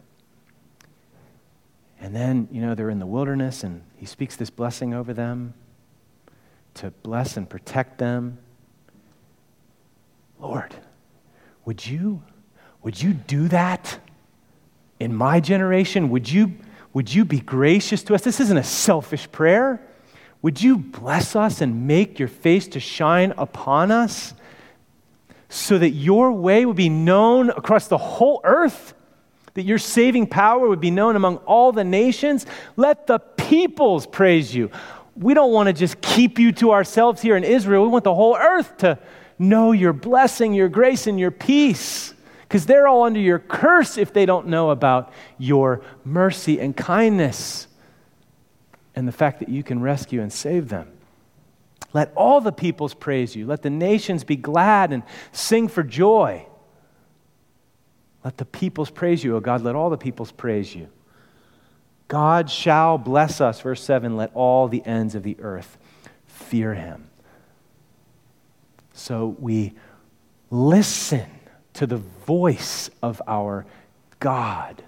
And 1.99 2.15
then, 2.15 2.47
you 2.51 2.61
know, 2.61 2.75
they're 2.75 2.89
in 2.89 2.99
the 2.99 3.05
wilderness 3.05 3.63
and 3.63 3.81
he 3.97 4.05
speaks 4.05 4.35
this 4.35 4.49
blessing 4.49 4.93
over 4.93 5.13
them 5.13 5.53
to 6.75 6.91
bless 7.03 7.37
and 7.37 7.49
protect 7.49 7.97
them. 7.97 8.37
Lord, 10.39 10.75
would 11.67 11.85
you 11.85 12.23
would 12.81 12.99
you 13.01 13.13
do 13.13 13.49
that 13.49 13.99
in 14.99 15.13
my 15.13 15.39
generation, 15.39 16.09
would 16.09 16.31
you, 16.31 16.53
would 16.93 17.13
you 17.13 17.25
be 17.25 17.39
gracious 17.39 18.03
to 18.03 18.15
us? 18.15 18.21
This 18.21 18.39
isn't 18.39 18.57
a 18.57 18.63
selfish 18.63 19.31
prayer. 19.31 19.81
Would 20.41 20.61
you 20.61 20.77
bless 20.77 21.35
us 21.35 21.61
and 21.61 21.87
make 21.87 22.19
your 22.19 22.27
face 22.27 22.67
to 22.69 22.79
shine 22.79 23.33
upon 23.37 23.91
us 23.91 24.33
so 25.49 25.77
that 25.77 25.91
your 25.91 26.31
way 26.31 26.65
would 26.65 26.75
be 26.75 26.89
known 26.89 27.49
across 27.49 27.87
the 27.87 27.97
whole 27.97 28.41
earth? 28.43 28.93
That 29.55 29.63
your 29.63 29.79
saving 29.79 30.27
power 30.27 30.67
would 30.67 30.81
be 30.81 30.91
known 30.91 31.15
among 31.15 31.37
all 31.37 31.71
the 31.71 31.83
nations? 31.83 32.45
Let 32.75 33.07
the 33.07 33.19
peoples 33.19 34.07
praise 34.07 34.53
you. 34.55 34.71
we 35.15 35.33
don't 35.33 35.51
want 35.51 35.67
to 35.67 35.73
just 35.73 35.99
keep 35.99 36.37
you 36.37 36.51
to 36.53 36.71
ourselves 36.71 37.21
here 37.21 37.35
in 37.35 37.43
Israel. 37.43 37.83
We 37.83 37.89
want 37.89 38.03
the 38.03 38.13
whole 38.15 38.37
earth 38.37 38.77
to 38.77 38.99
know 39.39 39.71
your 39.71 39.93
blessing, 39.93 40.53
your 40.53 40.69
grace, 40.69 41.07
and 41.07 41.19
your 41.19 41.31
peace. 41.31 42.13
Because 42.41 42.65
they're 42.65 42.87
all 42.87 43.03
under 43.03 43.19
your 43.19 43.39
curse 43.39 43.97
if 43.97 44.13
they 44.13 44.25
don't 44.25 44.47
know 44.47 44.69
about 44.69 45.11
your 45.37 45.81
mercy 46.05 46.59
and 46.59 46.75
kindness 46.75 47.67
and 48.95 49.07
the 49.07 49.11
fact 49.11 49.39
that 49.39 49.49
you 49.49 49.63
can 49.63 49.81
rescue 49.81 50.21
and 50.21 50.31
save 50.31 50.69
them. 50.69 50.91
Let 51.93 52.13
all 52.15 52.41
the 52.41 52.51
peoples 52.51 52.93
praise 52.93 53.35
you. 53.35 53.45
Let 53.45 53.61
the 53.61 53.69
nations 53.69 54.23
be 54.23 54.35
glad 54.35 54.93
and 54.93 55.03
sing 55.31 55.67
for 55.67 55.83
joy. 55.83 56.45
Let 58.23 58.37
the 58.37 58.45
peoples 58.45 58.89
praise 58.89 59.23
you, 59.23 59.35
O 59.35 59.39
God. 59.39 59.61
Let 59.61 59.75
all 59.75 59.89
the 59.89 59.97
peoples 59.97 60.31
praise 60.31 60.73
you. 60.73 60.89
God 62.07 62.49
shall 62.49 62.97
bless 62.97 63.41
us. 63.41 63.61
Verse 63.61 63.81
7 63.83 64.15
Let 64.15 64.31
all 64.33 64.67
the 64.67 64.85
ends 64.85 65.15
of 65.15 65.23
the 65.23 65.37
earth 65.39 65.77
fear 66.25 66.73
him. 66.73 67.06
So 68.97 69.35
we 69.39 69.73
listen 70.49 71.29
to 71.73 71.85
the 71.85 71.97
voice 71.97 72.89
of 73.03 73.21
our 73.27 73.65
God. 74.19 74.83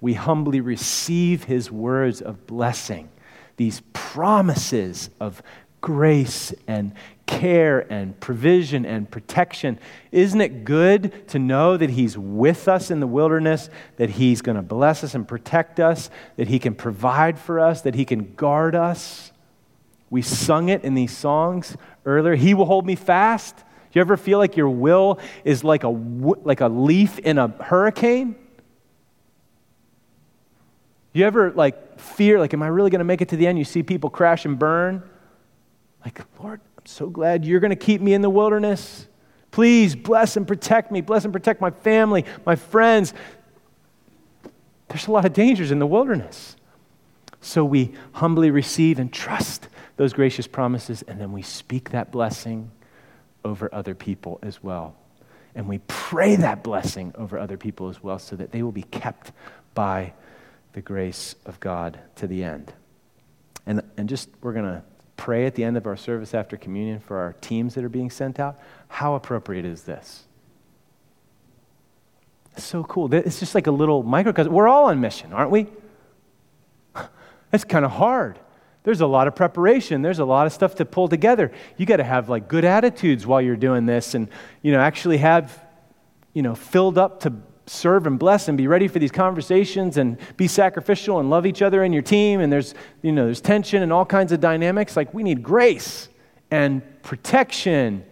We 0.00 0.12
humbly 0.14 0.60
receive 0.60 1.44
his 1.44 1.70
words 1.70 2.20
of 2.20 2.46
blessing, 2.46 3.08
these 3.56 3.82
promises 3.92 5.08
of 5.20 5.42
grace 5.80 6.52
and 6.68 6.92
care 7.26 7.90
and 7.90 8.18
provision 8.20 8.84
and 8.84 9.10
protection. 9.10 9.78
Isn't 10.10 10.40
it 10.40 10.64
good 10.64 11.28
to 11.28 11.38
know 11.38 11.78
that 11.78 11.90
He's 11.90 12.16
with 12.16 12.68
us 12.68 12.90
in 12.90 13.00
the 13.00 13.06
wilderness, 13.06 13.70
that 13.96 14.10
He's 14.10 14.42
going 14.42 14.56
to 14.56 14.62
bless 14.62 15.02
us 15.02 15.14
and 15.14 15.26
protect 15.26 15.80
us, 15.80 16.10
that 16.36 16.48
He 16.48 16.58
can 16.58 16.74
provide 16.74 17.38
for 17.38 17.58
us, 17.58 17.82
that 17.82 17.94
He 17.94 18.04
can 18.04 18.34
guard 18.34 18.74
us? 18.74 19.31
We 20.12 20.20
sung 20.20 20.68
it 20.68 20.84
in 20.84 20.92
these 20.92 21.16
songs 21.16 21.74
earlier. 22.04 22.34
He 22.34 22.52
will 22.52 22.66
hold 22.66 22.84
me 22.84 22.96
fast. 22.96 23.56
Do 23.56 23.62
you 23.94 24.02
ever 24.02 24.18
feel 24.18 24.36
like 24.36 24.58
your 24.58 24.68
will 24.68 25.18
is 25.42 25.64
like 25.64 25.84
a, 25.84 25.88
like 25.88 26.60
a 26.60 26.68
leaf 26.68 27.18
in 27.18 27.38
a 27.38 27.48
hurricane? 27.48 28.36
You 31.14 31.24
ever 31.24 31.50
like 31.52 31.98
fear, 31.98 32.38
like, 32.38 32.52
am 32.52 32.62
I 32.62 32.66
really 32.66 32.90
going 32.90 32.98
to 32.98 33.06
make 33.06 33.22
it 33.22 33.30
to 33.30 33.38
the 33.38 33.46
end? 33.46 33.58
You 33.58 33.64
see 33.64 33.82
people 33.82 34.10
crash 34.10 34.44
and 34.44 34.58
burn. 34.58 35.02
Like, 36.04 36.20
Lord, 36.38 36.60
I'm 36.76 36.84
so 36.84 37.08
glad 37.08 37.46
you're 37.46 37.60
going 37.60 37.70
to 37.70 37.74
keep 37.76 38.02
me 38.02 38.12
in 38.12 38.20
the 38.20 38.28
wilderness. 38.28 39.08
Please 39.50 39.96
bless 39.96 40.36
and 40.36 40.46
protect 40.46 40.92
me. 40.92 41.00
Bless 41.00 41.24
and 41.24 41.32
protect 41.32 41.62
my 41.62 41.70
family, 41.70 42.26
my 42.44 42.56
friends. 42.56 43.14
There's 44.88 45.06
a 45.06 45.10
lot 45.10 45.24
of 45.24 45.32
dangers 45.32 45.70
in 45.70 45.78
the 45.78 45.86
wilderness. 45.86 46.56
So 47.40 47.64
we 47.64 47.94
humbly 48.12 48.50
receive 48.50 48.98
and 48.98 49.10
trust 49.10 49.68
those 49.96 50.12
gracious 50.12 50.46
promises, 50.46 51.02
and 51.02 51.20
then 51.20 51.32
we 51.32 51.42
speak 51.42 51.90
that 51.90 52.10
blessing 52.10 52.70
over 53.44 53.72
other 53.74 53.94
people 53.94 54.38
as 54.42 54.62
well. 54.62 54.96
And 55.54 55.68
we 55.68 55.78
pray 55.86 56.36
that 56.36 56.62
blessing 56.62 57.12
over 57.16 57.38
other 57.38 57.56
people 57.56 57.88
as 57.88 58.02
well 58.02 58.18
so 58.18 58.36
that 58.36 58.52
they 58.52 58.62
will 58.62 58.72
be 58.72 58.84
kept 58.84 59.32
by 59.74 60.14
the 60.72 60.80
grace 60.80 61.34
of 61.44 61.60
God 61.60 61.98
to 62.16 62.26
the 62.26 62.42
end. 62.42 62.72
And, 63.66 63.82
and 63.96 64.08
just, 64.08 64.30
we're 64.40 64.54
going 64.54 64.64
to 64.64 64.82
pray 65.16 65.46
at 65.46 65.54
the 65.54 65.64
end 65.64 65.76
of 65.76 65.86
our 65.86 65.96
service 65.96 66.34
after 66.34 66.56
communion 66.56 67.00
for 67.00 67.18
our 67.18 67.34
teams 67.34 67.74
that 67.74 67.84
are 67.84 67.90
being 67.90 68.10
sent 68.10 68.40
out. 68.40 68.58
How 68.88 69.14
appropriate 69.14 69.64
is 69.64 69.82
this? 69.82 70.24
It's 72.56 72.64
so 72.64 72.84
cool. 72.84 73.12
It's 73.12 73.38
just 73.38 73.54
like 73.54 73.66
a 73.66 73.70
little 73.70 74.02
microcosm. 74.02 74.52
We're 74.52 74.68
all 74.68 74.86
on 74.86 75.00
mission, 75.00 75.32
aren't 75.32 75.50
we? 75.50 75.66
It's 77.54 77.64
kind 77.64 77.84
of 77.84 77.90
hard. 77.90 78.38
There's 78.84 79.00
a 79.00 79.06
lot 79.06 79.28
of 79.28 79.36
preparation. 79.36 80.02
There's 80.02 80.18
a 80.18 80.24
lot 80.24 80.46
of 80.46 80.52
stuff 80.52 80.74
to 80.76 80.84
pull 80.84 81.08
together. 81.08 81.52
You 81.76 81.86
got 81.86 81.98
to 81.98 82.04
have 82.04 82.28
like 82.28 82.48
good 82.48 82.64
attitudes 82.64 83.26
while 83.26 83.40
you're 83.40 83.56
doing 83.56 83.86
this 83.86 84.14
and 84.14 84.28
you 84.60 84.72
know 84.72 84.80
actually 84.80 85.18
have 85.18 85.64
you 86.32 86.42
know 86.42 86.54
filled 86.54 86.98
up 86.98 87.20
to 87.20 87.32
serve 87.66 88.06
and 88.06 88.18
bless 88.18 88.48
and 88.48 88.58
be 88.58 88.66
ready 88.66 88.88
for 88.88 88.98
these 88.98 89.12
conversations 89.12 89.96
and 89.96 90.18
be 90.36 90.48
sacrificial 90.48 91.20
and 91.20 91.30
love 91.30 91.46
each 91.46 91.62
other 91.62 91.84
in 91.84 91.92
your 91.92 92.02
team 92.02 92.40
and 92.40 92.52
there's 92.52 92.74
you 93.02 93.12
know 93.12 93.24
there's 93.24 93.40
tension 93.40 93.82
and 93.82 93.92
all 93.92 94.04
kinds 94.04 94.32
of 94.32 94.40
dynamics 94.40 94.96
like 94.96 95.14
we 95.14 95.22
need 95.22 95.42
grace 95.44 96.08
and 96.50 96.82
protection 97.02 98.04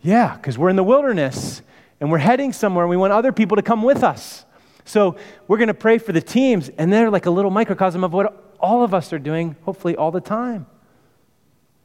yeah 0.00 0.36
because 0.36 0.56
we're 0.56 0.68
in 0.68 0.76
the 0.76 0.84
wilderness 0.84 1.60
and 2.00 2.10
we're 2.10 2.18
heading 2.18 2.52
somewhere 2.52 2.84
and 2.84 2.90
we 2.90 2.96
want 2.96 3.12
other 3.12 3.32
people 3.32 3.56
to 3.56 3.62
come 3.62 3.82
with 3.82 4.04
us 4.04 4.44
so 4.84 5.16
we're 5.48 5.58
going 5.58 5.68
to 5.68 5.74
pray 5.74 5.98
for 5.98 6.12
the 6.12 6.22
teams 6.22 6.68
and 6.78 6.92
they're 6.92 7.10
like 7.10 7.26
a 7.26 7.30
little 7.30 7.50
microcosm 7.50 8.04
of 8.04 8.12
what 8.12 8.43
all 8.64 8.82
of 8.82 8.94
us 8.94 9.12
are 9.12 9.18
doing 9.18 9.56
hopefully 9.64 9.94
all 9.94 10.10
the 10.10 10.20
time 10.20 10.66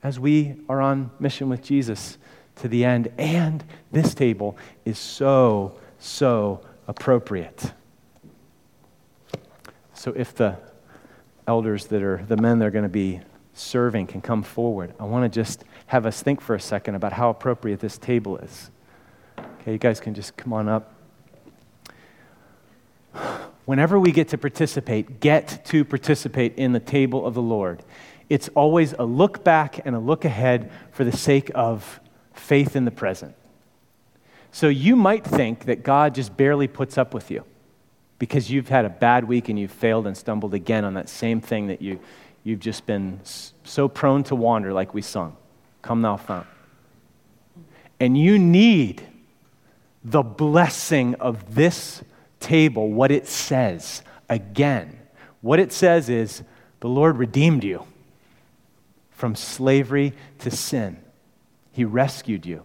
as 0.02 0.20
we 0.20 0.56
are 0.70 0.80
on 0.80 1.12
mission 1.20 1.50
with 1.50 1.62
jesus 1.62 2.18
to 2.60 2.68
the 2.68 2.86
end. 2.86 3.12
And 3.18 3.64
this 3.92 4.14
table 4.14 4.58
is 4.86 5.00
so, 5.00 5.80
so 5.98 6.62
appropriate. 6.88 7.74
So 9.94 10.14
if 10.16 10.36
the 10.36 10.58
elders 11.48 11.88
that 11.88 12.04
are 12.04 12.24
the 12.28 12.38
men 12.38 12.60
that 12.60 12.66
are 12.66 12.72
going 12.72 12.84
to 12.84 12.90
be 12.90 13.22
serving 13.54 14.08
can 14.08 14.22
come 14.22 14.44
forward, 14.44 14.94
I 15.00 15.04
want 15.06 15.32
to 15.32 15.40
just 15.40 15.64
have 15.88 16.06
us 16.06 16.22
think 16.22 16.42
for 16.42 16.56
a 16.56 16.60
second 16.60 16.96
about 16.96 17.14
how 17.14 17.30
appropriate 17.30 17.80
this 17.80 17.98
table 17.98 18.38
is. 18.38 18.72
Okay, 19.62 19.74
you 19.74 19.78
guys 19.78 20.00
can 20.00 20.14
just 20.14 20.38
come 20.38 20.54
on 20.54 20.70
up. 20.70 20.94
Whenever 23.70 24.00
we 24.00 24.12
get 24.12 24.30
to 24.30 24.38
participate, 24.40 25.20
get 25.20 25.64
to 25.64 25.86
participate 25.86 26.56
in 26.56 26.72
the 26.72 26.80
table 26.80 27.24
of 27.24 27.36
the 27.36 27.42
Lord. 27.44 27.84
It's 28.28 28.50
always 28.56 28.94
a 28.94 29.04
look 29.04 29.44
back 29.44 29.86
and 29.86 29.96
a 29.96 30.00
look 30.00 30.26
ahead 30.26 30.72
for 30.92 31.04
the 31.04 31.16
sake 31.16 31.52
of 31.54 32.00
faith 32.34 32.76
in 32.76 32.86
the 32.86 32.90
present. 32.90 33.36
So 34.52 34.70
you 34.70 34.96
might 34.96 35.24
think 35.24 35.66
that 35.66 35.84
God 35.84 36.16
just 36.16 36.36
barely 36.36 36.68
puts 36.68 36.98
up 36.98 37.14
with 37.14 37.30
you 37.30 37.44
because 38.18 38.50
you've 38.50 38.70
had 38.70 38.86
a 38.86 38.90
bad 38.90 39.26
week 39.26 39.50
and 39.50 39.60
you've 39.60 39.70
failed 39.72 40.08
and 40.08 40.18
stumbled 40.18 40.56
again 40.56 40.84
on 40.84 40.96
that 40.96 41.08
same 41.08 41.40
thing 41.40 41.68
that 41.68 41.80
you, 41.80 42.00
you've 42.44 42.62
just 42.62 42.88
been 42.88 43.20
so 43.24 43.88
prone 43.88 44.24
to 44.24 44.36
wander, 44.36 44.74
like 44.74 44.96
we 44.96 45.04
sung. 45.04 45.38
Come, 45.84 46.02
thou 46.02 46.18
fount. 46.18 46.48
And 48.00 48.18
you 48.18 48.40
need 48.40 49.04
the 50.04 50.24
blessing 50.24 51.14
of 51.20 51.54
this 51.54 52.02
table, 52.40 52.92
what 52.92 53.12
it 53.12 53.28
says 53.28 54.02
again. 54.30 55.00
What 55.42 55.60
it 55.60 55.72
says 55.72 56.10
is 56.10 56.44
the 56.80 56.90
Lord 56.90 57.18
redeemed 57.18 57.64
you 57.64 57.86
from 59.12 59.36
slavery 59.36 60.14
to 60.40 60.52
sin. 60.52 60.98
He 61.72 61.84
rescued 61.84 62.46
you. 62.46 62.64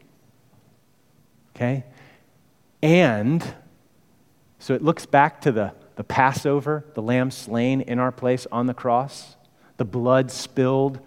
Okay? 1.55 1.85
And 2.83 3.55
so 4.59 4.75
it 4.75 4.83
looks 4.83 5.07
back 5.07 5.41
to 5.43 5.53
the, 5.53 5.72
the 5.97 6.05
Passover, 6.05 6.85
the 6.95 7.03
lamb 7.03 7.31
slain 7.31 7.81
in 7.81 7.99
our 7.99 8.12
place 8.12 8.47
on 8.53 8.66
the 8.66 8.75
cross, 8.75 9.37
the 9.77 9.85
blood 9.85 10.31
spilled 10.31 11.01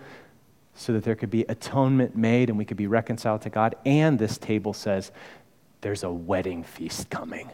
so 0.76 0.94
that 0.94 1.04
there 1.04 1.16
could 1.16 1.32
be 1.32 1.44
atonement 1.50 2.16
made 2.16 2.50
and 2.50 2.58
we 2.58 2.66
could 2.66 2.78
be 2.78 2.88
reconciled 2.88 3.42
to 3.42 3.50
God. 3.50 3.76
And 3.86 4.20
this 4.20 4.38
table 4.38 4.74
says 4.74 5.12
there's 5.82 6.04
a 6.04 6.12
wedding 6.12 6.64
feast 6.64 7.10
coming. 7.10 7.50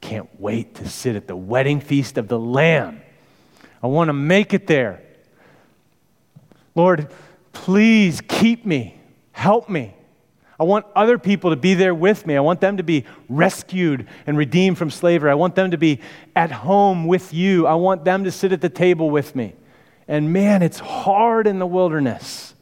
Can't 0.00 0.28
wait 0.40 0.76
to 0.76 0.88
sit 0.88 1.16
at 1.16 1.26
the 1.26 1.36
wedding 1.36 1.80
feast 1.80 2.18
of 2.18 2.28
the 2.28 2.38
Lamb. 2.38 3.02
I 3.82 3.86
want 3.86 4.08
to 4.08 4.12
make 4.12 4.54
it 4.54 4.66
there. 4.66 5.02
Lord, 6.74 7.10
Please 7.52 8.20
keep 8.20 8.64
me, 8.64 8.98
help 9.32 9.68
me. 9.68 9.94
I 10.58 10.64
want 10.64 10.86
other 10.94 11.18
people 11.18 11.50
to 11.50 11.56
be 11.56 11.74
there 11.74 11.94
with 11.94 12.26
me. 12.26 12.36
I 12.36 12.40
want 12.40 12.60
them 12.60 12.76
to 12.76 12.82
be 12.82 13.04
rescued 13.28 14.06
and 14.26 14.36
redeemed 14.36 14.76
from 14.76 14.90
slavery. 14.90 15.30
I 15.30 15.34
want 15.34 15.54
them 15.54 15.70
to 15.70 15.78
be 15.78 16.00
at 16.34 16.50
home 16.50 17.06
with 17.06 17.32
you. 17.34 17.66
I 17.66 17.74
want 17.74 18.04
them 18.04 18.24
to 18.24 18.30
sit 18.30 18.52
at 18.52 18.60
the 18.60 18.68
table 18.68 19.10
with 19.10 19.34
me. 19.34 19.54
And 20.06 20.32
man, 20.32 20.62
it's 20.62 20.78
hard 20.78 21.46
in 21.46 21.58
the 21.58 21.66
wilderness. 21.66 22.54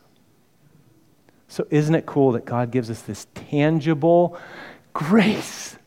So, 1.49 1.67
isn't 1.71 1.95
it 1.95 2.05
cool 2.05 2.33
that 2.33 2.45
God 2.45 2.71
gives 2.71 2.91
us 2.91 3.03
this 3.03 3.27
tangible 3.35 4.39
grace 4.93 5.78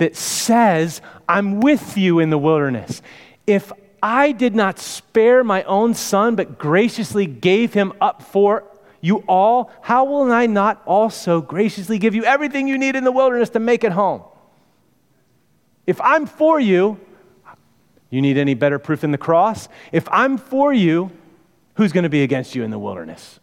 that 0.00 0.16
says, 0.16 1.02
I'm 1.28 1.60
with 1.60 1.98
you 1.98 2.20
in 2.20 2.30
the 2.30 2.38
wilderness? 2.38 3.02
If 3.46 3.70
I 4.02 4.32
did 4.32 4.54
not 4.54 4.78
spare 4.78 5.44
my 5.44 5.62
own 5.64 5.92
son, 5.92 6.36
but 6.36 6.58
graciously 6.58 7.26
gave 7.26 7.74
him 7.74 7.92
up 8.00 8.22
for 8.22 8.64
you 9.02 9.18
all, 9.28 9.70
how 9.82 10.06
will 10.06 10.32
I 10.32 10.46
not 10.46 10.82
also 10.86 11.42
graciously 11.42 11.98
give 11.98 12.14
you 12.14 12.24
everything 12.24 12.66
you 12.66 12.78
need 12.78 12.96
in 12.96 13.04
the 13.04 13.12
wilderness 13.12 13.50
to 13.50 13.58
make 13.58 13.84
it 13.84 13.92
home? 13.92 14.22
If 15.86 16.00
I'm 16.00 16.24
for 16.24 16.58
you, 16.58 16.98
you 18.08 18.22
need 18.22 18.38
any 18.38 18.54
better 18.54 18.78
proof 18.78 19.02
than 19.02 19.10
the 19.10 19.18
cross? 19.18 19.68
If 19.92 20.08
I'm 20.10 20.38
for 20.38 20.72
you, 20.72 21.10
who's 21.74 21.92
going 21.92 22.04
to 22.04 22.10
be 22.10 22.22
against 22.22 22.54
you 22.54 22.62
in 22.62 22.70
the 22.70 22.78
wilderness? 22.78 23.38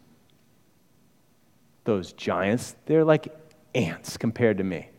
Those 1.84 2.14
giants, 2.14 2.76
they're 2.88 3.06
like 3.06 3.28
ants 3.76 4.18
compared 4.18 4.58
to 4.58 4.64
me. 4.64 4.90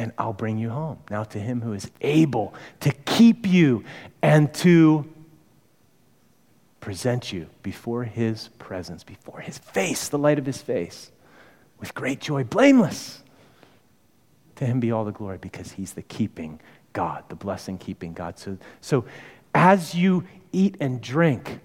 And 0.00 0.12
I'll 0.16 0.32
bring 0.32 0.56
you 0.56 0.70
home. 0.70 0.98
Now, 1.10 1.24
to 1.24 1.38
him 1.38 1.60
who 1.60 1.74
is 1.74 1.90
able 2.00 2.54
to 2.80 2.90
keep 3.04 3.46
you 3.46 3.84
and 4.22 4.52
to 4.54 5.04
present 6.80 7.34
you 7.34 7.48
before 7.62 8.04
his 8.04 8.48
presence, 8.58 9.04
before 9.04 9.40
his 9.40 9.58
face, 9.58 10.08
the 10.08 10.16
light 10.16 10.38
of 10.38 10.46
his 10.46 10.62
face, 10.62 11.12
with 11.78 11.94
great 11.94 12.18
joy, 12.18 12.44
blameless. 12.44 13.22
To 14.56 14.64
him 14.64 14.80
be 14.80 14.90
all 14.90 15.04
the 15.04 15.12
glory 15.12 15.36
because 15.36 15.72
he's 15.72 15.92
the 15.92 16.02
keeping 16.02 16.60
God, 16.94 17.24
the 17.28 17.36
blessing 17.36 17.76
keeping 17.76 18.14
God. 18.14 18.38
So, 18.38 18.56
so 18.80 19.04
as 19.54 19.94
you 19.94 20.24
eat 20.50 20.78
and 20.80 21.02
drink, 21.02 21.60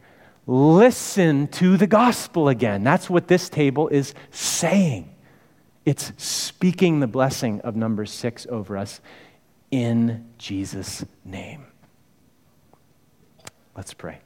listen 0.45 1.47
to 1.47 1.77
the 1.77 1.87
gospel 1.87 2.49
again. 2.49 2.83
That's 2.83 3.09
what 3.09 3.29
this 3.29 3.47
table 3.47 3.87
is 3.87 4.13
saying. 4.29 5.14
It's 5.85 6.11
speaking 6.17 6.99
the 6.99 7.07
blessing 7.07 7.61
of 7.61 7.75
Numbers 7.75 8.09
six 8.09 8.47
over 8.49 8.75
us 8.75 9.01
in 9.69 10.25
Jesus' 10.39 11.05
name. 11.23 11.67
Let's 13.77 13.93
pray. 13.93 14.17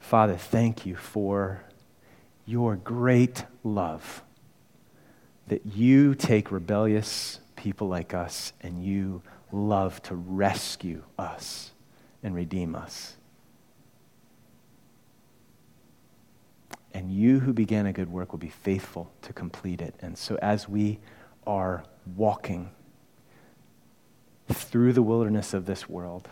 Father, 0.00 0.38
thank 0.38 0.86
you 0.86 0.96
for 0.96 1.62
your 2.46 2.76
great 2.76 3.44
love 3.62 4.22
that 5.48 5.66
you 5.66 6.14
take 6.14 6.50
rebellious 6.50 7.40
people 7.56 7.88
like 7.88 8.14
us 8.14 8.54
and 8.62 8.82
you 8.82 9.20
love 9.52 10.00
to 10.04 10.14
rescue 10.14 11.02
us 11.18 11.72
and 12.22 12.34
redeem 12.34 12.74
us. 12.74 13.17
And 16.94 17.12
you 17.12 17.40
who 17.40 17.52
began 17.52 17.86
a 17.86 17.92
good 17.92 18.10
work 18.10 18.32
will 18.32 18.38
be 18.38 18.48
faithful 18.48 19.10
to 19.22 19.32
complete 19.32 19.80
it. 19.80 19.94
And 20.00 20.16
so, 20.16 20.38
as 20.40 20.68
we 20.68 20.98
are 21.46 21.84
walking 22.16 22.70
through 24.48 24.94
the 24.94 25.02
wilderness 25.02 25.54
of 25.54 25.66
this 25.66 25.88
world, 25.88 26.28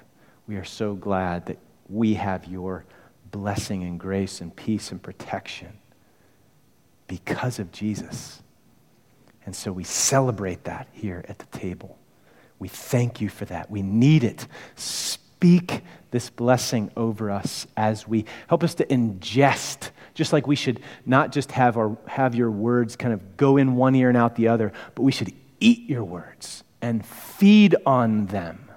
we 0.46 0.56
are 0.56 0.64
so 0.64 0.94
glad 0.94 1.46
that 1.46 1.58
we 1.88 2.14
have 2.14 2.46
your 2.46 2.84
blessing 3.30 3.82
and 3.82 4.00
grace 4.00 4.40
and 4.40 4.54
peace 4.54 4.90
and 4.90 5.02
protection 5.02 5.78
because 7.06 7.58
of 7.58 7.72
Jesus. 7.72 8.42
And 9.44 9.54
so 9.54 9.72
we 9.72 9.84
celebrate 9.84 10.64
that 10.64 10.88
here 10.92 11.24
at 11.28 11.38
the 11.38 11.58
table. 11.58 11.98
We 12.58 12.68
thank 12.68 13.20
you 13.20 13.28
for 13.28 13.44
that. 13.46 13.70
We 13.70 13.82
need 13.82 14.24
it. 14.24 14.46
Speak 14.74 15.82
this 16.10 16.30
blessing 16.30 16.90
over 16.96 17.30
us 17.30 17.66
as 17.76 18.08
we 18.08 18.24
help 18.48 18.64
us 18.64 18.74
to 18.76 18.86
ingest, 18.86 19.90
just 20.16 20.32
like 20.32 20.46
we 20.46 20.56
should 20.56 20.80
not 21.04 21.30
just 21.30 21.52
have, 21.52 21.76
our, 21.76 21.96
have 22.08 22.34
your 22.34 22.50
words 22.50 22.96
kind 22.96 23.12
of 23.12 23.36
go 23.36 23.58
in 23.58 23.76
one 23.76 23.94
ear 23.94 24.08
and 24.08 24.16
out 24.16 24.34
the 24.34 24.48
other, 24.48 24.72
but 24.94 25.02
we 25.02 25.12
should 25.12 25.32
eat 25.60 25.88
your 25.88 26.02
words 26.02 26.64
and 26.80 27.04
feed 27.04 27.76
on 27.84 28.26
them. 28.26 28.70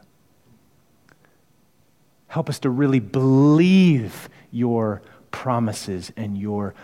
Help 2.27 2.49
us 2.49 2.59
to 2.59 2.69
really 2.69 2.99
believe 2.99 4.29
your 4.51 5.01
promises 5.31 6.11
and 6.17 6.37
your 6.37 6.75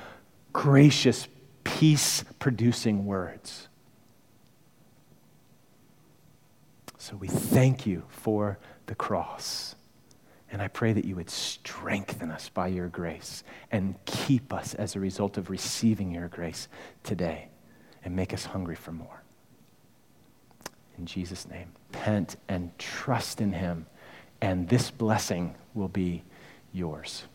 gracious, 0.54 1.28
peace 1.66 2.24
producing 2.40 3.06
words. 3.06 3.68
So 6.98 7.18
we 7.18 7.28
thank 7.28 7.86
you 7.86 8.04
for 8.08 8.58
the 8.86 8.96
cross. 8.96 9.76
And 10.56 10.62
I 10.62 10.70
pray 10.70 10.94
that 10.94 11.04
you 11.04 11.18
would 11.18 11.30
strengthen 11.30 12.32
us 12.32 12.48
by 12.48 12.68
your 12.68 12.88
grace 12.88 13.44
and 13.74 13.94
keep 14.06 14.54
us 14.54 14.74
as 14.74 14.96
a 14.96 15.02
result 15.02 15.38
of 15.38 15.50
receiving 15.50 16.14
your 16.14 16.30
grace 16.30 16.70
today 17.04 17.50
and 18.06 18.16
make 18.16 18.34
us 18.34 18.46
hungry 18.46 18.78
for 18.78 18.94
more. 18.94 19.22
In 20.98 21.06
Jesus' 21.06 21.46
name, 21.46 21.74
repent 21.92 22.38
and 22.48 22.72
trust 22.80 23.42
in 23.42 23.52
him, 23.52 23.86
and 24.40 24.70
this 24.70 24.92
blessing 24.92 25.56
will 25.74 25.90
be 25.90 26.24
yours. 26.72 27.26